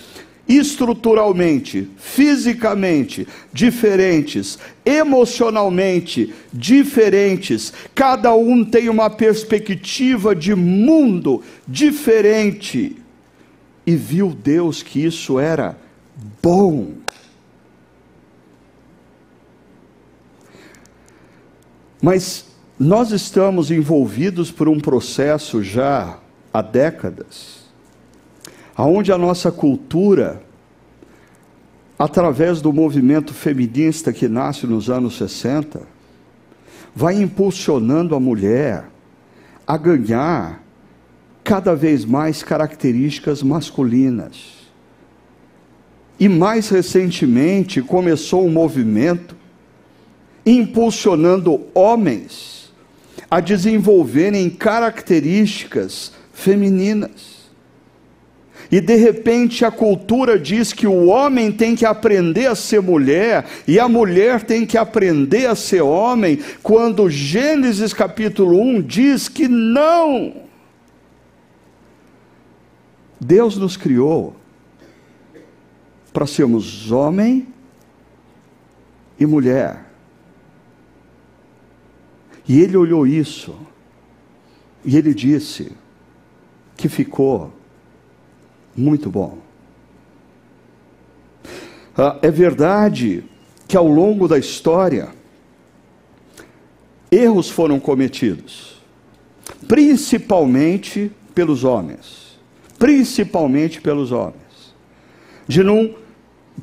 estruturalmente, 0.49 1.87
fisicamente 1.95 3.27
diferentes, 3.53 4.57
emocionalmente 4.83 6.33
diferentes, 6.51 7.71
cada 7.93 8.33
um 8.33 8.65
tem 8.65 8.89
uma 8.89 9.11
perspectiva 9.11 10.35
de 10.35 10.55
mundo 10.55 11.43
diferente. 11.67 12.97
E 13.85 13.95
viu 13.95 14.29
Deus 14.29 14.81
que 14.81 15.05
isso 15.05 15.39
era 15.39 15.77
bom. 16.41 16.93
Mas 22.01 22.47
nós 22.79 23.11
estamos 23.11 23.69
envolvidos 23.69 24.51
por 24.51 24.67
um 24.67 24.79
processo 24.79 25.61
já 25.61 26.17
há 26.51 26.61
décadas 26.63 27.58
aonde 28.79 29.11
a 29.11 29.17
nossa 29.17 29.51
cultura, 29.51 30.41
através 31.97 32.61
do 32.61 32.71
movimento 32.71 33.33
feminista 33.33 34.13
que 34.13 34.29
nasce 34.29 34.65
nos 34.65 34.89
anos 34.89 35.17
60, 35.17 35.81
vai 36.95 37.21
impulsionando 37.21 38.15
a 38.15 38.21
mulher 38.21 38.85
a 39.67 39.75
ganhar 39.75 40.63
cada 41.43 41.75
vez 41.75 42.05
mais 42.05 42.41
características 42.41 43.43
masculinas. 43.43 44.69
E 46.17 46.29
mais 46.29 46.69
recentemente 46.69 47.81
começou 47.81 48.45
um 48.45 48.49
movimento 48.49 49.35
impulsionando 50.45 51.67
homens 51.73 52.71
a 53.29 53.41
desenvolverem 53.41 54.49
características 54.49 56.13
femininas. 56.31 57.38
E 58.71 58.79
de 58.79 58.95
repente 58.95 59.65
a 59.65 59.71
cultura 59.71 60.37
diz 60.37 60.71
que 60.71 60.85
o 60.85 61.07
homem 61.07 61.51
tem 61.51 61.75
que 61.75 61.85
aprender 61.85 62.45
a 62.45 62.55
ser 62.55 62.81
mulher 62.81 63.45
e 63.67 63.79
a 63.79 63.89
mulher 63.89 64.43
tem 64.43 64.65
que 64.65 64.77
aprender 64.77 65.47
a 65.47 65.55
ser 65.55 65.81
homem, 65.81 66.39
quando 66.61 67.09
Gênesis 67.09 67.93
capítulo 67.93 68.61
1 68.61 68.81
diz 68.81 69.27
que 69.27 69.47
não. 69.47 70.33
Deus 73.19 73.57
nos 73.57 73.75
criou 73.75 74.35
para 76.13 76.27
sermos 76.27 76.91
homem 76.91 77.47
e 79.19 79.25
mulher. 79.25 79.85
E 82.47 82.61
ele 82.61 82.77
olhou 82.77 83.05
isso 83.05 83.55
e 84.85 84.95
ele 84.95 85.13
disse 85.13 85.71
que 86.77 86.87
ficou 86.87 87.58
muito 88.75 89.09
bom. 89.09 89.37
Ah, 91.97 92.17
é 92.21 92.31
verdade 92.31 93.23
que 93.67 93.75
ao 93.75 93.87
longo 93.87 94.27
da 94.27 94.37
história, 94.37 95.09
erros 97.11 97.49
foram 97.49 97.79
cometidos, 97.79 98.81
principalmente 99.67 101.11
pelos 101.35 101.63
homens, 101.63 102.39
principalmente 102.77 103.81
pelos 103.81 104.11
homens, 104.11 104.73
de 105.47 105.63
não 105.63 105.93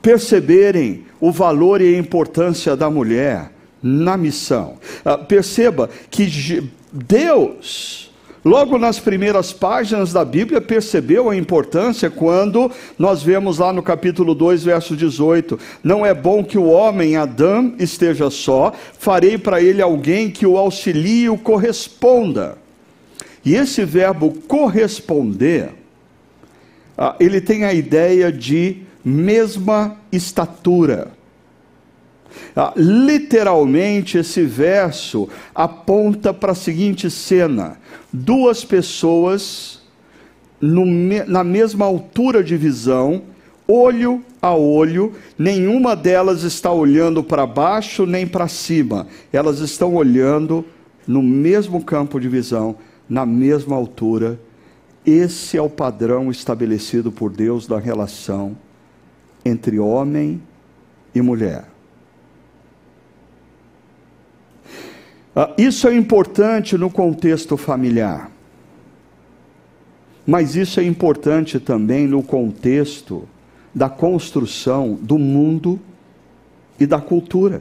perceberem 0.01 1.05
o 1.21 1.31
valor 1.31 1.81
e 1.81 1.95
a 1.95 1.99
importância 1.99 2.77
da 2.77 2.91
mulher 2.91 3.53
na 3.83 4.17
missão. 4.17 4.79
Ah, 5.05 5.19
perceba 5.19 5.91
que 6.11 6.71
Deus 6.93 8.11
logo 8.45 8.79
nas 8.79 8.99
primeiras 8.99 9.53
páginas 9.53 10.13
da 10.13 10.25
Bíblia, 10.25 10.61
percebeu 10.61 11.31
a 11.31 11.37
importância 11.37 12.11
quando 12.11 12.71
nós 12.99 13.23
vemos 13.23 13.59
lá 13.59 13.73
no 13.73 13.83
capítulo 13.83 14.35
2, 14.35 14.65
verso 14.65 14.97
18: 14.97 15.59
Não 15.83 16.05
é 16.05 16.15
bom 16.15 16.45
que 16.45 16.59
o 16.59 16.67
homem, 16.67 17.17
Adão, 17.17 17.75
esteja 17.79 18.31
só, 18.31 18.73
farei 18.99 19.37
para 19.39 19.61
ele 19.61 19.83
alguém 19.83 20.31
que 20.31 20.47
o 20.47 20.57
auxilie 20.57 21.25
e 21.25 21.29
o 21.29 21.39
corresponda. 21.39 22.59
E 23.45 23.55
esse 23.55 23.85
verbo 23.85 24.33
corresponder, 24.49 25.71
ah, 26.99 27.15
ele 27.21 27.41
tem 27.41 27.65
a 27.65 27.73
ideia 27.73 28.33
de 28.33 28.83
mesma 29.05 29.97
estatura. 30.11 31.16
Ah, 32.55 32.73
literalmente, 32.77 34.19
esse 34.19 34.43
verso 34.43 35.29
aponta 35.55 36.33
para 36.33 36.53
a 36.53 36.55
seguinte 36.55 37.11
cena: 37.11 37.79
duas 38.13 38.65
pessoas 38.65 39.83
no, 40.61 40.85
na 41.27 41.45
mesma 41.45 41.85
altura 41.85 42.43
de 42.43 42.57
visão, 42.57 43.23
olho 43.69 44.23
a 44.41 44.55
olho, 44.55 45.13
nenhuma 45.39 45.97
delas 45.97 46.43
está 46.43 46.73
olhando 46.73 47.23
para 47.23 47.47
baixo 47.47 48.07
nem 48.07 48.27
para 48.27 48.49
cima, 48.49 49.07
elas 49.33 49.59
estão 49.59 49.95
olhando 49.95 50.65
no 51.07 51.23
mesmo 51.23 51.85
campo 51.85 52.21
de 52.21 52.29
visão, 52.29 52.77
na 53.09 53.25
mesma 53.25 53.77
altura. 53.77 54.39
Esse 55.05 55.57
é 55.57 55.63
o 55.63 55.71
padrão 55.71 56.31
estabelecido 56.31 57.13
por 57.13 57.31
Deus 57.31 57.67
da 57.67 57.79
relação 57.79 58.57
entre 59.45 59.79
homem 59.79 60.43
e 61.15 61.23
mulher. 61.23 61.76
Isso 65.59 65.87
é 65.87 65.95
importante 65.95 66.79
no 66.79 66.89
contexto 66.89 67.57
familiar, 67.57 68.31
mas 70.27 70.57
isso 70.57 70.81
é 70.81 70.85
importante 70.85 71.61
também 71.61 72.07
no 72.07 72.23
contexto 72.23 73.29
da 73.75 73.89
construção 73.91 74.95
do 74.95 75.19
mundo 75.19 75.79
e 76.81 76.87
da 76.87 76.99
cultura. 76.99 77.61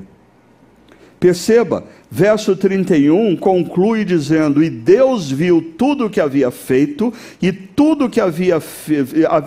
Perceba, 1.20 1.84
verso 2.10 2.56
31 2.56 3.36
conclui 3.36 4.06
dizendo: 4.06 4.64
E 4.64 4.70
Deus 4.70 5.30
viu 5.30 5.74
tudo 5.78 6.06
o 6.06 6.10
que 6.10 6.22
havia 6.22 6.52
feito, 6.52 7.14
e 7.42 7.52
tudo 7.52 8.10
que 8.10 8.22
havia, 8.22 8.60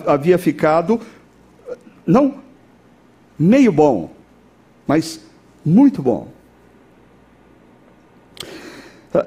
havia 0.05 0.37
ficado, 0.37 0.99
não 2.05 2.35
meio 3.37 3.71
bom, 3.71 4.11
mas 4.85 5.21
muito 5.65 6.01
bom. 6.01 6.38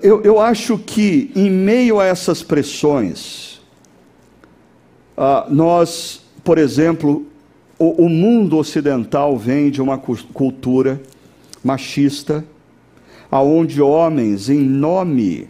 Eu, 0.03 0.23
eu 0.23 0.41
acho 0.41 0.79
que, 0.79 1.33
em 1.35 1.51
meio 1.51 1.99
a 1.99 2.05
essas 2.05 2.43
pressões, 2.43 3.61
uh, 5.17 5.53
nós, 5.53 6.23
por 6.45 6.57
exemplo, 6.57 7.27
o, 7.79 8.05
o 8.05 8.09
mundo 8.09 8.59
ocidental 8.59 9.37
vem 9.37 9.71
de 9.71 9.83
uma 9.83 9.99
cultura 9.99 11.01
machista, 11.65 12.45
aonde 13.31 13.83
homens, 13.83 14.49
em 14.49 14.61
nome 14.61 15.49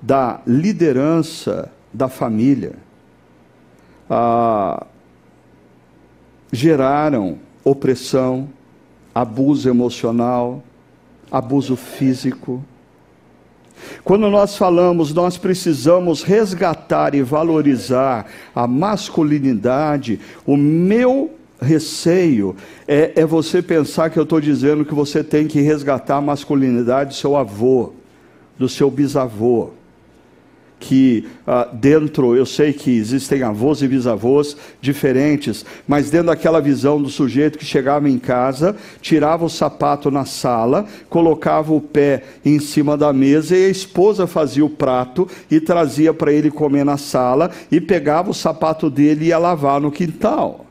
da 0.00 0.40
liderança 0.46 1.72
da 1.92 2.08
família, 2.08 2.74
ah, 4.08 4.86
geraram 6.52 7.38
opressão, 7.64 8.48
abuso 9.14 9.68
emocional, 9.68 10.62
abuso 11.30 11.74
físico. 11.74 12.62
Quando 14.04 14.30
nós 14.30 14.56
falamos, 14.56 15.12
nós 15.12 15.36
precisamos 15.36 16.22
resgatar 16.22 17.14
e 17.14 17.22
valorizar 17.22 18.26
a 18.54 18.66
masculinidade, 18.66 20.20
o 20.44 20.56
meu 20.56 21.30
receio 21.60 22.54
é, 22.86 23.12
é 23.16 23.26
você 23.26 23.62
pensar 23.62 24.10
que 24.10 24.18
eu 24.18 24.22
estou 24.22 24.40
dizendo 24.40 24.84
que 24.84 24.94
você 24.94 25.24
tem 25.24 25.46
que 25.46 25.60
resgatar 25.60 26.16
a 26.16 26.20
masculinidade 26.20 27.10
do 27.10 27.16
seu 27.16 27.36
avô, 27.36 27.92
do 28.58 28.68
seu 28.68 28.90
bisavô. 28.90 29.70
Que 30.78 31.26
ah, 31.46 31.68
dentro, 31.72 32.36
eu 32.36 32.44
sei 32.44 32.72
que 32.72 32.90
existem 32.90 33.42
avós 33.42 33.80
e 33.80 33.88
bisavós 33.88 34.56
diferentes, 34.80 35.64
mas 35.88 36.10
dentro 36.10 36.26
daquela 36.26 36.60
visão 36.60 37.00
do 37.00 37.08
sujeito 37.08 37.58
que 37.58 37.64
chegava 37.64 38.08
em 38.10 38.18
casa, 38.18 38.76
tirava 39.00 39.44
o 39.44 39.50
sapato 39.50 40.10
na 40.10 40.24
sala, 40.24 40.84
colocava 41.08 41.72
o 41.72 41.80
pé 41.80 42.22
em 42.44 42.60
cima 42.60 42.96
da 42.96 43.12
mesa 43.12 43.56
e 43.56 43.66
a 43.66 43.70
esposa 43.70 44.26
fazia 44.26 44.64
o 44.64 44.70
prato 44.70 45.26
e 45.50 45.60
trazia 45.60 46.12
para 46.12 46.32
ele 46.32 46.50
comer 46.50 46.84
na 46.84 46.98
sala 46.98 47.50
e 47.72 47.80
pegava 47.80 48.30
o 48.30 48.34
sapato 48.34 48.90
dele 48.90 49.24
e 49.24 49.28
ia 49.28 49.38
lavar 49.38 49.80
no 49.80 49.90
quintal. 49.90 50.66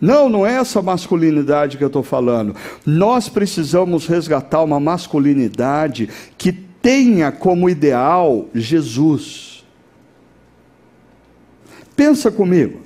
Não, 0.00 0.28
não 0.28 0.46
é 0.46 0.54
essa 0.54 0.80
masculinidade 0.80 1.76
que 1.76 1.82
eu 1.82 1.88
estou 1.88 2.02
falando. 2.02 2.54
Nós 2.86 3.28
precisamos 3.28 4.06
resgatar 4.06 4.62
uma 4.62 4.78
masculinidade 4.78 6.08
que 6.36 6.67
tenha 6.80 7.30
como 7.32 7.68
ideal 7.68 8.48
Jesus. 8.54 9.64
Pensa 11.96 12.30
comigo. 12.30 12.80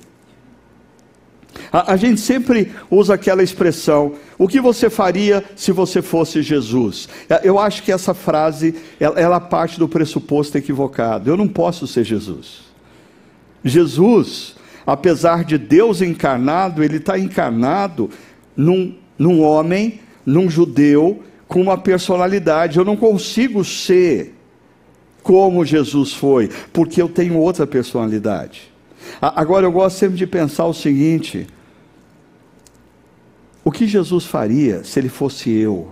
A, 1.71 1.93
a, 1.93 1.97
gente 1.97 2.19
sempre 2.19 2.71
usa 2.89 3.13
aquela 3.13 3.43
expressão: 3.43 4.13
o 4.37 4.47
que 4.47 4.59
você 4.59 4.89
faria 4.89 5.43
se 5.55 5.71
você 5.71 6.01
fosse 6.01 6.41
Jesus? 6.41 7.07
É, 7.29 7.41
eu 7.43 7.59
acho 7.59 7.83
que 7.83 7.91
essa 7.91 8.13
frase 8.13 8.75
ela, 8.99 9.19
ela 9.19 9.39
parte 9.39 9.79
do 9.79 9.87
pressuposto 9.87 10.57
equivocado. 10.57 11.29
Eu 11.29 11.37
não 11.37 11.47
posso 11.47 11.85
ser 11.87 12.03
Jesus. 12.03 12.63
Jesus 13.63 14.55
apesar 14.85 15.43
de 15.43 15.57
Deus 15.57 16.01
encarnado, 16.01 16.83
ele 16.83 16.97
está 16.97 17.17
encarnado 17.17 18.09
num, 18.55 18.95
num 19.17 19.41
homem, 19.41 19.99
num 20.25 20.49
judeu, 20.49 21.23
com 21.53 21.61
uma 21.61 21.77
personalidade. 21.77 22.79
Eu 22.79 22.83
não 22.83 22.97
consigo 22.97 23.63
ser 23.63 24.33
como 25.21 25.63
Jesus 25.63 26.11
foi, 26.11 26.49
porque 26.73 26.99
eu 26.99 27.07
tenho 27.07 27.37
outra 27.37 27.67
personalidade. 27.67 28.73
Agora 29.21 29.67
eu 29.67 29.71
gosto 29.71 29.99
sempre 29.99 30.17
de 30.17 30.25
pensar 30.25 30.65
o 30.65 30.73
seguinte: 30.73 31.45
o 33.63 33.71
que 33.71 33.85
Jesus 33.85 34.25
faria 34.25 34.83
se 34.83 34.99
ele 34.99 35.09
fosse 35.09 35.51
eu? 35.51 35.91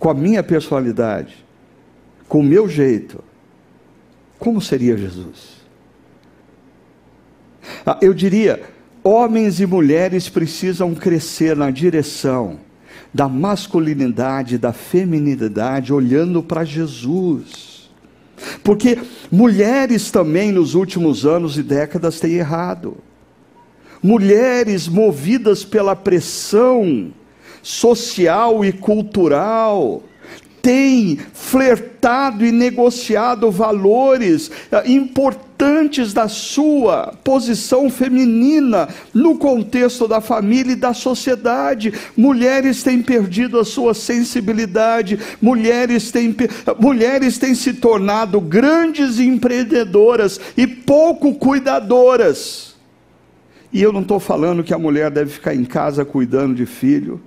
Com 0.00 0.10
a 0.10 0.14
minha 0.14 0.42
personalidade, 0.42 1.36
com 2.28 2.40
o 2.40 2.44
meu 2.44 2.68
jeito, 2.68 3.22
como 4.40 4.60
seria 4.60 4.96
Jesus? 4.96 5.58
Ah, 7.86 7.98
eu 8.02 8.12
diria, 8.12 8.60
homens 9.04 9.60
e 9.60 9.66
mulheres 9.66 10.28
precisam 10.28 10.96
crescer 10.96 11.56
na 11.56 11.70
direção 11.70 12.66
da 13.12 13.28
masculinidade, 13.28 14.58
da 14.58 14.72
feminilidade, 14.72 15.92
olhando 15.92 16.42
para 16.42 16.64
Jesus. 16.64 17.90
Porque 18.62 18.98
mulheres 19.30 20.10
também 20.10 20.52
nos 20.52 20.74
últimos 20.74 21.26
anos 21.26 21.58
e 21.58 21.62
décadas 21.62 22.20
têm 22.20 22.34
errado. 22.34 22.96
Mulheres 24.02 24.86
movidas 24.86 25.64
pela 25.64 25.96
pressão 25.96 27.12
social 27.62 28.64
e 28.64 28.72
cultural, 28.72 30.02
tem 30.62 31.18
flertado 31.32 32.44
e 32.44 32.52
negociado 32.52 33.50
valores 33.50 34.50
eh, 34.70 34.90
importantes 34.90 36.12
da 36.12 36.28
sua 36.28 37.14
posição 37.24 37.90
feminina 37.90 38.88
no 39.12 39.38
contexto 39.38 40.06
da 40.06 40.20
família 40.20 40.72
e 40.72 40.76
da 40.76 40.94
sociedade. 40.94 41.92
Mulheres 42.16 42.82
têm 42.82 43.02
perdido 43.02 43.58
a 43.58 43.64
sua 43.64 43.94
sensibilidade, 43.94 45.18
mulheres 45.40 46.10
têm, 46.10 46.34
mulheres 46.78 47.38
têm 47.38 47.54
se 47.54 47.74
tornado 47.74 48.40
grandes 48.40 49.18
empreendedoras 49.18 50.40
e 50.56 50.66
pouco 50.66 51.34
cuidadoras. 51.34 52.76
E 53.72 53.82
eu 53.82 53.92
não 53.92 54.02
estou 54.02 54.18
falando 54.18 54.64
que 54.64 54.72
a 54.72 54.78
mulher 54.78 55.10
deve 55.10 55.30
ficar 55.30 55.54
em 55.54 55.64
casa 55.64 56.04
cuidando 56.04 56.54
de 56.54 56.66
filho. 56.66 57.20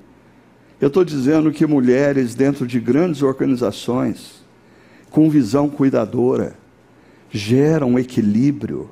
Eu 0.82 0.88
estou 0.88 1.06
dizendo 1.06 1.52
que 1.52 1.68
mulheres 1.68 2.34
dentro 2.34 2.66
de 2.66 2.80
grandes 2.80 3.22
organizações, 3.22 4.44
com 5.12 5.30
visão 5.30 5.70
cuidadora, 5.70 6.56
geram 7.30 8.00
equilíbrio 8.00 8.90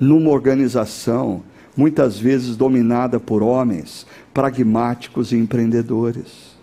numa 0.00 0.30
organização 0.30 1.44
muitas 1.76 2.18
vezes 2.18 2.56
dominada 2.56 3.20
por 3.20 3.40
homens 3.40 4.04
pragmáticos 4.34 5.30
e 5.30 5.36
empreendedores. 5.36 6.56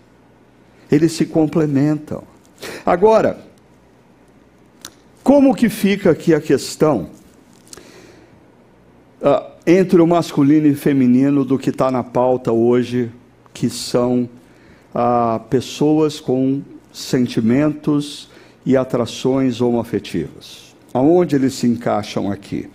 Eles 0.92 1.12
se 1.12 1.24
complementam. 1.24 2.22
Agora, 2.84 3.40
como 5.24 5.54
que 5.54 5.70
fica 5.70 6.10
aqui 6.10 6.34
a 6.34 6.40
questão 6.40 7.08
uh, 9.22 9.50
entre 9.66 10.02
o 10.02 10.06
masculino 10.06 10.66
e 10.66 10.74
feminino 10.74 11.46
do 11.46 11.58
que 11.58 11.70
está 11.70 11.90
na 11.90 12.04
pauta 12.04 12.52
hoje, 12.52 13.10
que 13.54 13.70
são 13.70 14.28
a 14.94 15.40
pessoas 15.50 16.20
com 16.20 16.62
sentimentos 16.92 18.28
e 18.64 18.76
atrações 18.76 19.60
homoafetivas. 19.60 20.69
Aonde 20.92 21.36
eles 21.36 21.54
se 21.54 21.68
encaixam 21.68 22.32
aqui? 22.32 22.68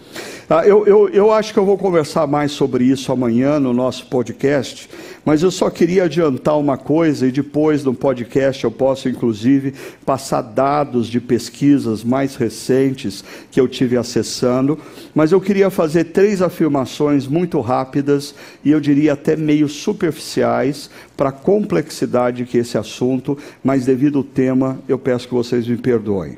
Ah, 0.49 0.65
eu, 0.65 0.85
eu, 0.85 1.09
eu 1.09 1.31
acho 1.33 1.51
que 1.51 1.59
eu 1.59 1.65
vou 1.65 1.77
conversar 1.77 2.25
mais 2.27 2.51
sobre 2.53 2.85
isso 2.85 3.11
amanhã 3.11 3.59
no 3.59 3.73
nosso 3.73 4.05
podcast, 4.05 4.89
mas 5.25 5.41
eu 5.43 5.51
só 5.51 5.69
queria 5.69 6.05
adiantar 6.05 6.57
uma 6.57 6.77
coisa 6.77 7.27
e 7.27 7.31
depois 7.31 7.83
no 7.83 7.93
podcast 7.93 8.63
eu 8.63 8.71
posso, 8.71 9.09
inclusive, 9.09 9.73
passar 10.05 10.41
dados 10.41 11.07
de 11.07 11.19
pesquisas 11.19 12.05
mais 12.05 12.35
recentes 12.35 13.21
que 13.51 13.59
eu 13.59 13.67
tive 13.67 13.97
acessando. 13.97 14.79
Mas 15.13 15.33
eu 15.33 15.41
queria 15.41 15.69
fazer 15.69 16.05
três 16.05 16.41
afirmações 16.41 17.27
muito 17.27 17.59
rápidas 17.59 18.33
e 18.63 18.71
eu 18.71 18.79
diria 18.79 19.13
até 19.13 19.35
meio 19.35 19.67
superficiais 19.67 20.89
para 21.17 21.29
a 21.29 21.33
complexidade 21.33 22.45
que 22.45 22.59
esse 22.59 22.77
assunto, 22.77 23.37
mas 23.61 23.83
devido 23.83 24.19
ao 24.19 24.23
tema, 24.23 24.79
eu 24.87 24.97
peço 24.97 25.27
que 25.27 25.33
vocês 25.33 25.67
me 25.67 25.75
perdoem. 25.75 26.37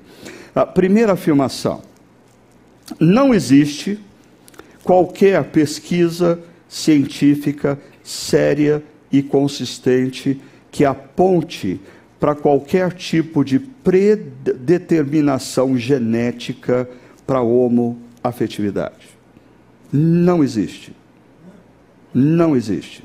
A 0.58 0.66
primeira 0.66 1.14
afirmação: 1.14 1.84
não 3.00 3.32
existe 3.32 4.00
qualquer 4.84 5.44
pesquisa 5.52 6.40
científica 6.68 7.80
séria 8.04 8.84
e 9.12 9.22
consistente 9.22 10.42
que 10.72 10.84
aponte 10.84 11.80
para 12.20 12.34
qualquer 12.34 12.92
tipo 12.94 13.46
de 13.46 13.60
predeterminação 13.60 15.78
genética 15.78 16.90
para 17.28 17.40
homoafetividade. 17.40 19.10
Não 19.94 20.44
existe. 20.44 20.92
Não 22.12 22.56
existe. 22.56 23.04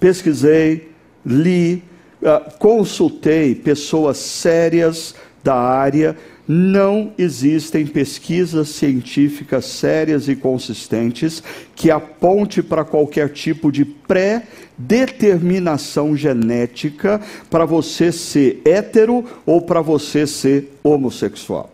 Pesquisei, 0.00 0.92
li, 1.26 1.84
ah, 2.24 2.50
consultei 2.58 3.54
pessoas 3.54 4.16
sérias 4.16 5.14
da 5.42 5.54
área, 5.54 6.14
não 6.46 7.14
existem 7.16 7.86
pesquisas 7.86 8.68
científicas 8.70 9.64
sérias 9.64 10.28
e 10.28 10.36
consistentes 10.36 11.42
que 11.74 11.90
aponte 11.90 12.62
para 12.62 12.84
qualquer 12.84 13.30
tipo 13.30 13.72
de 13.72 13.84
pré-determinação 13.84 16.14
genética 16.16 17.20
para 17.48 17.64
você 17.64 18.12
ser 18.12 18.60
hétero 18.64 19.24
ou 19.46 19.62
para 19.62 19.80
você 19.80 20.26
ser 20.26 20.76
homossexual. 20.82 21.70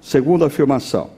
Segunda 0.00 0.46
afirmação. 0.46 1.17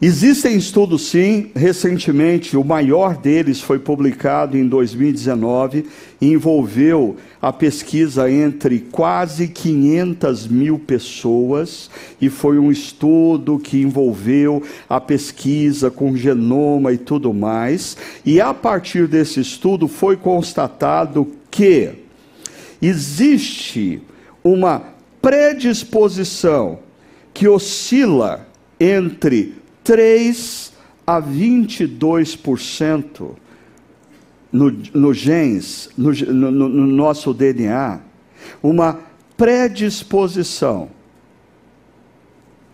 Existem 0.00 0.58
estudos, 0.58 1.08
sim, 1.08 1.50
recentemente, 1.54 2.54
o 2.54 2.62
maior 2.62 3.16
deles 3.16 3.62
foi 3.62 3.78
publicado 3.78 4.54
em 4.54 4.68
2019 4.68 5.86
e 6.20 6.32
envolveu 6.32 7.16
a 7.40 7.50
pesquisa 7.50 8.30
entre 8.30 8.80
quase 8.80 9.48
500 9.48 10.48
mil 10.48 10.78
pessoas, 10.78 11.90
e 12.20 12.28
foi 12.28 12.58
um 12.58 12.70
estudo 12.70 13.58
que 13.58 13.80
envolveu 13.80 14.62
a 14.86 15.00
pesquisa 15.00 15.90
com 15.90 16.14
genoma 16.14 16.92
e 16.92 16.98
tudo 16.98 17.32
mais, 17.32 17.96
e 18.22 18.38
a 18.38 18.52
partir 18.52 19.08
desse 19.08 19.40
estudo 19.40 19.88
foi 19.88 20.14
constatado 20.14 21.26
que 21.50 21.92
existe 22.82 24.02
uma 24.44 24.82
predisposição 25.22 26.80
que 27.32 27.48
oscila 27.48 28.46
entre 28.78 29.64
3 29.86 30.72
a 31.06 31.22
22% 31.22 33.36
no, 34.50 34.70
no 34.92 35.14
genes, 35.14 35.88
no, 35.96 36.10
no, 36.10 36.50
no 36.50 36.86
nosso 36.88 37.32
DNA, 37.32 38.00
uma 38.60 38.98
predisposição 39.36 40.88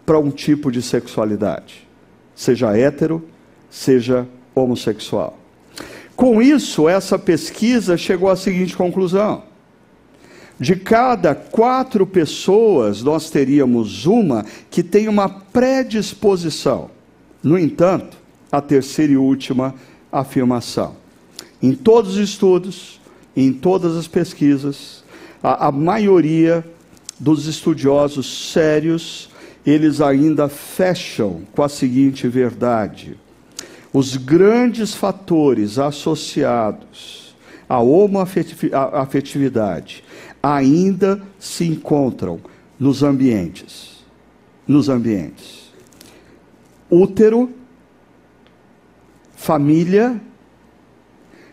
para 0.07 0.19
um 0.19 0.31
tipo 0.31 0.73
de 0.73 0.81
sexualidade, 0.81 1.87
seja 2.35 2.75
hétero, 2.75 3.23
seja 3.71 4.27
homossexual. 4.55 5.39
Com 6.17 6.41
isso, 6.41 6.89
essa 6.89 7.19
pesquisa 7.19 7.99
chegou 7.99 8.31
à 8.31 8.37
seguinte 8.37 8.75
conclusão: 8.75 9.43
de 10.59 10.77
cada 10.77 11.35
quatro 11.35 12.07
pessoas, 12.07 13.03
nós 13.03 13.29
teríamos 13.29 14.07
uma 14.07 14.47
que 14.71 14.83
tem 14.83 15.09
uma 15.09 15.29
predisposição 15.29 16.91
no 17.43 17.59
entanto, 17.59 18.17
a 18.51 18.61
terceira 18.61 19.15
e 19.15 19.17
última 19.17 19.75
afirmação. 20.13 20.95
Em 21.61 21.75
todos 21.75 22.13
os 22.13 22.19
estudos, 22.19 23.01
em 23.35 23.53
todas 23.53 23.97
as 23.97 24.07
pesquisas, 24.07 25.03
a, 25.43 25.67
a 25.69 25.73
maioria 25.73 26.65
dos 27.19 27.47
estudiosos 27.47 28.53
sérios, 28.53 29.29
eles 29.65 30.01
ainda 30.01 30.49
fecham 30.49 31.43
com 31.53 31.63
a 31.63 31.69
seguinte 31.69 32.27
verdade: 32.29 33.17
os 33.93 34.17
grandes 34.17 34.95
fatores 34.95 35.79
associados 35.79 37.35
à 37.69 37.81
homoafetividade 37.81 40.03
ainda 40.43 41.23
se 41.39 41.65
encontram 41.65 42.41
nos 42.79 43.03
ambientes. 43.03 43.93
Nos 44.67 44.89
ambientes 44.89 45.62
útero, 46.93 47.51
família, 49.35 50.21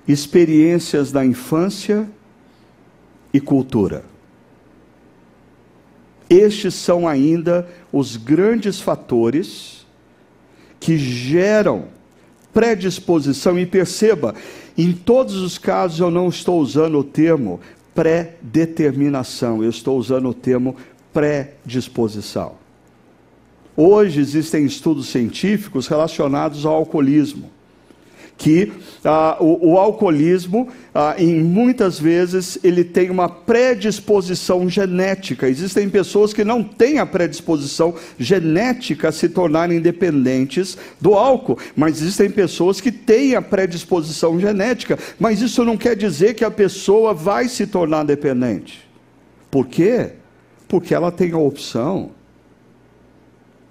experiências 0.05 1.13
da 1.13 1.25
infância 1.25 2.09
e 3.33 3.39
cultura. 3.39 4.03
Estes 6.29 6.75
são 6.75 7.07
ainda 7.07 7.65
os 7.89 8.17
grandes 8.17 8.81
fatores 8.81 9.87
que 10.77 10.97
geram 10.97 11.85
predisposição, 12.53 13.57
e 13.57 13.65
perceba, 13.65 14.35
em 14.77 14.91
todos 14.91 15.35
os 15.35 15.57
casos 15.57 15.99
eu 16.01 16.11
não 16.11 16.27
estou 16.27 16.59
usando 16.59 16.99
o 16.99 17.03
termo 17.03 17.61
pré-determinação, 17.95 19.63
eu 19.63 19.69
estou 19.69 19.97
usando 19.97 20.29
o 20.29 20.33
termo 20.33 20.75
predisposição. 21.13 22.68
Hoje 23.81 24.19
existem 24.19 24.65
estudos 24.65 25.07
científicos 25.07 25.87
relacionados 25.87 26.65
ao 26.65 26.73
alcoolismo, 26.73 27.49
que 28.37 28.73
ah, 29.05 29.37
o, 29.39 29.71
o, 29.71 29.77
alcoolismo, 29.77 30.67
ah, 30.93 31.15
em 31.17 31.41
muitas 31.41 31.97
vezes, 31.97 32.59
ele 32.61 32.83
tem 32.83 33.09
uma 33.09 33.29
predisposição 33.29 34.69
genética. 34.69 35.47
Existem 35.47 35.87
pessoas 35.87 36.33
que 36.33 36.43
não 36.43 36.61
têm 36.61 36.99
a 36.99 37.05
predisposição 37.05 37.95
genética 38.19 39.07
a 39.07 39.11
se 39.13 39.29
tornarem 39.29 39.79
dependentes 39.79 40.77
do 40.99 41.13
álcool, 41.13 41.57
mas 41.73 42.01
existem 42.01 42.29
pessoas 42.29 42.81
que 42.81 42.91
têm 42.91 43.35
a 43.35 43.41
predisposição 43.41 44.37
genética, 44.37 44.99
mas 45.17 45.41
isso 45.41 45.63
não 45.63 45.77
quer 45.77 45.95
dizer 45.95 46.33
que 46.33 46.43
a 46.43 46.51
pessoa 46.51 47.13
vai 47.13 47.47
se 47.47 47.65
tornar 47.65 48.03
dependente. 48.03 48.85
Por 49.49 49.67
quê? 49.67 50.09
Porque 50.67 50.93
ela 50.93 51.13
tem 51.13 51.31
a 51.31 51.37
opção 51.37 52.18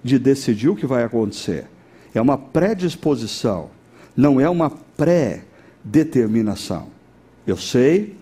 de 0.03 0.19
decidir 0.19 0.69
o 0.69 0.75
que 0.75 0.85
vai 0.85 1.03
acontecer. 1.03 1.65
É 2.13 2.21
uma 2.21 2.37
predisposição, 2.37 3.71
não 4.15 4.39
é 4.39 4.47
uma 4.49 4.69
pré-determinação. 4.69 6.87
Eu 7.45 7.57
sei, 7.57 8.15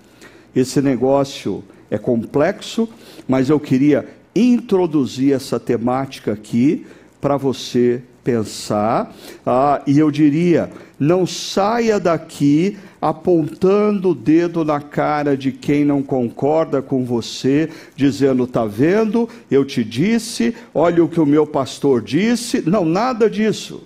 esse 0.55 0.81
negócio 0.81 1.63
é 1.89 1.97
complexo, 1.97 2.89
mas 3.27 3.49
eu 3.49 3.59
queria 3.59 4.07
introduzir 4.35 5.33
essa 5.33 5.59
temática 5.59 6.33
aqui 6.33 6.85
para 7.19 7.35
você 7.37 8.03
pensar, 8.23 9.11
ah, 9.45 9.81
e 9.87 9.97
eu 9.97 10.11
diria: 10.11 10.69
não 10.99 11.25
saia 11.25 11.99
daqui 11.99 12.77
apontando 13.01 14.09
o 14.09 14.15
dedo 14.15 14.65
na 14.65 14.81
cara 14.81 15.37
de 15.37 15.51
quem 15.51 15.85
não 15.85 16.01
concorda 16.01 16.81
com 16.81 17.05
você, 17.05 17.69
dizendo: 17.95 18.43
está 18.43 18.65
vendo, 18.65 19.29
eu 19.49 19.63
te 19.65 19.83
disse, 19.83 20.55
olha 20.73 21.03
o 21.03 21.09
que 21.09 21.19
o 21.19 21.25
meu 21.25 21.45
pastor 21.45 22.01
disse. 22.01 22.61
Não, 22.67 22.83
nada 22.83 23.29
disso. 23.29 23.83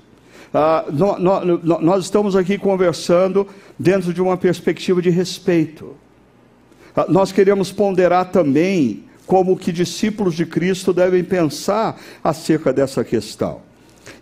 Ah, 0.54 0.86
no, 0.92 1.18
no, 1.18 1.82
nós 1.82 2.04
estamos 2.04 2.36
aqui 2.36 2.58
conversando 2.58 3.48
dentro 3.80 4.14
de 4.14 4.22
uma 4.22 4.36
perspectiva 4.36 5.02
de 5.02 5.10
respeito. 5.10 5.96
Ah, 6.96 7.06
nós 7.08 7.32
queremos 7.32 7.72
ponderar 7.72 8.32
também 8.32 9.06
como 9.26 9.56
que 9.56 9.72
discípulos 9.72 10.36
de 10.36 10.46
Cristo 10.46 10.92
devem 10.92 11.24
pensar 11.24 12.00
acerca 12.22 12.74
dessa 12.74 13.04
questão. 13.04 13.62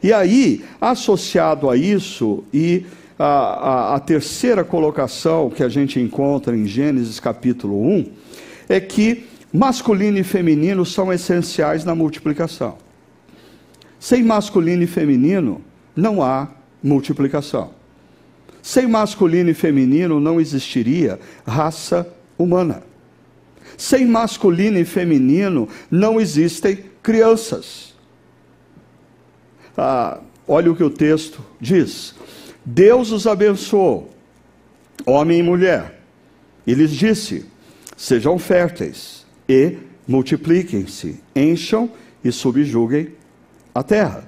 E 0.03 0.13
aí, 0.13 0.63
associado 0.79 1.69
a 1.69 1.75
isso, 1.75 2.43
e 2.53 2.85
a, 3.19 3.25
a, 3.25 3.95
a, 3.95 3.99
terceira 3.99 4.63
colocação 4.63 5.49
que 5.49 5.61
a 5.61 5.67
gente 5.67 5.99
encontra 5.99 6.55
em 6.55 6.65
Gênesis 6.65 7.19
capítulo 7.19 7.85
1, 7.85 8.05
é 8.69 8.79
que 8.79 9.25
masculino 9.51 10.17
e 10.17 10.23
feminino 10.23 10.85
são 10.85 11.11
essenciais 11.11 11.83
na 11.83 11.93
multiplicação. 11.93 12.77
Sem 13.99 14.23
masculino 14.23 14.83
e 14.83 14.87
feminino, 14.87 15.61
não 15.93 16.23
há 16.23 16.47
multiplicação. 16.81 17.71
Sem 18.61 18.87
masculino 18.87 19.49
e 19.49 19.53
feminino, 19.53 20.19
não 20.21 20.39
existiria 20.39 21.19
raça 21.45 22.07
humana. 22.37 22.83
Sem 23.77 24.05
masculino 24.05 24.77
e 24.77 24.85
feminino 24.85 25.67
não 25.91 26.21
existem 26.21 26.85
crianças. 27.03 27.93
Ah, 29.77 30.19
olha 30.47 30.71
o 30.71 30.75
que 30.75 30.83
o 30.83 30.89
texto 30.89 31.43
diz: 31.59 32.15
Deus 32.71 33.11
os 33.11 33.25
abençoou, 33.25 34.11
homem 35.03 35.39
e 35.39 35.43
mulher, 35.43 36.01
e 36.67 36.75
lhes 36.75 36.91
disse: 36.91 37.47
Sejam 37.97 38.37
férteis 38.37 39.25
e 39.47 39.77
multipliquem-se, 40.07 41.19
encham 41.35 41.89
e 42.23 42.31
subjuguem 42.31 43.09
a 43.73 43.81
terra. 43.81 44.23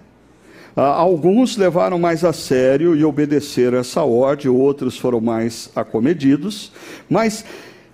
Ah, 0.75 0.87
alguns 0.87 1.55
levaram 1.55 1.99
mais 1.99 2.23
a 2.23 2.33
sério 2.33 2.95
e 2.95 3.05
obedeceram 3.05 3.77
essa 3.77 4.01
ordem, 4.01 4.49
outros 4.49 4.97
foram 4.97 5.21
mais 5.21 5.69
acomedidos, 5.75 6.71
mas 7.07 7.45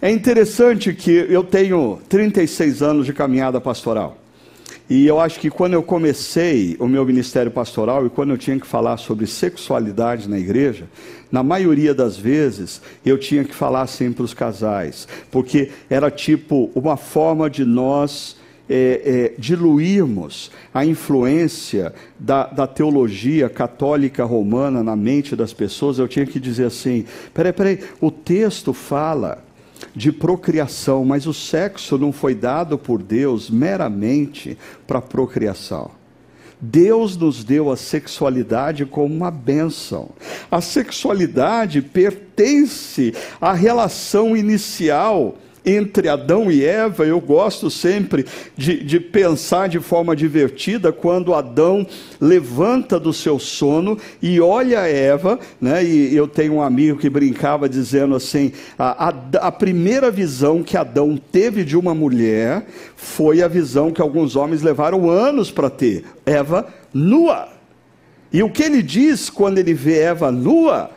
é 0.02 0.10
interessante 0.10 0.94
que 0.94 1.12
eu 1.12 1.44
tenho 1.44 2.00
36 2.08 2.82
anos 2.82 3.06
de 3.06 3.12
caminhada 3.12 3.60
pastoral. 3.60 4.18
E 4.90 5.06
eu 5.06 5.20
acho 5.20 5.40
que 5.40 5.50
quando 5.50 5.74
eu 5.74 5.84
comecei 5.84 6.78
o 6.80 6.88
meu 6.88 7.06
ministério 7.06 7.52
pastoral 7.52 8.06
e 8.06 8.10
quando 8.10 8.30
eu 8.30 8.38
tinha 8.38 8.58
que 8.58 8.66
falar 8.66 8.96
sobre 8.96 9.28
sexualidade 9.28 10.30
na 10.30 10.40
igreja, 10.40 10.86
na 11.30 11.44
maioria 11.44 11.94
das 11.94 12.16
vezes 12.18 12.82
eu 13.06 13.18
tinha 13.18 13.44
que 13.44 13.54
falar 13.54 13.82
assim 13.82 14.14
para 14.14 14.24
os 14.24 14.34
casais, 14.34 15.06
porque 15.30 15.72
era 15.90 16.10
tipo 16.10 16.72
uma 16.74 16.96
forma 16.96 17.50
de 17.50 17.66
nós 17.66 18.38
é, 18.70 19.34
é, 19.36 19.40
diluirmos 19.40 20.52
a 20.74 20.86
influência 20.86 21.94
da, 22.20 22.48
da, 22.48 22.68
teologia 22.68 23.50
católica 23.50 24.26
romana 24.26 24.84
na 24.84 24.96
mente 24.96 25.36
das 25.36 25.54
pessoas, 25.54 26.00
eu 26.00 26.08
tinha 26.08 26.26
que 26.26 26.40
dizer 26.40 26.66
assim: 26.66 27.06
peraí, 27.34 27.54
peraí, 27.54 27.80
o 28.02 28.12
texto 28.12 28.74
fala 28.74 29.47
de 29.96 30.12
procriação, 30.12 31.04
mas 31.06 31.26
o 31.28 31.34
sexo 31.34 31.98
não 31.98 32.12
foi 32.12 32.34
dado 32.36 32.78
por 32.78 33.02
Deus 33.02 33.50
meramente 33.50 34.58
para 34.86 35.02
procriação. 35.02 35.92
Deus 36.60 37.16
nos 37.16 37.44
deu 37.44 37.72
a 37.72 37.78
sexualidade 37.78 38.86
como 38.86 39.14
uma 39.14 39.30
bênção. 39.30 40.10
A 40.50 40.60
sexualidade 40.60 41.82
pertence 41.82 43.14
à 43.40 43.54
relação 43.54 44.36
inicial 44.36 45.38
entre 45.68 46.08
Adão 46.08 46.50
e 46.50 46.64
Eva, 46.64 47.06
eu 47.06 47.20
gosto 47.20 47.70
sempre 47.70 48.26
de, 48.56 48.82
de, 48.82 49.02
pensar 49.02 49.68
de 49.68 49.82
forma 49.82 50.16
divertida 50.16 50.94
quando 50.94 51.34
Adão 51.34 51.86
levanta 52.22 52.98
do 52.98 53.12
seu 53.12 53.38
sono 53.38 53.98
e 54.22 54.40
olha 54.40 54.88
Eva, 54.88 55.38
né? 55.60 55.84
E 55.84 56.16
eu 56.16 56.26
tenho 56.26 56.54
um 56.54 56.62
amigo 56.62 56.98
que 56.98 57.10
brincava 57.10 57.68
dizendo 57.68 58.16
assim: 58.16 58.54
a, 58.80 59.10
a, 59.10 59.48
a 59.48 59.52
primeira 59.52 60.10
visão 60.10 60.64
que 60.64 60.78
Adão 60.78 61.18
teve 61.18 61.66
de 61.66 61.76
uma 61.76 61.94
mulher 61.94 62.66
foi 62.96 63.42
a 63.44 63.48
visão 63.50 63.92
que 63.92 64.02
alguns 64.02 64.38
homens 64.38 64.62
levaram 64.62 65.10
anos 65.10 65.52
para 65.52 65.70
ter: 65.70 66.06
Eva 66.26 66.66
nua. 66.94 67.50
E 68.32 68.42
o 68.42 68.50
que 68.50 68.64
ele 68.64 68.82
diz 68.82 69.30
quando 69.30 69.58
ele 69.58 69.74
vê 69.74 70.00
Eva 70.00 70.32
nua? 70.32 70.92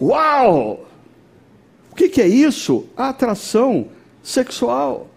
Uau! 0.00 0.87
Que, 1.98 2.08
que 2.08 2.22
é 2.22 2.28
isso? 2.28 2.86
A 2.96 3.08
atração 3.08 3.88
sexual. 4.22 5.10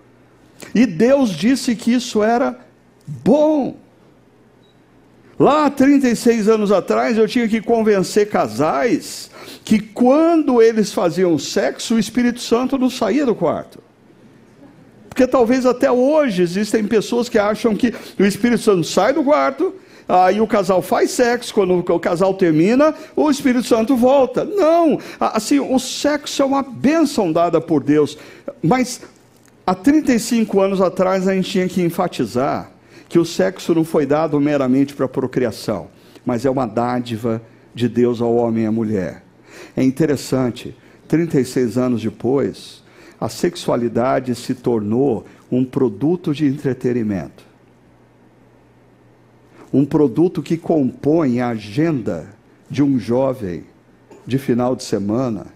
E 0.74 0.86
Deus 0.88 1.30
disse 1.30 1.76
que 1.76 1.94
isso 1.94 2.24
era 2.24 2.60
bom. 3.06 3.78
Lá 5.40 5.70
36 5.70 6.50
anos 6.50 6.72
atrás 6.72 7.18
eu 7.18 7.28
tinha 7.28 7.48
que 7.48 7.62
convencer 7.62 8.30
casais 8.30 9.30
que 9.64 9.80
quando 9.80 10.62
eles 10.62 10.92
faziam 10.92 11.38
sexo, 11.38 11.96
o 11.96 12.00
Espírito 12.00 12.40
Santo 12.40 12.78
não 12.78 12.90
saía 12.90 13.26
do 13.26 13.36
quarto. 13.36 13.80
Porque 15.08 15.28
talvez 15.28 15.66
até 15.66 15.92
hoje 15.92 16.42
existem 16.42 16.86
pessoas 16.86 17.28
que 17.28 17.38
acham 17.38 17.76
que 17.76 17.94
o 18.20 18.24
Espírito 18.24 18.62
Santo 18.62 18.84
sai 18.84 19.14
do 19.14 19.24
quarto, 19.24 19.76
aí 20.08 20.42
o 20.42 20.48
casal 20.48 20.82
faz 20.82 21.12
sexo, 21.12 21.54
quando 21.54 21.78
o 21.78 22.00
casal 22.00 22.34
termina, 22.34 22.94
o 23.16 23.30
Espírito 23.30 23.68
Santo 23.68 23.96
volta. 23.96 24.44
Não, 24.44 25.00
assim, 25.20 25.60
o 25.60 25.80
sexo 25.80 26.42
é 26.42 26.46
uma 26.46 26.62
bênção 26.62 27.32
dada 27.32 27.62
por 27.62 27.84
Deus, 27.84 28.18
mas 28.62 29.02
há 29.66 29.74
35 29.76 30.60
anos 30.60 30.82
atrás 30.82 31.28
a 31.28 31.34
gente 31.34 31.50
tinha 31.50 31.68
que 31.68 31.82
enfatizar 31.82 32.72
que 33.08 33.20
o 33.20 33.26
sexo 33.26 33.76
não 33.76 33.84
foi 33.84 34.06
dado 34.06 34.40
meramente 34.40 34.94
para 34.94 35.08
procriação, 35.08 35.88
mas 36.26 36.46
é 36.46 36.50
uma 36.50 36.66
dádiva 36.66 37.42
de 37.74 37.88
Deus 37.90 38.22
ao 38.22 38.36
homem 38.36 38.64
e 38.64 38.68
à 38.68 38.72
mulher. 38.72 39.24
É 39.76 39.84
interessante, 39.84 40.76
36 41.08 41.78
anos 41.78 42.02
depois, 42.02 42.82
a 43.20 43.30
sexualidade 43.30 44.34
se 44.34 44.56
tornou 44.56 45.26
um 45.52 45.64
produto 45.64 46.34
de 46.34 46.46
entretenimento 46.46 47.51
um 49.74 49.86
produto 49.86 50.42
que 50.42 50.58
compõe 50.58 51.40
a 51.40 51.50
agenda 51.50 52.30
de 52.70 52.84
um 52.84 53.00
jovem 53.00 53.64
de 54.26 54.38
final 54.38 54.76
de 54.76 54.84
semana, 54.84 55.48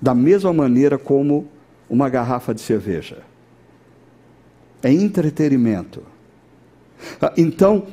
da 0.00 0.14
mesma 0.14 0.52
maneira 0.52 0.98
como 0.98 1.48
uma 1.88 2.08
garrafa 2.08 2.54
de 2.54 2.60
cerveja. 2.60 3.18
É 4.82 4.92
entretenimento. 4.92 6.02
Ah, 7.20 7.32
então, 7.36 7.86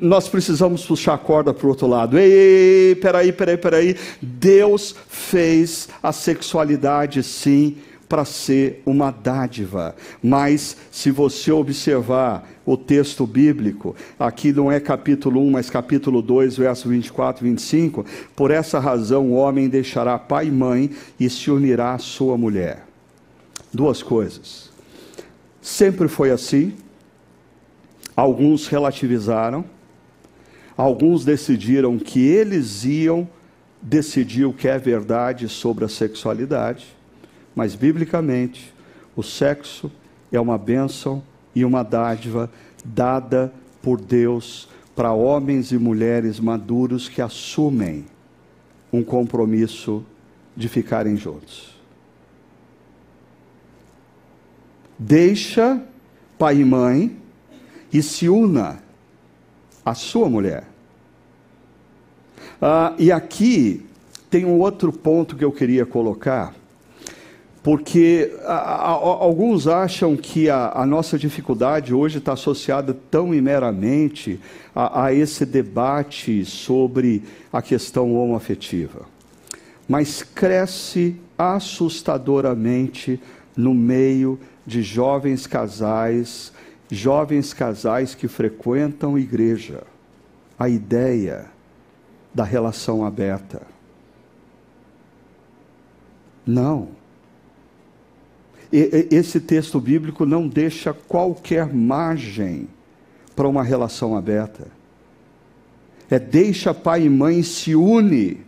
nós 0.00 0.28
precisamos 0.28 0.84
puxar 0.84 1.14
a 1.14 1.18
corda 1.18 1.54
para 1.54 1.66
o 1.66 1.70
outro 1.70 1.86
lado. 1.86 2.18
Ei, 2.18 2.96
peraí, 2.96 3.32
peraí, 3.32 3.56
peraí. 3.56 3.96
Deus 4.20 4.94
fez 5.08 5.88
a 6.02 6.12
sexualidade 6.12 7.22
sim 7.22 7.76
para 8.08 8.24
ser 8.24 8.82
uma 8.86 9.10
dádiva. 9.10 9.94
Mas, 10.22 10.76
se 10.90 11.10
você 11.10 11.52
observar 11.52 12.48
o 12.64 12.76
texto 12.76 13.26
bíblico, 13.26 13.94
aqui 14.18 14.52
não 14.52 14.72
é 14.72 14.80
capítulo 14.80 15.40
1, 15.42 15.50
mas 15.50 15.68
capítulo 15.68 16.22
2, 16.22 16.56
verso 16.56 16.88
24 16.88 17.46
e 17.46 17.50
25, 17.50 18.06
por 18.34 18.50
essa 18.50 18.78
razão 18.78 19.30
o 19.30 19.34
homem 19.34 19.68
deixará 19.68 20.18
pai 20.18 20.46
e 20.46 20.50
mãe 20.50 20.90
e 21.20 21.28
se 21.28 21.50
unirá 21.50 21.94
à 21.94 21.98
sua 21.98 22.38
mulher. 22.38 22.86
Duas 23.72 24.02
coisas. 24.02 24.70
Sempre 25.60 26.08
foi 26.08 26.30
assim. 26.30 26.72
Alguns 28.16 28.66
relativizaram, 28.66 29.64
alguns 30.76 31.24
decidiram 31.24 31.98
que 31.98 32.26
eles 32.26 32.84
iam 32.84 33.28
decidir 33.80 34.44
o 34.44 34.52
que 34.52 34.66
é 34.66 34.76
verdade 34.76 35.48
sobre 35.48 35.84
a 35.84 35.88
sexualidade 35.88 36.97
mas 37.58 37.74
biblicamente, 37.74 38.72
o 39.16 39.22
sexo 39.24 39.90
é 40.30 40.38
uma 40.38 40.56
bênção 40.56 41.20
e 41.52 41.64
uma 41.64 41.82
dádiva 41.82 42.48
dada 42.84 43.52
por 43.82 44.00
Deus 44.00 44.68
para 44.94 45.12
homens 45.12 45.72
e 45.72 45.76
mulheres 45.76 46.38
maduros 46.38 47.08
que 47.08 47.20
assumem 47.20 48.06
um 48.92 49.02
compromisso 49.02 50.04
de 50.56 50.68
ficarem 50.68 51.16
juntos. 51.16 51.74
Deixa 54.96 55.82
pai 56.38 56.58
e 56.60 56.64
mãe 56.64 57.16
e 57.92 58.00
se 58.04 58.28
una 58.28 58.80
à 59.84 59.94
sua 59.94 60.30
mulher. 60.30 60.62
Ah, 62.62 62.94
e 63.00 63.10
aqui 63.10 63.84
tem 64.30 64.44
um 64.44 64.60
outro 64.60 64.92
ponto 64.92 65.34
que 65.34 65.44
eu 65.44 65.50
queria 65.50 65.84
colocar 65.84 66.54
porque 67.68 68.34
a, 68.46 68.54
a, 68.54 68.92
alguns 68.92 69.66
acham 69.66 70.16
que 70.16 70.48
a, 70.48 70.72
a 70.74 70.86
nossa 70.86 71.18
dificuldade 71.18 71.92
hoje 71.92 72.16
está 72.16 72.32
associada 72.32 72.96
tão 73.10 73.34
e 73.34 73.42
meramente 73.42 74.40
a, 74.74 75.12
esse 75.12 75.44
debate 75.44 76.46
sobre 76.46 77.22
a 77.52 77.60
questão 77.60 78.14
homoafetiva. 78.14 79.04
Mas 79.86 80.22
cresce 80.22 81.20
assustadoramente 81.36 83.20
no 83.54 83.74
meio 83.74 84.40
de 84.66 84.82
jovens 84.82 85.46
casais, 85.46 86.50
jovens 86.90 87.52
casais 87.52 88.14
que 88.14 88.28
frequentam 88.28 89.18
igreja, 89.18 89.82
a 90.58 90.70
ideia 90.70 91.44
da 92.34 92.44
relação 92.44 93.04
aberta. 93.04 93.60
Não 96.46 96.96
esse 98.72 99.40
texto 99.40 99.80
bíblico 99.80 100.26
não 100.26 100.46
deixa 100.46 100.92
qualquer 100.92 101.72
margem 101.72 102.68
para 103.34 103.48
uma 103.48 103.62
relação 103.62 104.16
aberta. 104.16 104.66
É 106.10 106.18
deixa 106.18 106.74
pai 106.74 107.04
e 107.04 107.10
mãe 107.10 107.42
se 107.42 107.74
une 107.74 108.40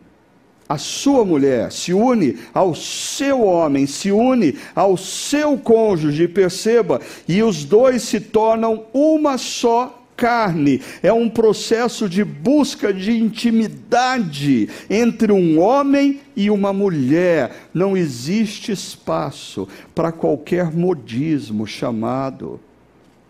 à 0.68 0.78
sua 0.78 1.24
mulher, 1.24 1.72
se 1.72 1.92
une 1.92 2.38
ao 2.54 2.74
seu 2.74 3.42
homem, 3.42 3.86
se 3.86 4.12
une 4.12 4.56
ao 4.74 4.96
seu 4.96 5.58
cônjuge, 5.58 6.28
perceba, 6.28 7.00
e 7.26 7.42
os 7.42 7.64
dois 7.64 8.02
se 8.02 8.20
tornam 8.20 8.86
uma 8.94 9.36
só 9.36 9.99
carne, 10.20 10.82
é 11.02 11.10
um 11.10 11.30
processo 11.30 12.06
de 12.06 12.22
busca 12.22 12.92
de 12.92 13.12
intimidade 13.12 14.68
entre 14.90 15.32
um 15.32 15.58
homem 15.58 16.20
e 16.36 16.50
uma 16.50 16.74
mulher. 16.74 17.68
Não 17.72 17.96
existe 17.96 18.70
espaço 18.70 19.66
para 19.94 20.12
qualquer 20.12 20.70
modismo 20.70 21.66
chamado 21.66 22.60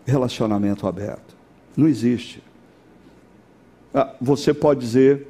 relacionamento 0.05 0.85
aberto. 0.85 1.33
Não 1.77 1.87
existe. 1.87 2.43
Ah, 3.93 4.13
você 4.19 4.53
pode 4.53 4.81
dizer, 4.81 5.27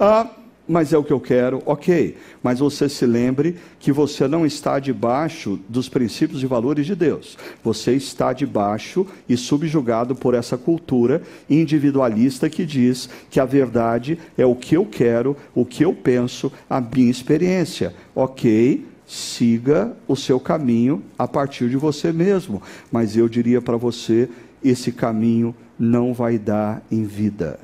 ah, 0.00 0.30
mas 0.66 0.92
é 0.92 0.98
o 0.98 1.04
que 1.04 1.12
eu 1.12 1.20
quero, 1.20 1.62
ok. 1.66 2.16
Mas 2.42 2.58
você 2.58 2.88
se 2.88 3.04
lembre 3.04 3.56
que 3.78 3.92
você 3.92 4.26
não 4.26 4.46
está 4.46 4.78
debaixo 4.78 5.60
dos 5.68 5.88
princípios 5.88 6.42
e 6.42 6.46
valores 6.46 6.86
de 6.86 6.94
Deus. 6.94 7.36
Você 7.62 7.92
está 7.92 8.32
debaixo 8.32 9.06
e 9.28 9.36
subjugado 9.36 10.14
por 10.14 10.34
essa 10.34 10.56
cultura 10.56 11.22
individualista 11.48 12.48
que 12.48 12.64
diz 12.64 13.08
que 13.30 13.38
a 13.38 13.44
verdade 13.44 14.18
é 14.38 14.46
o 14.46 14.54
que 14.54 14.76
eu 14.76 14.86
quero, 14.86 15.36
o 15.54 15.64
que 15.64 15.84
eu 15.84 15.92
penso, 15.92 16.50
a 16.68 16.80
minha 16.80 17.10
experiência. 17.10 17.94
Ok, 18.14 18.86
siga 19.06 19.94
o 20.08 20.16
seu 20.16 20.40
caminho 20.40 21.02
a 21.18 21.28
partir 21.28 21.68
de 21.68 21.76
você 21.76 22.10
mesmo. 22.10 22.62
Mas 22.90 23.16
eu 23.16 23.28
diria 23.28 23.60
para 23.60 23.76
você: 23.76 24.30
esse 24.62 24.90
caminho 24.90 25.54
não 25.78 26.14
vai 26.14 26.38
dar 26.38 26.82
em 26.90 27.04
vida. 27.04 27.58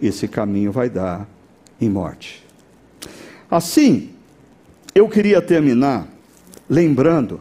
Esse 0.00 0.28
caminho 0.28 0.70
vai 0.70 0.90
dar 0.90 1.26
em 1.80 1.88
morte. 1.88 2.44
Assim, 3.50 4.10
eu 4.94 5.08
queria 5.08 5.40
terminar 5.40 6.06
lembrando 6.68 7.40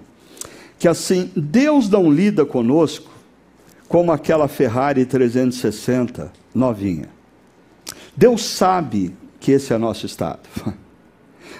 que 0.79 0.87
assim, 0.87 1.31
Deus 1.35 1.89
não 1.89 2.11
lida 2.11 2.45
conosco 2.45 3.11
como 3.87 4.11
aquela 4.11 4.47
Ferrari 4.47 5.05
360 5.05 6.31
novinha. 6.53 7.09
Deus 8.15 8.43
sabe 8.43 9.13
que 9.39 9.51
esse 9.51 9.73
é 9.73 9.77
nosso 9.77 10.05
estado. 10.05 10.41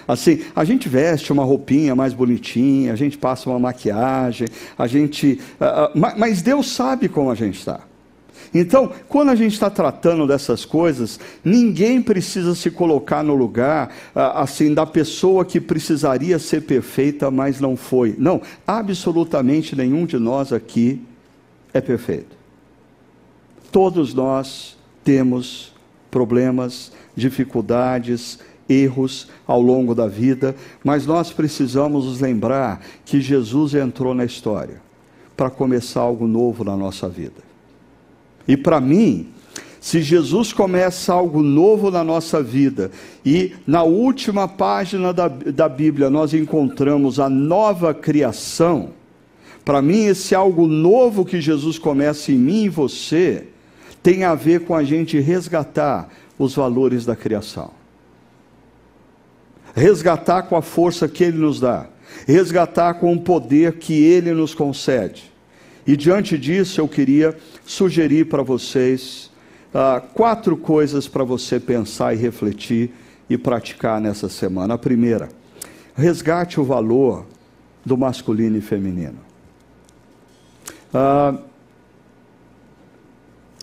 Assim, 0.06 0.42
a 0.56 0.64
gente 0.64 0.88
veste 0.88 1.30
uma 1.30 1.44
roupinha 1.44 1.94
mais 1.94 2.14
bonitinha, 2.14 2.94
a 2.94 2.96
gente 2.96 3.18
passa 3.18 3.50
uma 3.50 3.58
maquiagem, 3.58 4.48
a 4.78 4.86
gente. 4.86 5.38
Uh, 5.60 5.98
uh, 5.98 6.18
mas 6.18 6.40
Deus 6.40 6.70
sabe 6.70 7.10
como 7.10 7.30
a 7.30 7.34
gente 7.34 7.58
está. 7.58 7.80
Então, 8.54 8.90
quando 9.08 9.30
a 9.30 9.34
gente 9.34 9.52
está 9.52 9.68
tratando 9.68 10.26
dessas 10.26 10.64
coisas, 10.64 11.18
ninguém 11.44 12.00
precisa 12.00 12.54
se 12.54 12.70
colocar 12.70 13.22
no 13.22 13.34
lugar 13.34 13.94
ah, 14.14 14.42
assim 14.42 14.72
da 14.72 14.86
pessoa 14.86 15.44
que 15.44 15.60
precisaria 15.60 16.38
ser 16.38 16.62
perfeita, 16.62 17.30
mas 17.30 17.60
não 17.60 17.76
foi. 17.76 18.14
Não, 18.18 18.40
absolutamente 18.66 19.76
nenhum 19.76 20.06
de 20.06 20.18
nós 20.18 20.52
aqui 20.52 21.02
é 21.72 21.80
perfeito. 21.80 22.36
Todos 23.70 24.14
nós 24.14 24.76
temos 25.04 25.74
problemas, 26.10 26.90
dificuldades, 27.14 28.38
erros 28.68 29.28
ao 29.46 29.60
longo 29.60 29.94
da 29.94 30.06
vida, 30.06 30.54
mas 30.84 31.06
nós 31.06 31.32
precisamos 31.32 32.04
nos 32.04 32.20
lembrar 32.20 32.80
que 33.04 33.20
Jesus 33.20 33.74
entrou 33.74 34.14
na 34.14 34.24
história 34.24 34.80
para 35.36 35.50
começar 35.50 36.00
algo 36.00 36.26
novo 36.26 36.64
na 36.64 36.76
nossa 36.76 37.08
vida. 37.08 37.47
E 38.48 38.56
para 38.56 38.80
mim, 38.80 39.28
se 39.78 40.02
Jesus 40.02 40.52
começa 40.52 41.12
algo 41.12 41.42
novo 41.42 41.90
na 41.90 42.02
nossa 42.02 42.42
vida, 42.42 42.90
e 43.24 43.52
na 43.66 43.82
última 43.82 44.48
página 44.48 45.12
da, 45.12 45.28
da 45.28 45.68
Bíblia 45.68 46.08
nós 46.10 46.34
encontramos 46.34 47.20
a 47.20 47.28
nova 47.28 47.94
criação, 47.94 48.90
para 49.68 49.82
mim, 49.82 50.06
esse 50.06 50.34
algo 50.34 50.66
novo 50.66 51.26
que 51.26 51.42
Jesus 51.42 51.78
começa 51.78 52.32
em 52.32 52.36
mim 52.36 52.64
e 52.64 52.68
você, 52.70 53.48
tem 54.02 54.24
a 54.24 54.34
ver 54.34 54.60
com 54.60 54.74
a 54.74 54.82
gente 54.82 55.20
resgatar 55.20 56.08
os 56.38 56.54
valores 56.54 57.04
da 57.04 57.14
criação. 57.14 57.70
Resgatar 59.74 60.44
com 60.44 60.56
a 60.56 60.62
força 60.62 61.06
que 61.06 61.22
Ele 61.22 61.36
nos 61.36 61.60
dá, 61.60 61.86
resgatar 62.26 62.94
com 62.94 63.12
o 63.12 63.20
poder 63.20 63.74
que 63.74 63.92
Ele 63.92 64.32
nos 64.32 64.54
concede. 64.54 65.30
E 65.88 65.96
diante 65.96 66.36
disso, 66.36 66.82
eu 66.82 66.86
queria 66.86 67.34
sugerir 67.64 68.26
para 68.26 68.42
vocês 68.42 69.30
ah, 69.72 70.02
quatro 70.12 70.54
coisas 70.54 71.08
para 71.08 71.24
você 71.24 71.58
pensar 71.58 72.12
e 72.12 72.18
refletir 72.18 72.90
e 73.28 73.38
praticar 73.38 73.98
nessa 73.98 74.28
semana. 74.28 74.74
A 74.74 74.78
primeira, 74.78 75.30
resgate 75.94 76.60
o 76.60 76.64
valor 76.64 77.24
do 77.86 77.96
masculino 77.96 78.58
e 78.58 78.60
feminino. 78.60 79.16
Ah, 80.92 81.38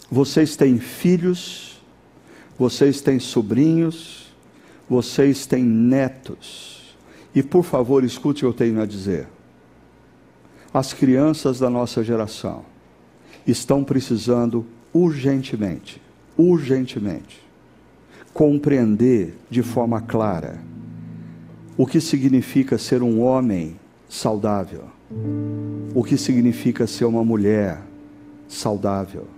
vocês 0.09 0.55
têm 0.55 0.79
filhos, 0.79 1.79
vocês 2.57 3.01
têm 3.01 3.19
sobrinhos, 3.19 4.33
vocês 4.89 5.45
têm 5.45 5.63
netos. 5.63 6.97
E 7.35 7.43
por 7.43 7.63
favor, 7.63 8.03
escute 8.03 8.43
o 8.43 8.51
que 8.51 8.63
eu 8.63 8.67
tenho 8.67 8.81
a 8.81 8.85
dizer 8.87 9.27
as 10.77 10.91
crianças 10.91 11.57
da 11.57 11.69
nossa 11.69 12.03
geração 12.03 12.65
estão 13.47 13.81
precisando 13.81 14.65
urgentemente, 14.93 16.01
urgentemente, 16.37 17.41
compreender 18.33 19.37
de 19.49 19.63
forma 19.63 20.01
clara 20.01 20.59
o 21.77 21.85
que 21.85 22.01
significa 22.01 22.77
ser 22.77 23.01
um 23.01 23.21
homem 23.21 23.79
saudável, 24.09 24.83
o 25.93 26.03
que 26.03 26.17
significa 26.17 26.85
ser 26.85 27.05
uma 27.05 27.23
mulher 27.23 27.81
saudável. 28.45 29.29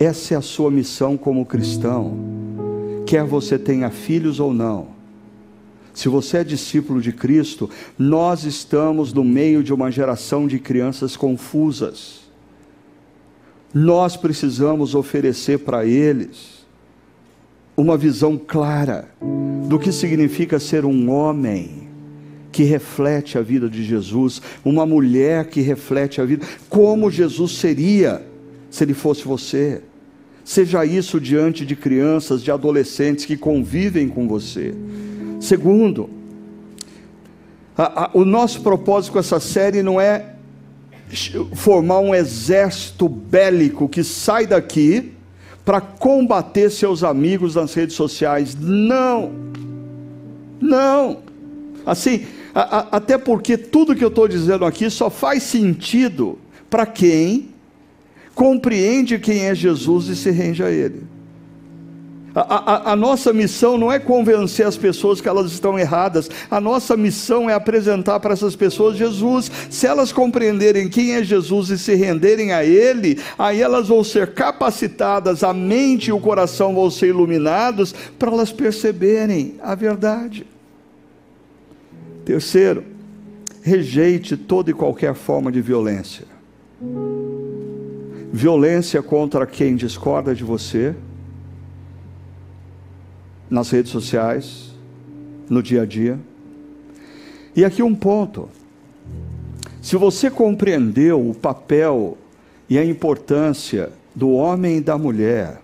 Essa 0.00 0.34
é 0.34 0.36
a 0.36 0.42
sua 0.42 0.68
missão 0.68 1.16
como 1.16 1.46
cristão, 1.46 2.18
quer 3.06 3.22
você 3.22 3.56
tenha 3.56 3.88
filhos 3.88 4.40
ou 4.40 4.52
não 4.52 4.97
se 5.98 6.08
você 6.08 6.36
é 6.36 6.44
discípulo 6.44 7.00
de 7.00 7.10
Cristo, 7.10 7.68
nós 7.98 8.44
estamos 8.44 9.12
no 9.12 9.24
meio 9.24 9.64
de 9.64 9.74
uma 9.74 9.90
geração 9.90 10.46
de 10.46 10.60
crianças 10.60 11.16
confusas. 11.16 12.20
Nós 13.74 14.16
precisamos 14.16 14.94
oferecer 14.94 15.58
para 15.58 15.84
eles 15.84 16.64
uma 17.76 17.96
visão 17.96 18.38
clara 18.38 19.08
do 19.68 19.76
que 19.76 19.90
significa 19.90 20.60
ser 20.60 20.84
um 20.84 21.10
homem 21.10 21.88
que 22.52 22.62
reflete 22.62 23.36
a 23.36 23.42
vida 23.42 23.68
de 23.68 23.82
Jesus, 23.82 24.40
uma 24.64 24.86
mulher 24.86 25.46
que 25.46 25.60
reflete 25.60 26.20
a 26.20 26.24
vida, 26.24 26.46
como 26.68 27.10
Jesus 27.10 27.58
seria 27.58 28.24
se 28.70 28.84
ele 28.84 28.94
fosse 28.94 29.24
você. 29.24 29.82
Seja 30.44 30.84
isso 30.84 31.20
diante 31.20 31.66
de 31.66 31.74
crianças, 31.74 32.40
de 32.40 32.52
adolescentes 32.52 33.24
que 33.24 33.36
convivem 33.36 34.08
com 34.08 34.28
você. 34.28 34.72
Segundo, 35.40 36.10
a, 37.76 38.04
a, 38.04 38.10
o 38.12 38.24
nosso 38.24 38.60
propósito 38.60 39.12
com 39.12 39.18
essa 39.18 39.38
série 39.38 39.82
não 39.82 40.00
é 40.00 40.34
formar 41.54 42.00
um 42.00 42.14
exército 42.14 43.08
bélico 43.08 43.88
que 43.88 44.02
sai 44.04 44.46
daqui 44.46 45.12
para 45.64 45.80
combater 45.80 46.70
seus 46.70 47.04
amigos 47.04 47.54
nas 47.54 47.72
redes 47.74 47.94
sociais. 47.94 48.56
Não, 48.58 49.32
não. 50.60 51.18
Assim, 51.86 52.26
a, 52.54 52.96
até 52.96 53.16
porque 53.16 53.56
tudo 53.56 53.94
que 53.94 54.04
eu 54.04 54.08
estou 54.08 54.26
dizendo 54.26 54.64
aqui 54.64 54.90
só 54.90 55.08
faz 55.08 55.42
sentido 55.44 56.38
para 56.68 56.84
quem 56.84 57.50
compreende 58.34 59.18
quem 59.18 59.44
é 59.44 59.54
Jesus 59.54 60.08
e 60.08 60.16
se 60.16 60.30
rende 60.30 60.62
a 60.62 60.70
Ele. 60.70 61.02
A, 62.38 62.90
a, 62.90 62.92
a, 62.92 62.96
nossa 62.96 63.32
missão 63.32 63.76
não 63.76 63.90
é 63.90 63.98
convencer 63.98 64.64
as 64.64 64.76
pessoas 64.76 65.20
que 65.20 65.28
elas 65.28 65.50
estão 65.50 65.76
erradas, 65.76 66.30
a 66.48 66.60
nossa 66.60 66.96
missão 66.96 67.50
é 67.50 67.54
apresentar 67.54 68.20
para 68.20 68.32
essas 68.32 68.54
pessoas 68.54 68.96
Jesus. 68.96 69.50
Se 69.68 69.88
elas 69.88 70.12
compreenderem 70.12 70.88
quem 70.88 71.14
é 71.14 71.24
Jesus 71.24 71.70
e 71.70 71.78
se 71.78 71.96
renderem 71.96 72.52
a 72.52 72.64
Ele, 72.64 73.18
aí 73.36 73.60
elas 73.60 73.88
vão 73.88 74.04
ser 74.04 74.34
capacitadas, 74.34 75.42
a 75.42 75.52
mente 75.52 76.10
e 76.10 76.12
o 76.12 76.20
coração 76.20 76.76
vão 76.76 76.88
ser 76.88 77.08
iluminados 77.08 77.92
para 78.16 78.30
elas 78.30 78.52
perceberem 78.52 79.56
a 79.60 79.74
verdade. 79.74 80.46
Terceiro, 82.24 82.84
rejeite 83.62 84.36
toda 84.36 84.70
e 84.70 84.74
qualquer 84.74 85.14
forma 85.14 85.50
de 85.50 85.60
violência. 85.60 86.24
Violência 88.32 89.02
contra 89.02 89.44
quem 89.44 89.74
discorda 89.74 90.36
de 90.36 90.44
você 90.44 90.94
nas 93.50 93.70
redes 93.70 93.90
sociais, 93.90 94.72
no 95.48 95.62
dia 95.62 95.82
a 95.82 95.86
dia. 95.86 96.18
E 97.56 97.64
aqui 97.64 97.82
um 97.82 97.94
ponto. 97.94 98.48
Se 99.80 99.96
você 99.96 100.30
compreendeu 100.30 101.28
o 101.28 101.34
papel 101.34 102.18
e 102.68 102.78
a 102.78 102.84
importância 102.84 103.90
do 104.14 104.30
homem 104.30 104.78
e 104.78 104.80
da 104.80 104.98
mulher 104.98 105.62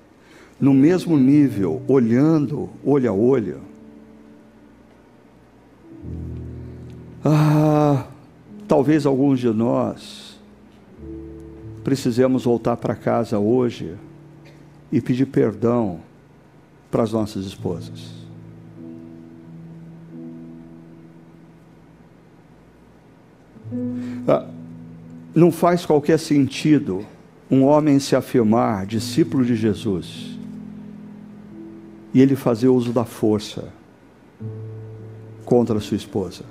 no 0.59 0.73
mesmo 0.73 1.19
nível, 1.19 1.83
olhando 1.87 2.71
olho 2.85 3.11
a 3.11 3.13
olho, 3.13 3.61
ah, 7.25 8.07
talvez 8.67 9.05
alguns 9.05 9.41
de 9.41 9.51
nós 9.51 10.39
precisamos 11.83 12.45
voltar 12.45 12.77
para 12.79 12.95
casa 12.95 13.39
hoje 13.39 13.95
e 14.91 15.01
pedir 15.01 15.27
perdão 15.27 16.01
para 16.95 17.03
as 17.03 17.11
nossas 17.11 17.45
esposas. 17.45 18.13
Ah, 24.29 24.47
não 25.35 25.51
faz 25.51 25.85
qualquer 25.85 26.21
sentido 26.21 27.05
um 27.51 27.65
homem 27.65 27.99
se 27.99 28.15
afirmar 28.15 28.87
discípulo 28.87 29.45
de 29.45 29.57
Jesus 29.57 30.39
e 32.15 32.21
ele 32.21 32.37
fazer 32.37 32.69
uso 32.69 32.93
da 32.93 33.05
força 33.05 33.73
contra 35.45 35.79
a 35.79 35.81
sua 35.81 35.97
esposa. 35.97 36.45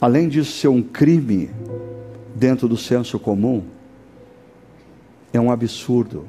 Além 0.00 0.28
disso 0.28 0.58
ser 0.58 0.66
um 0.66 0.82
crime 0.82 1.50
dentro 2.34 2.66
do 2.66 2.76
senso 2.76 3.16
comum, 3.16 3.62
é 5.32 5.38
um 5.38 5.52
absurdo 5.52 6.26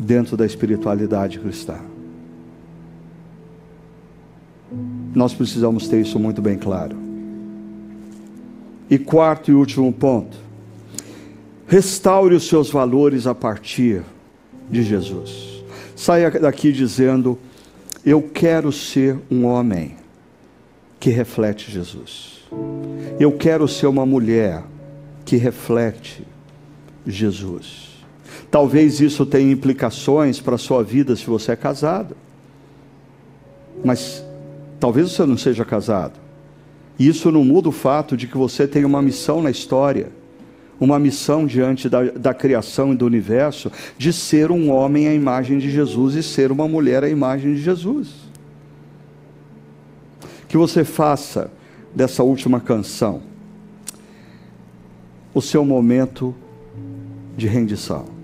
dentro 0.00 0.36
da 0.36 0.46
espiritualidade 0.46 1.38
cristã. 1.38 1.76
Nós 5.14 5.34
precisamos 5.34 5.88
ter 5.88 6.00
isso 6.00 6.18
muito 6.18 6.40
bem 6.40 6.56
claro. 6.56 6.96
E 8.88 8.98
quarto 8.98 9.50
e 9.50 9.54
último 9.54 9.92
ponto: 9.92 10.36
restaure 11.66 12.34
os 12.34 12.48
seus 12.48 12.70
valores 12.70 13.26
a 13.26 13.34
partir 13.34 14.02
de 14.70 14.82
Jesus. 14.82 15.62
Saia 15.94 16.30
daqui 16.30 16.72
dizendo: 16.72 17.38
Eu 18.04 18.22
quero 18.22 18.72
ser 18.72 19.18
um 19.30 19.44
homem 19.44 19.96
que 20.98 21.10
reflete 21.10 21.70
Jesus. 21.70 22.40
Eu 23.18 23.32
quero 23.32 23.68
ser 23.68 23.86
uma 23.86 24.06
mulher 24.06 24.62
que 25.24 25.36
reflete 25.36 26.26
Jesus. 27.06 27.89
Talvez 28.50 29.00
isso 29.00 29.24
tenha 29.24 29.52
implicações 29.52 30.40
para 30.40 30.56
a 30.56 30.58
sua 30.58 30.82
vida 30.82 31.14
se 31.14 31.24
você 31.24 31.52
é 31.52 31.56
casado. 31.56 32.16
Mas 33.84 34.24
talvez 34.80 35.12
você 35.12 35.24
não 35.24 35.36
seja 35.36 35.64
casado. 35.64 36.18
E 36.98 37.06
isso 37.06 37.30
não 37.30 37.44
muda 37.44 37.68
o 37.68 37.72
fato 37.72 38.16
de 38.16 38.26
que 38.26 38.36
você 38.36 38.66
tem 38.66 38.84
uma 38.84 39.00
missão 39.00 39.40
na 39.40 39.50
história, 39.50 40.10
uma 40.80 40.98
missão 40.98 41.46
diante 41.46 41.88
da, 41.88 42.02
da 42.10 42.34
criação 42.34 42.92
e 42.92 42.96
do 42.96 43.06
universo, 43.06 43.70
de 43.96 44.12
ser 44.12 44.50
um 44.50 44.70
homem 44.70 45.06
à 45.06 45.14
imagem 45.14 45.58
de 45.58 45.70
Jesus 45.70 46.14
e 46.14 46.22
ser 46.22 46.50
uma 46.50 46.66
mulher 46.66 47.04
à 47.04 47.08
imagem 47.08 47.54
de 47.54 47.62
Jesus. 47.62 48.08
Que 50.48 50.56
você 50.56 50.84
faça 50.84 51.50
dessa 51.94 52.22
última 52.24 52.60
canção 52.60 53.22
o 55.32 55.40
seu 55.40 55.64
momento 55.64 56.34
de 57.36 57.46
rendição. 57.46 58.19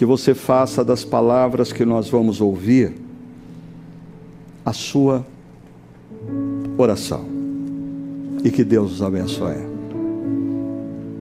Que 0.00 0.06
você 0.06 0.34
faça 0.34 0.82
das 0.82 1.04
palavras 1.04 1.74
que 1.74 1.84
nós 1.84 2.08
vamos 2.08 2.40
ouvir 2.40 2.94
a 4.64 4.72
sua 4.72 5.26
oração. 6.78 7.22
E 8.42 8.50
que 8.50 8.64
Deus 8.64 8.92
os 8.92 9.02
abençoe. 9.02 9.69